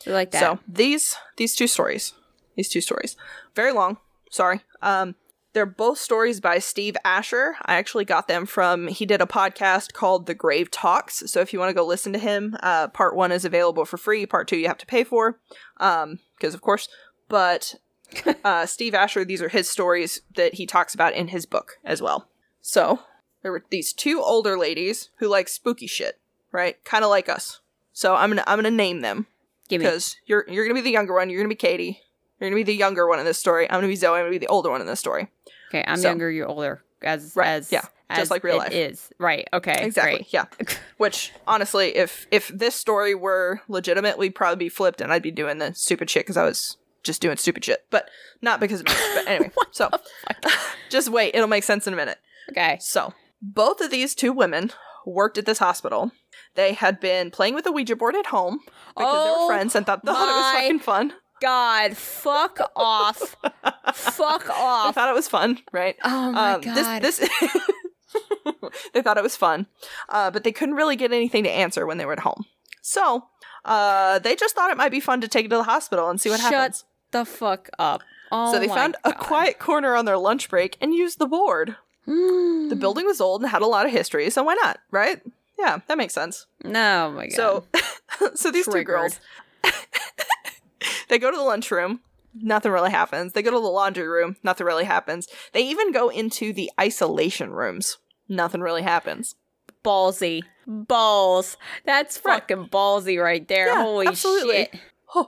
[0.08, 0.40] I like that.
[0.40, 2.14] So these these two stories,
[2.56, 3.16] these two stories,
[3.56, 3.98] very long.
[4.32, 4.62] Sorry.
[4.82, 5.16] Um,
[5.54, 7.56] they're both stories by Steve Asher.
[7.66, 11.30] I actually got them from he did a podcast called The Grave Talks.
[11.30, 13.98] So if you want to go listen to him, uh, part one is available for
[13.98, 14.26] free.
[14.26, 15.40] Part two you have to pay for,
[15.78, 16.88] um, because of course.
[17.28, 17.76] But
[18.44, 22.02] uh, Steve Asher, these are his stories that he talks about in his book as
[22.02, 22.30] well.
[22.62, 23.00] So
[23.44, 26.20] there were these two older ladies who like spooky shit,
[26.52, 26.84] right?
[26.84, 27.60] Kind of like us.
[27.94, 29.28] So I'm gonna I'm gonna name them
[29.70, 31.30] because you're you're gonna be the younger one.
[31.30, 32.02] You're gonna be Katie.
[32.40, 33.70] You're gonna be the younger one in this story.
[33.70, 34.18] I'm gonna be Zoe.
[34.18, 35.28] I'm gonna be the older one in this story.
[35.70, 36.30] Okay, I'm so- younger.
[36.32, 36.84] You're older.
[37.04, 38.72] As Right, as yeah, just as like real it life.
[38.74, 39.48] is right.
[39.52, 40.18] Okay, Exactly.
[40.18, 40.28] great.
[40.34, 40.46] Yeah.
[40.98, 45.32] Which honestly, if if this story were legitimate, we'd probably be flipped, and I'd be
[45.32, 48.08] doing the stupid shit because I was just doing stupid shit, but
[48.44, 48.94] not because of me.
[49.16, 49.90] But anyway, so
[50.92, 51.34] just wait.
[51.34, 52.20] It'll make sense in a minute.
[52.52, 52.78] Okay.
[52.80, 54.72] So, both of these two women
[55.06, 56.12] worked at this hospital.
[56.56, 58.60] They had been playing with a Ouija board at home
[58.96, 61.14] because they Oh were friends and thought, thought it was fucking fun.
[61.42, 63.36] God, fuck off.
[63.94, 64.94] fuck off.
[64.94, 65.96] They thought it was fun, right?
[66.04, 67.02] Oh my Um, god.
[67.02, 67.30] This, this
[68.94, 69.66] they thought it was fun,
[70.10, 72.46] uh, but they couldn't really get anything to answer when they were at home.
[72.82, 73.26] So
[73.66, 76.20] uh, they just thought it might be fun to take it to the hospital and
[76.22, 76.78] see what Shut happens.
[76.80, 78.02] Shut the fuck up.
[78.32, 81.76] Oh so they found a quiet corner on their lunch break and used the board.
[82.08, 82.70] Mm.
[82.70, 85.22] The building was old and had a lot of history, so why not, right?
[85.60, 86.48] Yeah, that makes sense.
[86.64, 87.36] No, oh my god.
[87.36, 87.66] So,
[88.36, 89.20] so these two girls,
[91.10, 92.02] they go to the lunchroom.
[92.34, 93.34] Nothing really happens.
[93.34, 94.38] They go to the laundry room.
[94.42, 95.28] Nothing really happens.
[95.52, 97.98] They even go into the isolation rooms.
[98.30, 99.36] Nothing really happens.
[99.84, 100.44] ballsy.
[100.68, 101.58] Balls.
[101.86, 102.36] That's Right.
[102.42, 103.66] fucking ballsy right there.
[103.68, 104.54] Yeah, Holy absolutely.
[104.72, 104.76] shit.
[105.08, 105.26] Huh.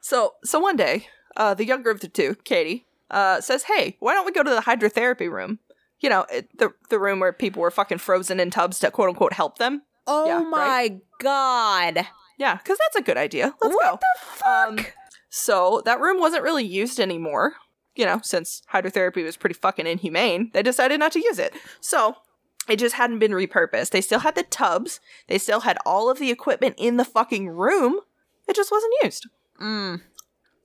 [0.00, 4.14] So, so one day, uh, the younger of the two, Katie, uh, says, "Hey, why
[4.14, 5.58] don't we go to the hydrotherapy room?
[6.02, 9.08] You know, it, the the room where people were fucking frozen in tubs to quote
[9.08, 9.82] unquote help them.
[10.06, 11.00] Oh Yeah, my right?
[11.20, 12.06] god.
[12.38, 13.54] Yeah, because that's a good idea.
[13.62, 13.98] Let's what go.
[14.00, 14.46] the fuck?
[14.68, 14.78] Um,
[15.30, 17.54] so that room wasn't really used anymore.
[17.94, 21.54] You know, since hydrotherapy was pretty fucking inhumane, they decided not to use it.
[21.80, 22.16] So
[22.68, 23.90] it just hadn't been repurposed.
[23.90, 24.98] They still had the tubs.
[25.28, 28.00] They still had all of the equipment in the fucking room.
[28.48, 29.28] It just wasn't used.
[29.60, 30.00] mm.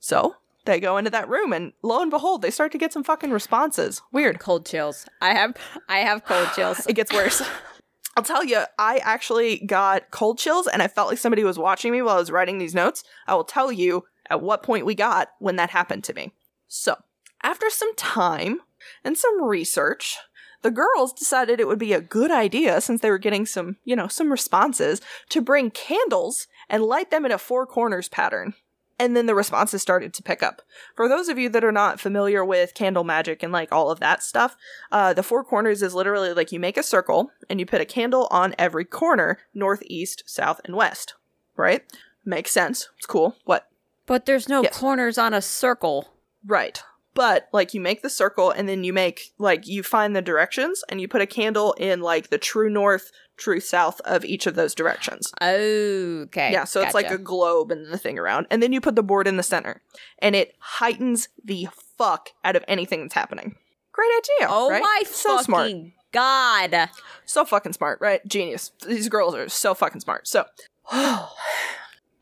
[0.00, 0.36] So
[0.68, 3.30] they go into that room, and lo and behold, they start to get some fucking
[3.30, 4.02] responses.
[4.12, 4.38] Weird.
[4.38, 5.06] Cold chills.
[5.20, 5.56] I have
[5.88, 6.86] I have cold chills.
[6.86, 7.42] It gets worse.
[8.16, 11.92] I'll tell you, I actually got cold chills, and I felt like somebody was watching
[11.92, 13.02] me while I was writing these notes.
[13.26, 16.32] I will tell you at what point we got when that happened to me.
[16.66, 16.96] So,
[17.42, 18.60] after some time
[19.04, 20.18] and some research,
[20.62, 23.96] the girls decided it would be a good idea, since they were getting some, you
[23.96, 28.54] know, some responses, to bring candles and light them in a four corners pattern.
[28.98, 30.60] And then the responses started to pick up.
[30.96, 34.00] For those of you that are not familiar with candle magic and like all of
[34.00, 34.56] that stuff,
[34.90, 37.84] uh, the four corners is literally like you make a circle and you put a
[37.84, 41.14] candle on every corner north, east, south, and west.
[41.56, 41.82] Right?
[42.24, 42.88] Makes sense.
[42.96, 43.36] It's cool.
[43.44, 43.68] What?
[44.06, 44.78] But there's no Yes.
[44.78, 46.08] corners on a circle.
[46.44, 46.82] Right.
[47.18, 50.84] But like you make the circle and then you make like you find the directions
[50.88, 54.54] and you put a candle in like the true north, true south of each of
[54.54, 55.32] those directions.
[55.42, 56.52] Okay.
[56.52, 58.46] Yeah, so it's like a globe and the thing around.
[58.52, 59.82] And then you put the board in the center.
[60.20, 61.66] And it heightens the
[61.96, 63.56] fuck out of anything that's happening.
[63.90, 64.48] Great idea.
[64.48, 64.80] Oh right?
[64.80, 66.70] my so fucking smart.
[66.70, 66.88] god.
[67.24, 68.24] So fucking smart, right?
[68.28, 68.70] Genius.
[68.86, 70.28] These girls are so fucking smart.
[70.28, 70.44] So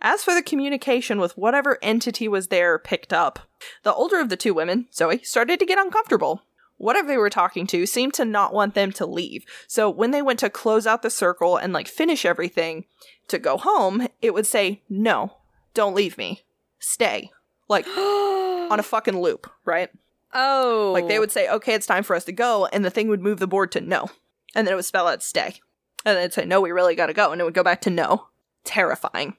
[0.00, 3.40] As for the communication with whatever entity was there picked up,
[3.82, 6.42] the older of the two women, Zoe, started to get uncomfortable.
[6.78, 9.44] Whatever they were talking to seemed to not want them to leave.
[9.66, 12.84] So when they went to close out the circle and like finish everything
[13.28, 15.38] to go home, it would say, No,
[15.72, 16.44] don't leave me.
[16.78, 17.30] Stay.
[17.68, 19.90] Like on a fucking loop, right?
[20.36, 20.90] oh.
[20.92, 23.22] Like they would say, okay, it's time for us to go, and the thing would
[23.22, 24.10] move the board to no.
[24.54, 25.60] And then it would spell out stay.
[26.04, 27.32] And then it'd say, no, we really gotta go.
[27.32, 28.28] And it would go back to no.
[28.64, 29.36] Terrifying.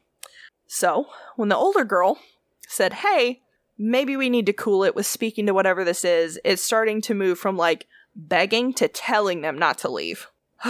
[0.68, 2.19] So, when the older girl
[2.68, 3.41] said, hey,
[3.77, 6.39] maybe we need to cool it with speaking to whatever this is.
[6.43, 10.27] It's starting to move from like begging to telling them not to leave.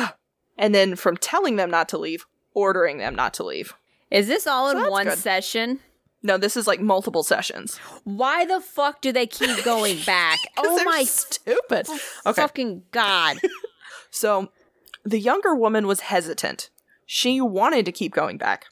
[0.57, 3.73] and then from telling them not to leave, ordering them not to leave.
[4.11, 5.17] Is this all So in one good.
[5.17, 5.79] session?
[6.23, 7.77] No, this is like multiple sessions.
[8.03, 10.39] Why the fuck do they keep going back?
[10.57, 11.85] oh my stupid.
[11.89, 12.41] Oh, okay.
[12.41, 13.37] fucking god.
[14.09, 14.49] So
[15.03, 16.69] the younger woman was hesitant.
[17.05, 18.65] She wanted to keep going back.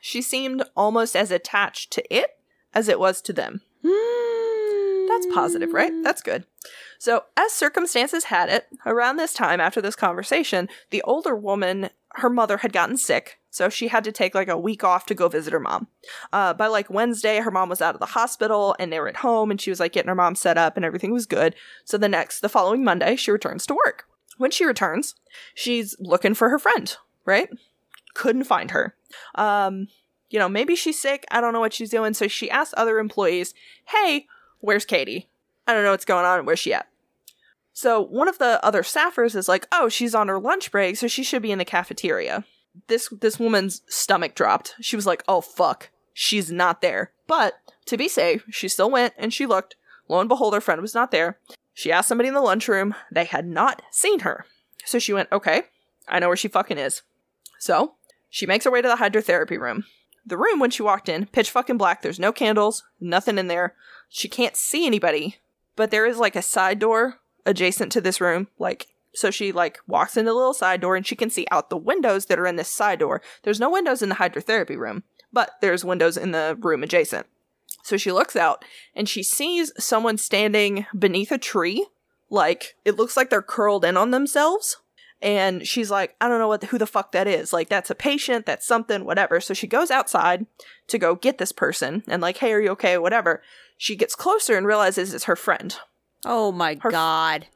[0.00, 2.30] She seemed almost as attached to it
[2.74, 3.60] as it was to them.
[3.82, 5.92] That's positive, right?
[6.02, 6.44] That's good.
[6.98, 12.28] So, as circumstances had it, around this time after this conversation, the older woman, her
[12.28, 15.28] mother had gotten sick, so she had to take like a week off to go
[15.28, 15.86] visit her mom.
[16.32, 19.16] Uh, by like Wednesday, her mom was out of the hospital and they were at
[19.16, 21.54] home, and she was like getting her mom set up and everything was good.
[21.84, 24.06] So, the next, the following Monday, she returns to work.
[24.36, 25.14] When she returns,
[25.54, 27.48] she's looking for her friend, right?
[28.14, 28.94] Couldn't find her.
[29.34, 29.88] Um,
[30.30, 31.24] you know, maybe she's sick.
[31.30, 32.14] I don't know what she's doing.
[32.14, 33.54] So she asked other employees,
[33.86, 34.26] hey,
[34.60, 35.28] where's Katie?
[35.66, 36.44] I don't know what's going on.
[36.44, 36.88] Where's she at?
[37.72, 41.06] So one of the other staffers is like, oh, she's on her lunch break, so
[41.06, 42.44] she should be in the cafeteria.
[42.88, 44.74] This this woman's stomach dropped.
[44.80, 47.12] She was like, oh fuck, she's not there.
[47.26, 47.54] But
[47.86, 49.76] to be safe, she still went and she looked.
[50.08, 51.38] Lo and behold, her friend was not there.
[51.72, 52.94] She asked somebody in the lunchroom.
[53.12, 54.46] They had not seen her.
[54.84, 55.62] So she went, okay,
[56.08, 57.02] I know where she fucking is.
[57.60, 57.94] So
[58.28, 59.84] she makes her way to the hydrotherapy room.
[60.26, 62.02] The room, when she walked in, pitch fucking black.
[62.02, 63.74] There's no candles, nothing in there.
[64.08, 65.36] She can't see anybody,
[65.76, 68.48] but there is like a side door adjacent to this room.
[68.58, 71.70] Like, so she like walks in the little side door and she can see out
[71.70, 73.22] the windows that are in this side door.
[73.42, 77.26] There's no windows in the hydrotherapy room, but there's windows in the room adjacent.
[77.82, 78.64] So she looks out
[78.94, 81.86] and she sees someone standing beneath a tree.
[82.30, 84.76] Like, it looks like they're curled in on themselves
[85.20, 87.52] and she's like i don't know what who the fuck that is.
[87.52, 89.40] Like that's a patient that's something whatever.
[89.40, 90.46] So she goes outside
[90.88, 92.98] to go get this person and like hey are you okay?
[92.98, 93.42] whatever.
[93.76, 95.76] She gets closer and realizes it's her friend.
[96.24, 97.46] Oh my Her- god.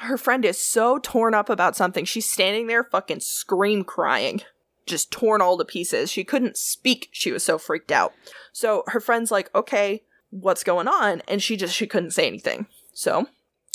[0.00, 2.04] her friend is so torn up about something.
[2.04, 4.42] She's standing there fucking scream crying
[4.84, 6.10] just torn all to pieces.
[6.10, 7.08] She couldn't speak.
[7.12, 8.12] She was so freaked out.
[8.52, 11.22] So her friend's like okay what's going on?
[11.28, 12.66] And she just she couldn't say anything.
[12.94, 13.26] So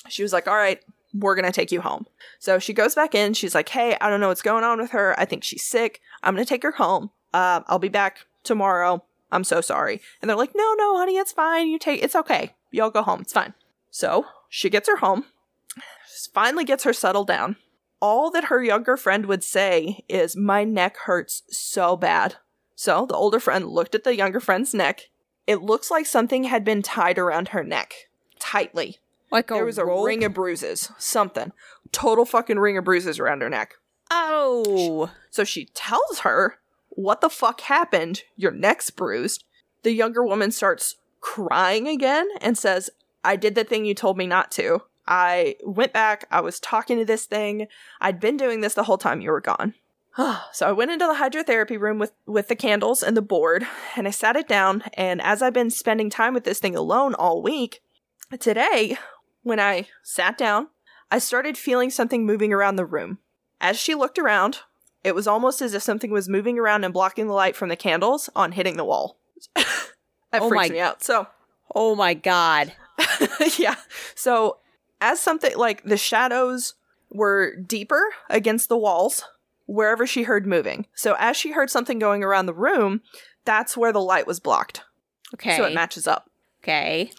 [0.09, 0.81] she was like all right
[1.19, 2.05] we're gonna take you home.
[2.39, 4.91] So she goes back in she's like hey i don't know what's going on with
[4.91, 5.19] her.
[5.19, 6.01] I think she's sick.
[6.23, 7.11] I'm gonna take her home.
[7.33, 9.03] Um, i'll be back tomorrow.
[9.31, 10.01] I'm so sorry.
[10.21, 11.67] And they're like no no honey it's fine.
[11.67, 12.53] You take it's okay.
[12.71, 13.21] Y'all go home.
[13.21, 13.53] It's fine.
[13.89, 15.25] So she gets her home
[16.25, 17.55] finally gets her settled down.
[17.99, 22.35] All that her younger friend would say is, My neck hurts so bad.
[22.75, 25.09] So the older friend looked at the younger friend's neck.
[25.47, 27.93] It looks like something had been tied around her neck
[28.39, 28.97] tightly.
[29.31, 30.91] Like a there was a ring of bruises.
[30.97, 31.51] Something.
[31.91, 33.75] Total fucking ring of bruises around her neck.
[34.09, 35.11] Oh.
[35.29, 36.59] So she tells her,
[36.89, 38.23] What the fuck happened?
[38.35, 39.43] Your neck's bruised.
[39.83, 42.89] The younger woman starts crying again and says,
[43.23, 44.83] I did the thing you told me not to.
[45.07, 47.67] I went back, I was talking to this thing.
[48.01, 49.73] I'd been doing this the whole time you were gone.
[50.51, 54.07] so I went into the hydrotherapy room with, with the candles and the board, and
[54.07, 54.83] I sat it down.
[54.93, 57.81] And as I've been spending time with this thing alone all week,
[58.39, 58.97] today,
[59.47, 60.67] when I sat down,
[61.11, 63.19] I started feeling something moving around the room.
[63.61, 64.59] As she looked around,
[65.03, 67.75] it was almost as if something was moving around and blocking the light from the
[67.75, 69.17] candles on hitting the wall.
[69.55, 71.03] that Oh freaks my- me out.
[71.03, 71.27] So,
[71.75, 72.73] Oh my god.
[73.57, 73.75] yeah.
[74.15, 74.57] So,
[75.01, 76.73] as something like the shadows
[77.09, 79.23] were deeper against the walls
[79.65, 80.87] wherever she heard moving.
[80.95, 83.01] So, as she heard something going around the room,
[83.45, 84.81] that's where the light was blocked.
[85.33, 85.57] Okay.
[85.57, 86.29] So, it matches up.
[86.63, 87.11] okay.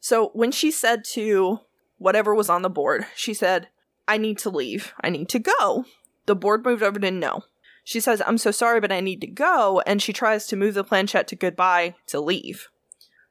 [0.00, 1.60] So when she said to
[2.02, 3.68] whatever was on the board, she said,
[4.06, 4.92] I need to leave.
[5.00, 5.84] I need to go.
[6.26, 7.42] The board moved over to no.
[7.84, 9.82] She says, I'm so sorry, but I need to go.
[9.86, 12.68] And she tries to move the planchette to goodbye to leave.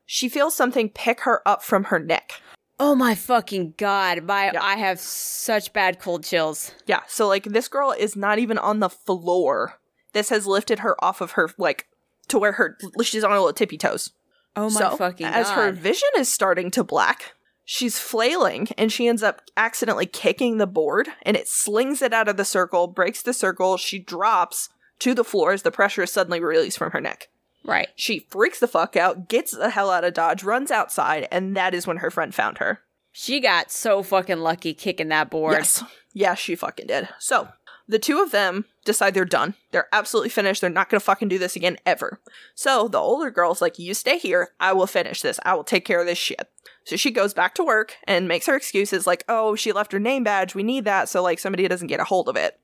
[0.06, 2.42] She feels something pick her up from her neck.
[2.80, 4.24] Oh my fucking god.
[4.24, 4.62] My Yeah.
[4.62, 6.72] I have such bad cold chills.
[6.86, 9.80] Yeah, so like this girl is not even on the floor.
[10.14, 11.88] This has lifted her off of her, like,
[12.28, 14.12] to where her she's on her little tippy toes.
[14.56, 15.36] Oh my so, fucking god.
[15.36, 17.34] as her vision is starting to black,
[17.72, 22.28] she's flailing and she ends up accidentally kicking the board and it slings it out
[22.28, 23.78] of the circle, breaks the circle.
[23.78, 24.68] She drops
[25.00, 27.30] to the floor as the pressure is suddenly released from her neck.
[27.64, 27.88] right.
[27.96, 31.74] She freaks the fuck out, gets the hell out of Dodge, runs outside, and that
[31.74, 32.82] is when her friend found her.
[33.14, 35.54] She got so fucking lucky kicking that board.
[35.54, 35.82] Yes.
[36.14, 37.08] Yeah, she fucking did.
[37.20, 37.48] So,
[37.92, 39.54] the two of them decide they're done.
[39.72, 40.62] They're absolutely finished.
[40.62, 42.22] They're not gonna fucking do this again ever.
[42.56, 44.52] So, the older girl's like, You stay here.
[44.62, 45.42] I will finish this.
[45.44, 46.50] I will take care of this shit.
[46.86, 50.00] So, she goes back to work and makes her excuses like, Oh, she left her
[50.00, 50.56] name badge.
[50.56, 52.58] We need that so, like, somebody doesn't get a hold of it.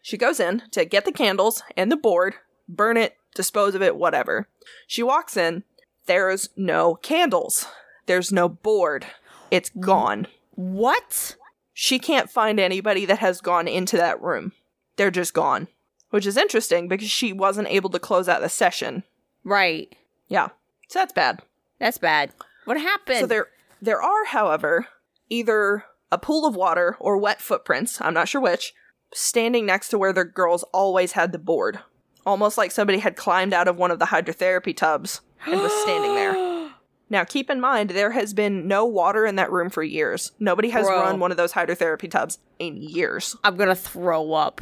[0.00, 2.36] She goes in to get the candles and the board,
[2.66, 4.48] burn it, dispose of it, whatever.
[4.86, 5.62] She walks in.
[6.06, 7.66] There's no candles.
[8.06, 9.04] There's no board.
[9.50, 10.26] It's gone.
[10.52, 11.36] What?
[11.74, 14.52] She can't find anybody that has gone into that room.
[15.00, 15.68] They're just gone.
[16.10, 19.02] Which is interesting because she wasn't able to close out the session.
[19.44, 19.96] Right.
[20.28, 20.48] Yeah.
[20.88, 21.40] So that's bad.
[21.78, 22.32] That's bad.
[22.66, 23.20] What happened?
[23.20, 23.46] So there
[23.80, 24.88] there are, however,
[25.30, 28.74] either a pool of water or wet footprints, I'm not sure which,
[29.14, 31.78] standing next to where the girls always had the board.
[32.26, 36.14] Almost like somebody had climbed out of one of the hydrotherapy tubs and was standing
[36.14, 36.58] there.
[37.12, 40.30] Now, keep in mind, there has been no water in that room for years.
[40.38, 41.00] Nobody has Bro.
[41.00, 43.34] run one of those hydrotherapy tubs in years.
[43.42, 44.60] I'm gonna throw up.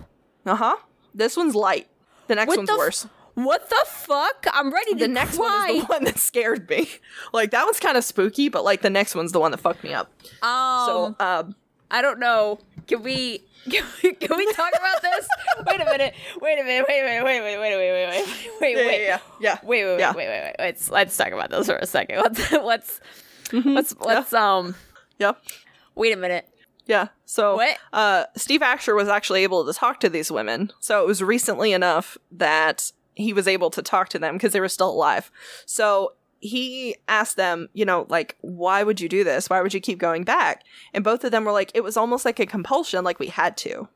[0.49, 0.77] Uh huh.
[1.15, 1.89] This one's light.
[2.29, 3.07] The next What one's the f- worse.
[3.35, 4.47] What the fuck?
[4.53, 5.47] I'm ready to the next cry.
[5.69, 6.89] one is the one that scared me.
[7.33, 9.85] Like that one's kind of spooky, but like the next one's the one that fucked
[9.85, 10.11] me up.
[10.43, 11.55] Um, So, um,
[11.91, 12.59] I don't know.
[12.87, 13.45] Can we?
[13.71, 15.29] Can we, can we talk about this?
[15.67, 16.15] wait a minute.
[16.41, 16.87] Wait a minute.
[16.89, 17.25] Wait a minute.
[17.25, 17.61] Wait a minute.
[17.61, 18.27] Wait a minute.
[18.61, 19.03] Wait wait wait wait yeah, wait.
[19.05, 19.59] yeah, yeah.
[19.63, 20.13] Wait, wait, wait, Yeah.
[20.15, 20.55] wait, wait, wait.
[20.59, 22.19] Let's let's talk about this for a second.
[22.23, 23.01] Let's let's
[23.51, 23.75] Mm-hmm.
[23.75, 24.75] let's let's um.
[25.19, 25.33] Yeah.
[25.95, 26.48] Wait a minute.
[26.89, 27.09] Yeah.
[27.27, 27.79] So What?
[27.93, 30.73] uh Steve Asher was actually able to talk to these women.
[30.81, 34.61] So it was recently enough that he was able to talk to them because they
[34.61, 35.31] were still alive.
[35.67, 39.51] So he asked them, you know, like, why would you do this?
[39.51, 40.65] Why would you keep going back?
[40.95, 43.57] And both of them were like, it was almost like a compulsion, like we had
[43.59, 43.89] to.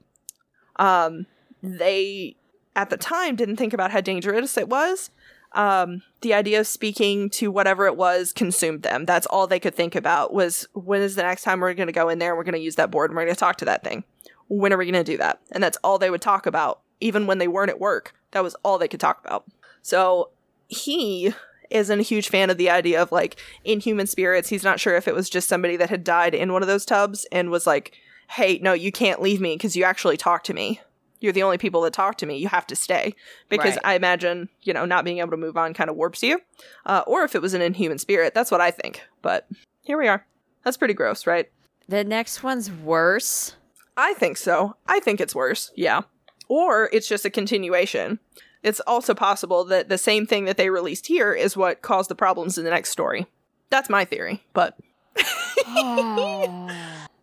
[0.77, 1.27] Um,
[1.63, 2.37] they
[2.75, 5.11] at the time didn't think about how dangerous it was.
[5.55, 9.05] Um, the idea of speaking to whatever it was consumed them.
[9.05, 11.93] That's all they could think about was when is the next time we're going to
[11.93, 13.57] go in there and we're going to use that board and we're going to talk
[13.59, 14.05] to that thing.
[14.49, 15.41] When are we going to do that?
[15.51, 18.15] And that's all they would talk about, even when they weren't at work.
[18.31, 19.45] That was all they could talk about.
[19.83, 20.31] So
[20.69, 21.35] he
[21.71, 24.49] isn't a huge fan of the idea of like inhuman spirits.
[24.49, 26.85] He's not sure if it was just somebody that had died in one of those
[26.85, 27.95] tubs and was like,
[28.31, 30.81] hey, no, you can't leave me because you actually talk to me.
[31.23, 32.37] You're the only people that talk to me.
[32.39, 33.15] You have to stay.
[33.49, 33.85] Because Right.
[33.87, 36.41] I imagine, you know, not being able to move on kind of warps you.
[36.85, 38.35] Uh, or if it was an inhuman spirit.
[38.35, 39.03] That's what I think.
[39.23, 39.47] But
[39.83, 40.27] here we are.
[40.65, 41.51] That's pretty gross, right?
[41.89, 43.57] The next one's worse.
[43.97, 44.77] I think so.
[44.87, 45.71] I think it's worse.
[45.75, 46.03] Yeah.
[46.49, 48.19] Or it's just a continuation.
[48.63, 52.15] It's also possible that the same thing that they released here is what caused the
[52.15, 53.27] problems in the next story.
[53.71, 54.79] That's my theory, but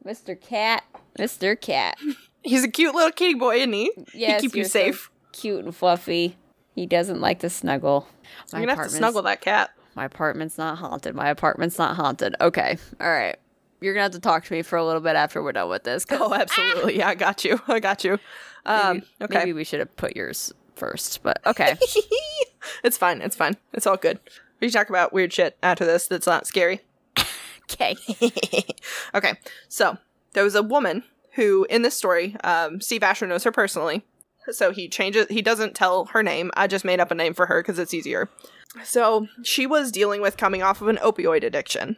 [0.06, 0.40] Mr.
[0.40, 0.84] Cat.
[1.18, 1.60] Mr.
[1.60, 1.98] Cat.
[2.44, 3.92] He's a cute little kitty boy, isn't he?
[4.14, 5.12] Yes, he keep you you're so safe.
[5.32, 6.38] cute and fluffy.
[6.76, 8.08] He doesn't like to snuggle.
[8.52, 9.72] My You're gonna have to snuggle that cat.
[9.96, 11.16] My apartment's not haunted.
[11.16, 12.36] My apartment's not haunted.
[12.40, 12.78] Okay.
[13.02, 13.38] All right.
[13.82, 15.84] You're gonna have to talk to me for a little bit after we're done with
[15.84, 16.06] this.
[16.10, 16.98] Oh, absolutely.
[16.98, 17.60] Yeah, I got you.
[17.68, 18.20] I got you.
[18.66, 19.38] Um, maybe, okay.
[19.40, 21.78] maybe we should have put yours first, but okay.
[22.84, 23.22] it's fine.
[23.22, 23.56] It's fine.
[23.74, 24.20] It's all good.
[24.60, 26.82] We can talk about weird shit after this that's not scary.
[27.72, 27.96] okay.
[29.16, 29.34] okay,
[29.70, 29.98] so
[30.34, 31.04] there was a woman
[31.34, 34.04] who, in this story, um, Steve Asher knows her personally.
[34.52, 36.52] So he changes, he doesn't tell her name.
[36.56, 38.30] I just made up a name for her because it's easier.
[38.84, 41.98] So she was dealing with coming off of an opioid addiction.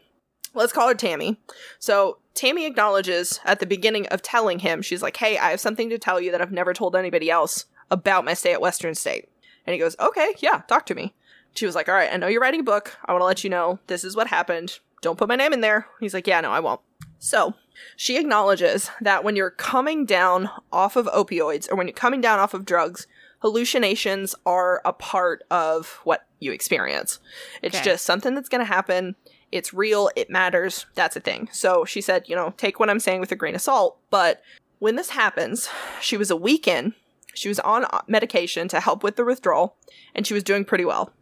[0.53, 1.39] Let's call her Tammy.
[1.79, 5.89] So Tammy acknowledges at the beginning of telling him, she's like, Hey, I have something
[5.89, 9.29] to tell you that I've never told anybody else about my stay at Western State.
[9.65, 11.13] And he goes, Okay, yeah, talk to me.
[11.53, 12.97] She was like, All right, I know you're writing a book.
[13.05, 14.79] I want to let you know this is what happened.
[15.01, 15.87] Don't put my name in there.
[15.99, 16.81] He's like, Yeah, no, I won't.
[17.23, 17.53] So
[17.95, 22.39] she acknowledges that when you're coming down off of opioids or when you're coming down
[22.39, 23.05] off of drugs,
[23.39, 27.19] hallucinations are a part of what you experience.
[27.61, 27.85] It's Okay.
[27.85, 29.15] just something that's going to happen.
[29.51, 30.09] It's real.
[30.15, 30.87] It matters.
[30.95, 31.47] That's a thing.
[31.51, 33.99] So she said, you know, take what I'm saying with a grain of salt.
[34.09, 34.41] But
[34.79, 35.69] when this happens,
[36.01, 36.95] she was a week in.
[37.35, 39.77] She was on uh, medication to help with the withdrawal,
[40.15, 41.13] and she was doing pretty well.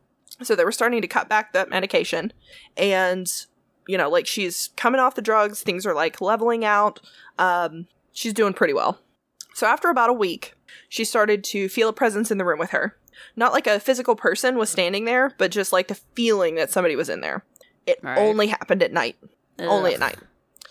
[0.42, 2.32] So they were starting to cut back that medication.
[2.78, 3.28] And,
[3.90, 7.00] you know, like she's coming off the drugs, things are like leveling out.
[7.40, 9.00] Um, she's doing pretty well.
[9.56, 10.54] So after about a week,
[10.88, 12.96] she started to feel a presence in the room with her.
[13.36, 16.96] Not like a physical person was standing there, but just like the feeling that somebody
[16.96, 17.44] was in there.
[17.88, 18.20] It Right.
[18.20, 19.18] only happened at night.
[19.58, 20.20] Only at night.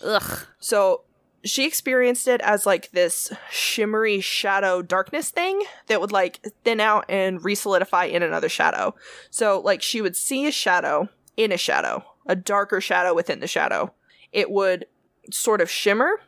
[0.01, 0.39] Ugh.
[0.59, 1.01] So
[1.43, 7.03] she experienced it as like this shimmery shadow darkness thing that would like thin out
[7.09, 8.95] and re-solidify in another shadow.
[9.29, 13.47] So like she would see a shadow in a shadow, a darker shadow within the
[13.47, 13.91] shadow.
[14.31, 14.85] It would
[15.31, 16.21] sort of shimmer,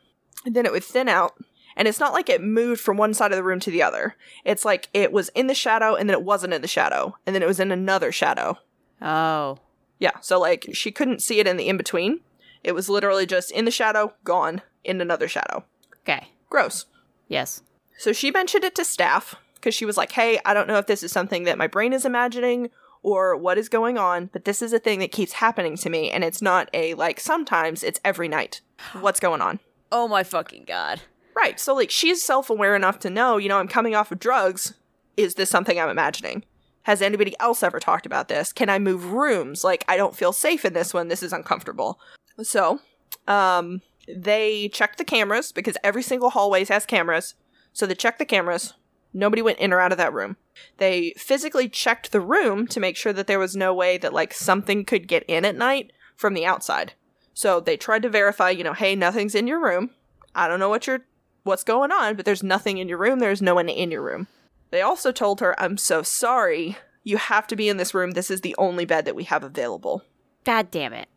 [0.45, 1.35] and then it would thin out.
[1.77, 4.15] And it's not like it moved from one side of the room to the other.
[4.43, 7.33] It's like it was in the shadow and then it wasn't in the shadow, and
[7.33, 8.57] then it was in another shadow.
[9.01, 9.59] Oh.
[9.99, 12.21] Yeah, so like she couldn't see it in the in between.
[12.63, 15.63] It was literally just in the shadow, gone, in another shadow.
[16.01, 16.29] Okay.
[16.49, 16.85] Gross.
[17.27, 17.61] Yes.
[17.97, 20.87] So she mentioned it to staff because she was like, hey, I don't know if
[20.87, 22.71] this is something that my brain is imagining
[23.03, 26.11] or what is going on, but this is a thing that keeps happening to me.
[26.11, 28.61] And it's not a like sometimes, it's every night.
[28.99, 29.59] What's going on?
[29.91, 31.01] Oh my fucking god.
[31.35, 31.59] Right.
[31.59, 34.73] So like she's self aware enough to know, you know, I'm coming off of drugs.
[35.17, 36.43] Is this something I'm imagining?
[36.83, 38.51] Has anybody else ever talked about this?
[38.51, 39.63] Can I move rooms?
[39.63, 41.09] Like, I don't feel safe in this one.
[41.09, 41.99] This is uncomfortable.
[42.41, 42.79] So,
[43.27, 47.35] um, they checked the cameras because every single hallways has cameras.
[47.73, 48.73] So they checked the cameras.
[49.13, 50.37] Nobody went in or out of that room.
[50.77, 54.33] They physically checked the room to make sure that there was no way that like
[54.33, 56.93] something could get in at night from the outside.
[57.33, 59.91] So they tried to verify, you know, hey, nothing's in your room.
[60.35, 61.05] I don't know what you're
[61.43, 63.19] what's going on, but there's nothing in your room.
[63.19, 64.27] There's no one in your room.
[64.69, 66.77] They also told her, I'm so sorry.
[67.03, 68.11] You have to be in this room.
[68.11, 70.03] This is the only bed that we have available.
[70.43, 71.09] God damn it.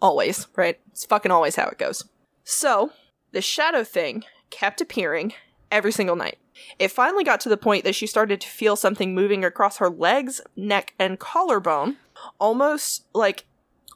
[0.00, 0.78] Always, right?
[0.92, 2.04] It's fucking always how it goes.
[2.44, 2.92] So,
[3.32, 5.34] the shadow thing kept appearing
[5.70, 6.38] every single night.
[6.78, 9.88] It finally got to the point that she started to feel something moving across her
[9.88, 11.96] legs, neck, and collarbone,
[12.38, 13.44] almost like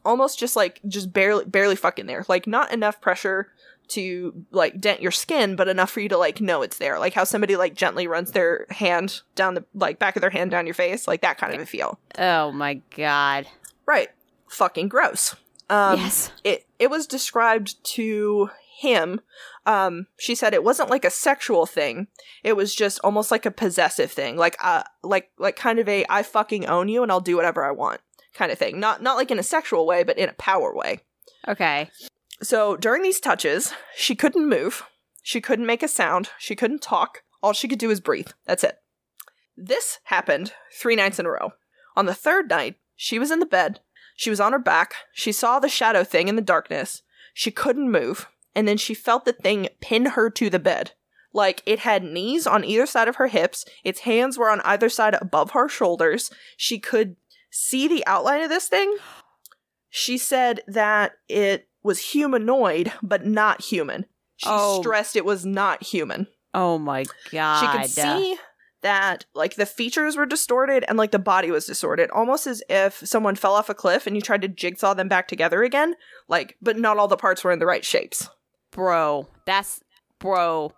[0.05, 2.25] almost just like just barely barely fucking there.
[2.29, 3.49] Like not enough pressure
[3.87, 6.99] to like dent your skin, but enough for you to like know it's there.
[6.99, 10.51] Like how somebody like gently runs their hand down the like back of their hand
[10.51, 11.99] down your face, like that kind of a feel.
[12.19, 13.47] Oh my god.
[13.87, 14.09] Right.
[14.49, 15.35] Fucking gross.
[15.69, 16.33] Um, yes.
[16.45, 19.21] It it was described to him.
[19.67, 22.09] Um, she said it wasn't like a sexual thing.
[22.43, 26.05] It was just almost like a possessive thing, like uh, like like kind of a
[26.09, 28.01] I fucking own you and I'll do whatever I want
[28.35, 28.79] kind of thing.
[28.79, 31.01] Not not like in a sexual way, but in a power way.
[31.49, 31.91] Okay.
[32.43, 34.85] So during these touches, she couldn't move.
[35.23, 36.31] She couldn't make a sound.
[36.39, 37.23] She couldn't talk.
[37.43, 38.29] All she could do was breathe.
[38.47, 38.79] That's it.
[39.57, 41.53] This happened three nights in a row.
[41.97, 43.81] On the third night, she was in the bed.
[44.17, 44.95] She was on her back.
[45.13, 47.03] She saw the shadow thing in the darkness.
[47.33, 48.29] She couldn't move.
[48.55, 50.93] And then she felt the thing pin her to the bed.
[51.33, 53.65] Like it had knees on either side of her hips.
[53.83, 56.31] Its hands were on either side above her shoulders.
[56.57, 57.17] She could
[57.51, 58.97] see the outline of this thing.
[59.91, 64.07] She said that it was humanoid, but not human.
[64.37, 64.81] She Oh.
[64.81, 66.29] stressed it was not human.
[66.53, 67.61] Oh my god.
[67.61, 68.37] She could see
[68.83, 72.97] that like the features were distorted and like the body was distorted, almost as if
[73.07, 75.95] someone fell off a cliff and you tried to jigsaw them back together again.
[76.29, 78.29] Like, but not all the parts were in the right shapes.
[78.75, 79.29] Bro.
[79.47, 79.81] That's
[80.19, 80.73] bro.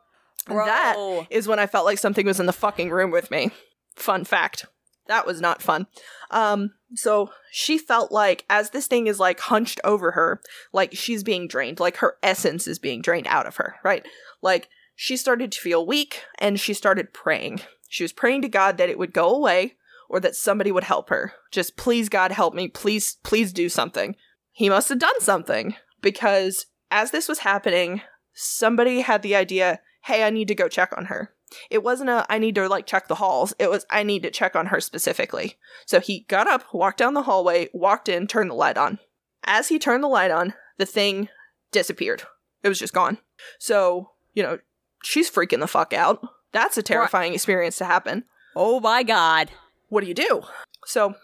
[0.47, 0.66] Bro.
[0.66, 3.51] That is when I felt like something was in the fucking room with me.
[3.97, 4.66] Fun fact.
[5.09, 5.86] That was not fun.
[6.31, 10.40] Um, so she felt like as this thing is like hunched over her,
[10.73, 14.06] like she's being drained, like her essence is being drained out of her, right?
[14.43, 17.60] Like she started to feel weak and she started praying.
[17.89, 19.74] She was praying to God that it would go away
[20.09, 21.32] or that somebody would help her.
[21.51, 22.68] Just please, God, help me.
[22.68, 24.16] Please, please do something.
[24.52, 28.03] He must have done something because as this was happening,
[28.35, 31.33] somebody had the idea hey, I need to go check on her.
[31.69, 33.55] It wasn't a I need to like check the halls.
[33.59, 35.57] It was I need to check on her specifically.
[35.85, 38.99] So he got up, walked down the hallway, walked in, turned the light on.
[39.45, 41.29] As he turned the light on, the thing
[41.73, 42.23] disappeared.
[42.63, 43.19] It was just gone.
[43.59, 44.59] So, you know,
[45.03, 46.21] she's freaking the fuck out.
[46.53, 48.25] That's a terrifying experience to happen.
[48.55, 49.51] Oh my god.
[49.89, 50.43] What do you do?
[50.85, 51.15] So,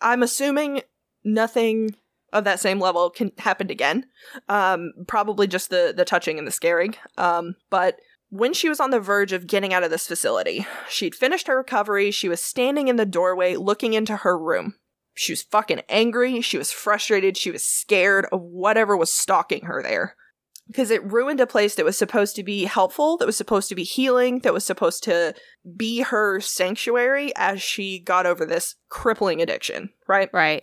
[0.00, 0.82] I'm assuming
[1.24, 1.96] nothing
[2.32, 4.06] of that same level can happened again.
[4.48, 6.94] Um, probably just the the touching and the scaring.
[7.16, 7.96] Um, but
[8.30, 11.56] when she was on the verge of getting out of this facility, she'd finished her
[11.56, 12.10] recovery.
[12.10, 14.74] She was standing in the doorway looking into her room.
[15.14, 16.40] She was fucking angry.
[16.42, 17.36] She was frustrated.
[17.36, 20.14] She was scared of whatever was stalking her there.
[20.68, 23.74] Because it ruined a place that was supposed to be helpful, that was supposed to
[23.74, 25.34] be healing, that was supposed to
[25.76, 30.28] be her sanctuary as she got over this crippling addiction, right?
[30.30, 30.62] Right.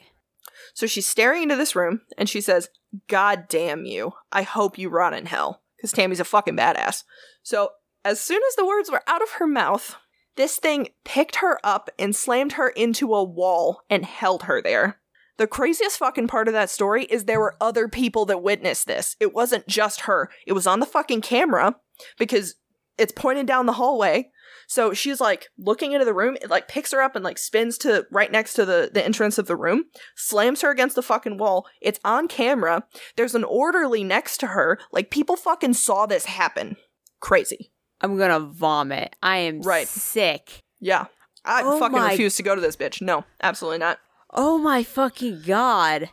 [0.76, 2.69] So she's staring into this room and she says,
[3.07, 4.11] God damn you.
[4.31, 5.61] I hope you rot in hell.
[5.77, 7.03] Because Tammy's a fucking badass.
[7.41, 7.69] So
[8.03, 9.95] as soon as the words were out of her mouth,
[10.35, 14.99] this thing picked her up and slammed her into a wall and held her there.
[15.38, 19.15] The craziest fucking part of that story is there were other people that witnessed this.
[19.19, 20.30] It wasn't just her.
[20.45, 21.76] It was on the fucking camera
[22.18, 22.56] because
[22.97, 24.30] it's pointed down the hallway.
[24.68, 26.38] So she's like looking into the room.
[26.42, 29.38] It like picks her up and like spins to right next to the, the entrance
[29.38, 29.86] of the room,
[30.16, 31.66] slams her against the fucking wall.
[31.82, 32.86] It's on camera.
[33.16, 34.80] There's an orderly next to her.
[34.92, 36.78] Like people fucking saw this happen.
[37.20, 37.72] Crazy.
[38.02, 39.16] I'm gonna vomit.
[39.24, 39.88] I am Right.
[39.88, 40.62] sick.
[40.80, 41.06] Yeah.
[41.46, 43.02] I Oh fucking my- refuse to go to this bitch.
[43.02, 44.00] No, absolutely not.
[44.32, 46.10] Oh my fucking god.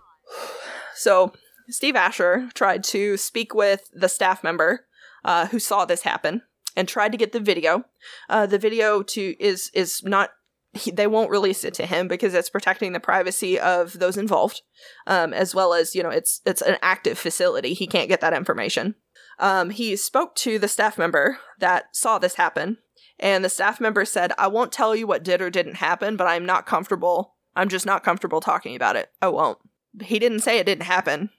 [0.94, 1.32] So
[1.68, 4.86] Steve Asher tried to speak with the staff member
[5.24, 6.42] uh, who saw this happen
[6.76, 7.84] and tried to get the video.
[8.28, 10.30] Uh, the video to is is not.
[10.74, 14.62] He, they won't release it to him because it's protecting the privacy of those involved,
[15.06, 17.74] um, as well as you know it's it's an active facility.
[17.74, 18.94] He can't get that information.
[19.38, 22.78] Um, he spoke to the staff member that saw this happen,
[23.18, 26.26] and the staff member said, "I won't tell you what did or didn't happen, but
[26.26, 27.36] I'm not comfortable.
[27.54, 29.10] I'm just not comfortable talking about it.
[29.20, 29.58] I won't."
[30.00, 31.30] he didn't say it didn't happen.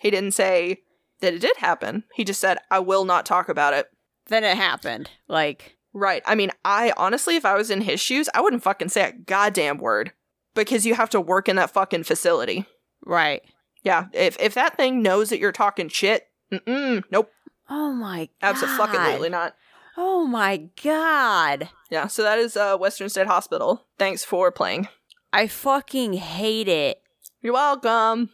[0.00, 0.82] He didn't say
[1.20, 2.04] that it did happen.
[2.14, 3.86] He just said, I will not talk about it.
[4.32, 5.10] Then it happened.
[5.28, 6.22] Like Right.
[6.26, 9.12] I mean, I honestly, if I was in his shoes, I wouldn't fucking say a
[9.12, 10.12] goddamn word
[10.54, 12.64] because you have to work in that fucking facility.
[13.04, 13.42] Right.
[13.82, 14.06] Yeah.
[14.12, 17.30] If if that thing knows that you're talking shit, mm nope,
[17.68, 18.50] Oh my god.
[18.62, 19.54] absolutely not.
[19.98, 21.68] Oh my god.
[21.90, 22.06] Yeah.
[22.06, 23.84] So that is uh, Western State Hospital.
[23.98, 24.88] Thanks for playing.
[25.32, 27.02] I fucking hate it.
[27.42, 28.30] You're welcome.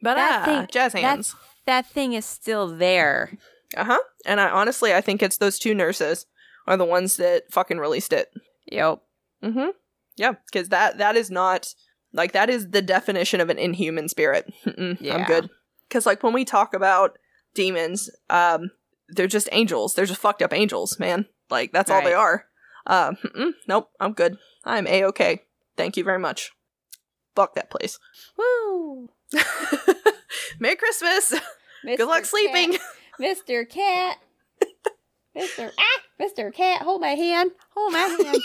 [0.00, 1.34] But That ah, thing- jazz That, hands.
[1.66, 3.36] that thing is still there.
[3.76, 3.98] Uh huh.
[4.26, 6.26] And I honestly, I think it's those two nurses
[6.66, 8.28] are the ones that fucking released it.
[8.70, 9.00] Yep.
[9.42, 9.70] Mm-hmm.
[10.16, 11.74] Yeah, because that that is not
[12.12, 14.52] like that is the definition of an inhuman spirit.
[14.66, 15.48] Mm-mm, I'm good.
[15.88, 17.18] Because like when we talk about
[17.54, 18.70] demons, um,
[19.08, 19.94] they're just angels.
[19.94, 21.26] They're just fucked up angels, man.
[21.50, 22.46] Like that's all they are.
[22.86, 24.36] Um, mm-mm, nope, I'm good.
[24.64, 25.42] I'm a okay.
[25.76, 26.52] Thank you very much.
[27.34, 27.98] Fuck that place.
[28.36, 29.08] Woo.
[30.58, 31.34] Merry Christmas.
[31.84, 32.76] Good luck sleeping.
[33.20, 33.68] Mr.
[33.68, 34.18] Cat.
[35.36, 35.70] Mr.
[35.78, 36.52] Ah, Mr.
[36.52, 37.52] Cat, hold my hand.
[37.74, 38.36] Hold my hand.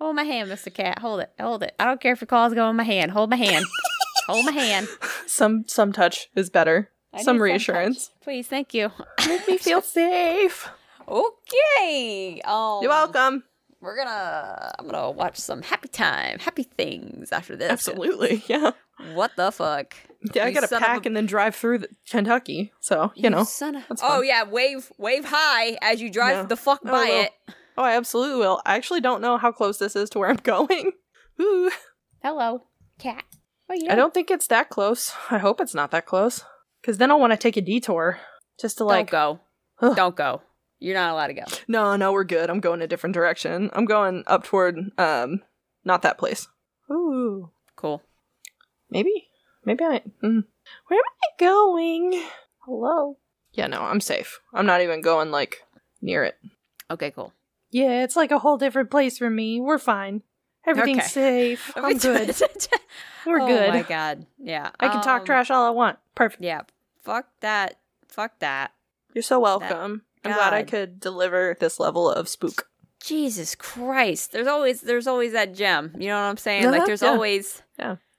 [0.00, 0.72] hold my hand, Mr.
[0.72, 1.00] Cat.
[1.00, 1.32] Hold it.
[1.40, 1.74] Hold it.
[1.80, 3.10] I don't care if your claws go in my hand.
[3.10, 3.64] Hold my hand.
[4.28, 4.86] hold my hand.
[5.26, 6.90] some some touch is better.
[7.12, 8.08] I some reassurance.
[8.08, 8.20] touch.
[8.22, 8.92] Please, thank you.
[9.26, 10.68] Make me feel safe.
[11.08, 12.40] Okay.
[12.44, 13.42] Um, You're welcome.
[13.80, 14.72] We're gonna.
[14.78, 17.70] I'm gonna watch some happy time, happy things after this.
[17.70, 18.44] Absolutely.
[18.48, 18.72] Yeah.
[19.14, 19.94] What the fuck?
[20.34, 22.72] Yeah, I You gotta pack a- and then drive through the Kentucky.
[22.80, 23.44] So you, know.
[23.44, 23.98] son of.
[24.02, 26.42] Oh yeah, wave wave high as you drive Yeah.
[26.44, 27.20] the fuck I by will.
[27.22, 27.32] it.
[27.78, 28.62] Oh, I absolutely will.
[28.64, 30.92] I actually don't know how close this is to where I'm going.
[31.40, 31.70] Ooh.
[32.22, 32.64] Hello,
[32.98, 33.24] cat.
[33.66, 35.12] What are you I don't think it's that close.
[35.30, 36.44] I hope it's not that close.
[36.80, 38.18] Because then I'll want to take a detour.
[38.60, 39.10] Just to like.
[39.10, 39.40] don't
[39.80, 39.86] go.
[39.88, 39.96] Ugh.
[39.96, 40.40] Don't go.
[40.78, 41.44] You're not allowed to go.
[41.68, 42.48] No, no, we're good.
[42.48, 43.70] I'm going a different direction.
[43.72, 45.42] I'm going up toward, um,
[45.84, 46.48] not that place.
[46.90, 47.50] Ooh.
[47.76, 48.02] Cool.
[48.90, 49.28] Maybe?
[49.66, 50.00] Maybe I.
[50.22, 50.44] Mm.
[50.86, 52.22] Where am I going?
[52.64, 53.18] Hello?
[53.52, 54.40] Yeah, no, I'm safe.
[54.54, 55.62] I'm not even going, like,
[56.00, 56.36] near it.
[56.90, 57.32] Okay, cool.
[57.70, 59.60] Yeah, it's like a whole different place for me.
[59.60, 60.22] We're fine.
[60.66, 61.08] Everything's Okay.
[61.56, 61.72] safe.
[61.76, 62.28] I'm good.
[63.26, 63.70] We're oh good.
[63.70, 64.26] Oh my god.
[64.38, 64.70] Yeah.
[64.80, 65.98] I can talk um, trash all I want.
[66.14, 66.42] Perfect.
[66.42, 66.62] Yeah.
[67.02, 67.78] Fuck that.
[68.08, 68.72] Fuck that.
[69.14, 70.02] You're so welcome.
[70.24, 72.68] I'm glad I could deliver this level of spook.
[73.00, 74.32] Jesus Christ.
[74.32, 75.92] There's always there's always that gem.
[75.98, 76.64] You know what I'm saying?
[76.66, 77.08] Like Uh-huh, there's yeah.
[77.10, 77.62] always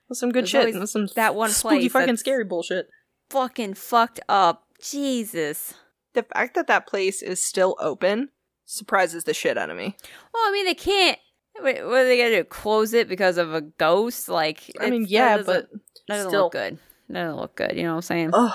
[0.10, 2.88] With some good There's shit always and some that one spooky place fucking scary bullshit.
[3.30, 4.64] fucking fucked up.
[4.82, 5.74] Jesus.
[6.14, 8.30] The fact that that place is still open
[8.66, 9.96] surprises the shit out of me.
[10.34, 11.18] Well, I mean they can't
[11.60, 12.44] Wait, what are they gonna do?
[12.44, 14.30] Close it because of a ghost?
[14.30, 16.44] Like I mean, yeah, that but that doesn't still.
[16.44, 16.78] look good.
[17.10, 17.76] That doesn't look good.
[17.76, 18.30] You know what I'm saying?
[18.34, 18.54] Ugh.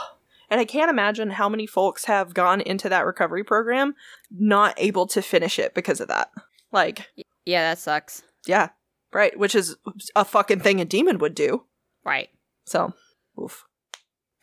[0.50, 3.94] And I can't imagine how many folks have gone into that recovery program
[4.30, 6.30] not able to finish it because of that.
[6.70, 7.08] Like,
[7.46, 8.22] Yeah, that sucks.
[8.46, 8.68] yeah,
[9.12, 9.76] right, which is
[10.16, 11.64] a fucking thing a demon would do.
[12.04, 12.28] Right.
[12.64, 12.94] So,
[13.36, 13.64] woof.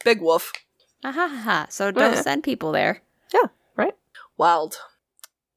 [0.03, 0.51] Big woof.
[1.03, 1.67] Ah, ha, ha, ha.
[1.69, 2.21] So don't Yeah.
[2.21, 3.01] send people there.
[3.33, 3.95] Yeah, right?
[4.37, 4.77] Wild.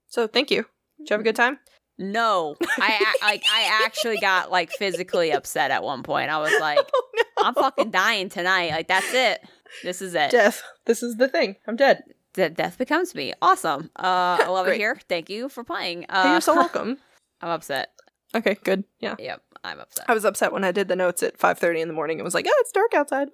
[0.08, 0.66] So, thank you.
[0.98, 1.58] Did you have a good time?
[1.98, 6.30] No, I like I actually got like physically upset at one point.
[6.30, 7.22] I was like, Oh, no.
[7.48, 8.70] I'm fucking dying tonight.
[8.70, 9.42] Like that's it.
[9.82, 10.30] This is it.
[10.30, 10.62] Death.
[10.86, 11.56] This is the thing.
[11.66, 12.02] I'm dead.
[12.34, 13.34] De- death becomes me.
[13.42, 13.90] Awesome.
[13.96, 14.98] Uh, I love it here.
[15.08, 16.02] Thank you for playing.
[16.02, 16.98] Hey, Uh, you're so welcome.
[17.40, 17.90] I'm upset.
[18.34, 18.84] Okay, good.
[19.00, 19.16] Yeah.
[19.18, 20.04] Yep, I'm upset.
[20.08, 22.18] I was upset when I did the notes at 5:30 in the morning.
[22.18, 23.28] It was like, "Oh, it's dark outside."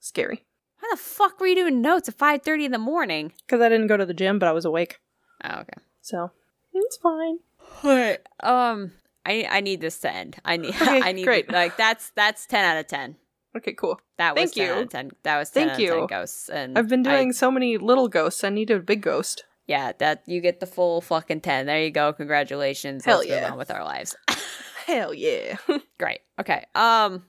[0.00, 0.44] Scary.
[0.80, 3.32] Why the fuck were you doing notes at 5:30 in the morning?
[3.48, 5.00] Cuz I didn't go to the gym, but I was awake.
[5.44, 5.80] Oh, okay.
[6.02, 6.30] So,
[6.74, 7.38] it's fine.
[7.82, 8.92] But Um,
[9.24, 10.36] I I need this to end.
[10.44, 10.74] I need.
[10.80, 11.24] Okay, I need.
[11.24, 11.50] great.
[11.50, 13.16] Like that's that's 10 out of 10.
[13.56, 13.98] Okay, cool.
[14.18, 14.82] That was Thank 10 out you.
[14.82, 15.10] of 10.
[15.22, 16.06] That was 10 Thank out of 10 you.
[16.08, 16.48] ghosts.
[16.50, 18.44] And I've been I- doing so many little ghosts.
[18.44, 19.44] I need a big ghost.
[19.66, 21.66] Yeah, that you get the full fucking 10.
[21.66, 22.12] There you go.
[22.12, 23.04] Congratulations.
[23.04, 23.40] Hell Let's yeah.
[23.42, 24.16] move on with our lives.
[24.86, 25.56] Hell yeah.
[25.98, 26.20] Great.
[26.38, 26.64] Okay.
[26.74, 27.24] Um,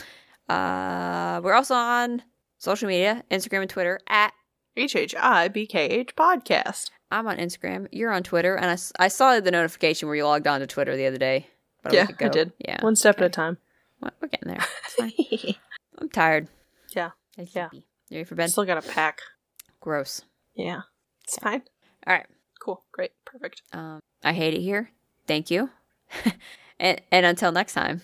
[0.49, 2.21] Uh, we're also on
[2.57, 4.33] social media, Instagram and Twitter at
[4.77, 6.91] HHIBKH podcast.
[7.11, 7.87] I'm on Instagram.
[7.91, 10.97] You're on Twitter, and I, I saw the notification where you logged on to Twitter
[10.97, 11.47] the other day.
[11.85, 12.51] a Yeah, I did.
[12.59, 13.25] Yeah, One step okay.
[13.25, 13.57] at a time.
[14.01, 14.65] Well, we're getting there.
[14.85, 15.55] It's fine.
[15.97, 16.49] I'm tired.
[16.89, 17.11] Yeah.
[17.37, 17.69] Yeah.
[17.71, 18.51] You ready for bed?
[18.51, 19.19] Still got to pack.
[19.79, 20.23] Gross.
[20.55, 20.81] Yeah.
[21.23, 21.63] It's fine.
[22.05, 22.25] All right.
[22.59, 22.83] Cool.
[22.91, 23.11] Great.
[23.23, 23.61] Perfect.
[23.71, 24.91] Um, I hate it here.
[25.27, 25.69] Thank you.
[26.79, 28.01] and and until next time,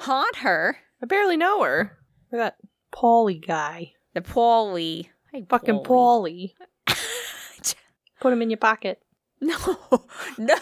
[0.00, 0.78] haunt her.
[1.02, 1.98] I barely know her.
[2.30, 2.56] Or that
[2.92, 3.92] Paulie guy.
[4.14, 5.08] The Paulie.
[5.32, 6.52] Hey, Fucking Paulie.
[8.20, 9.00] Put him in your pocket.
[9.44, 9.56] No,
[10.38, 10.54] no.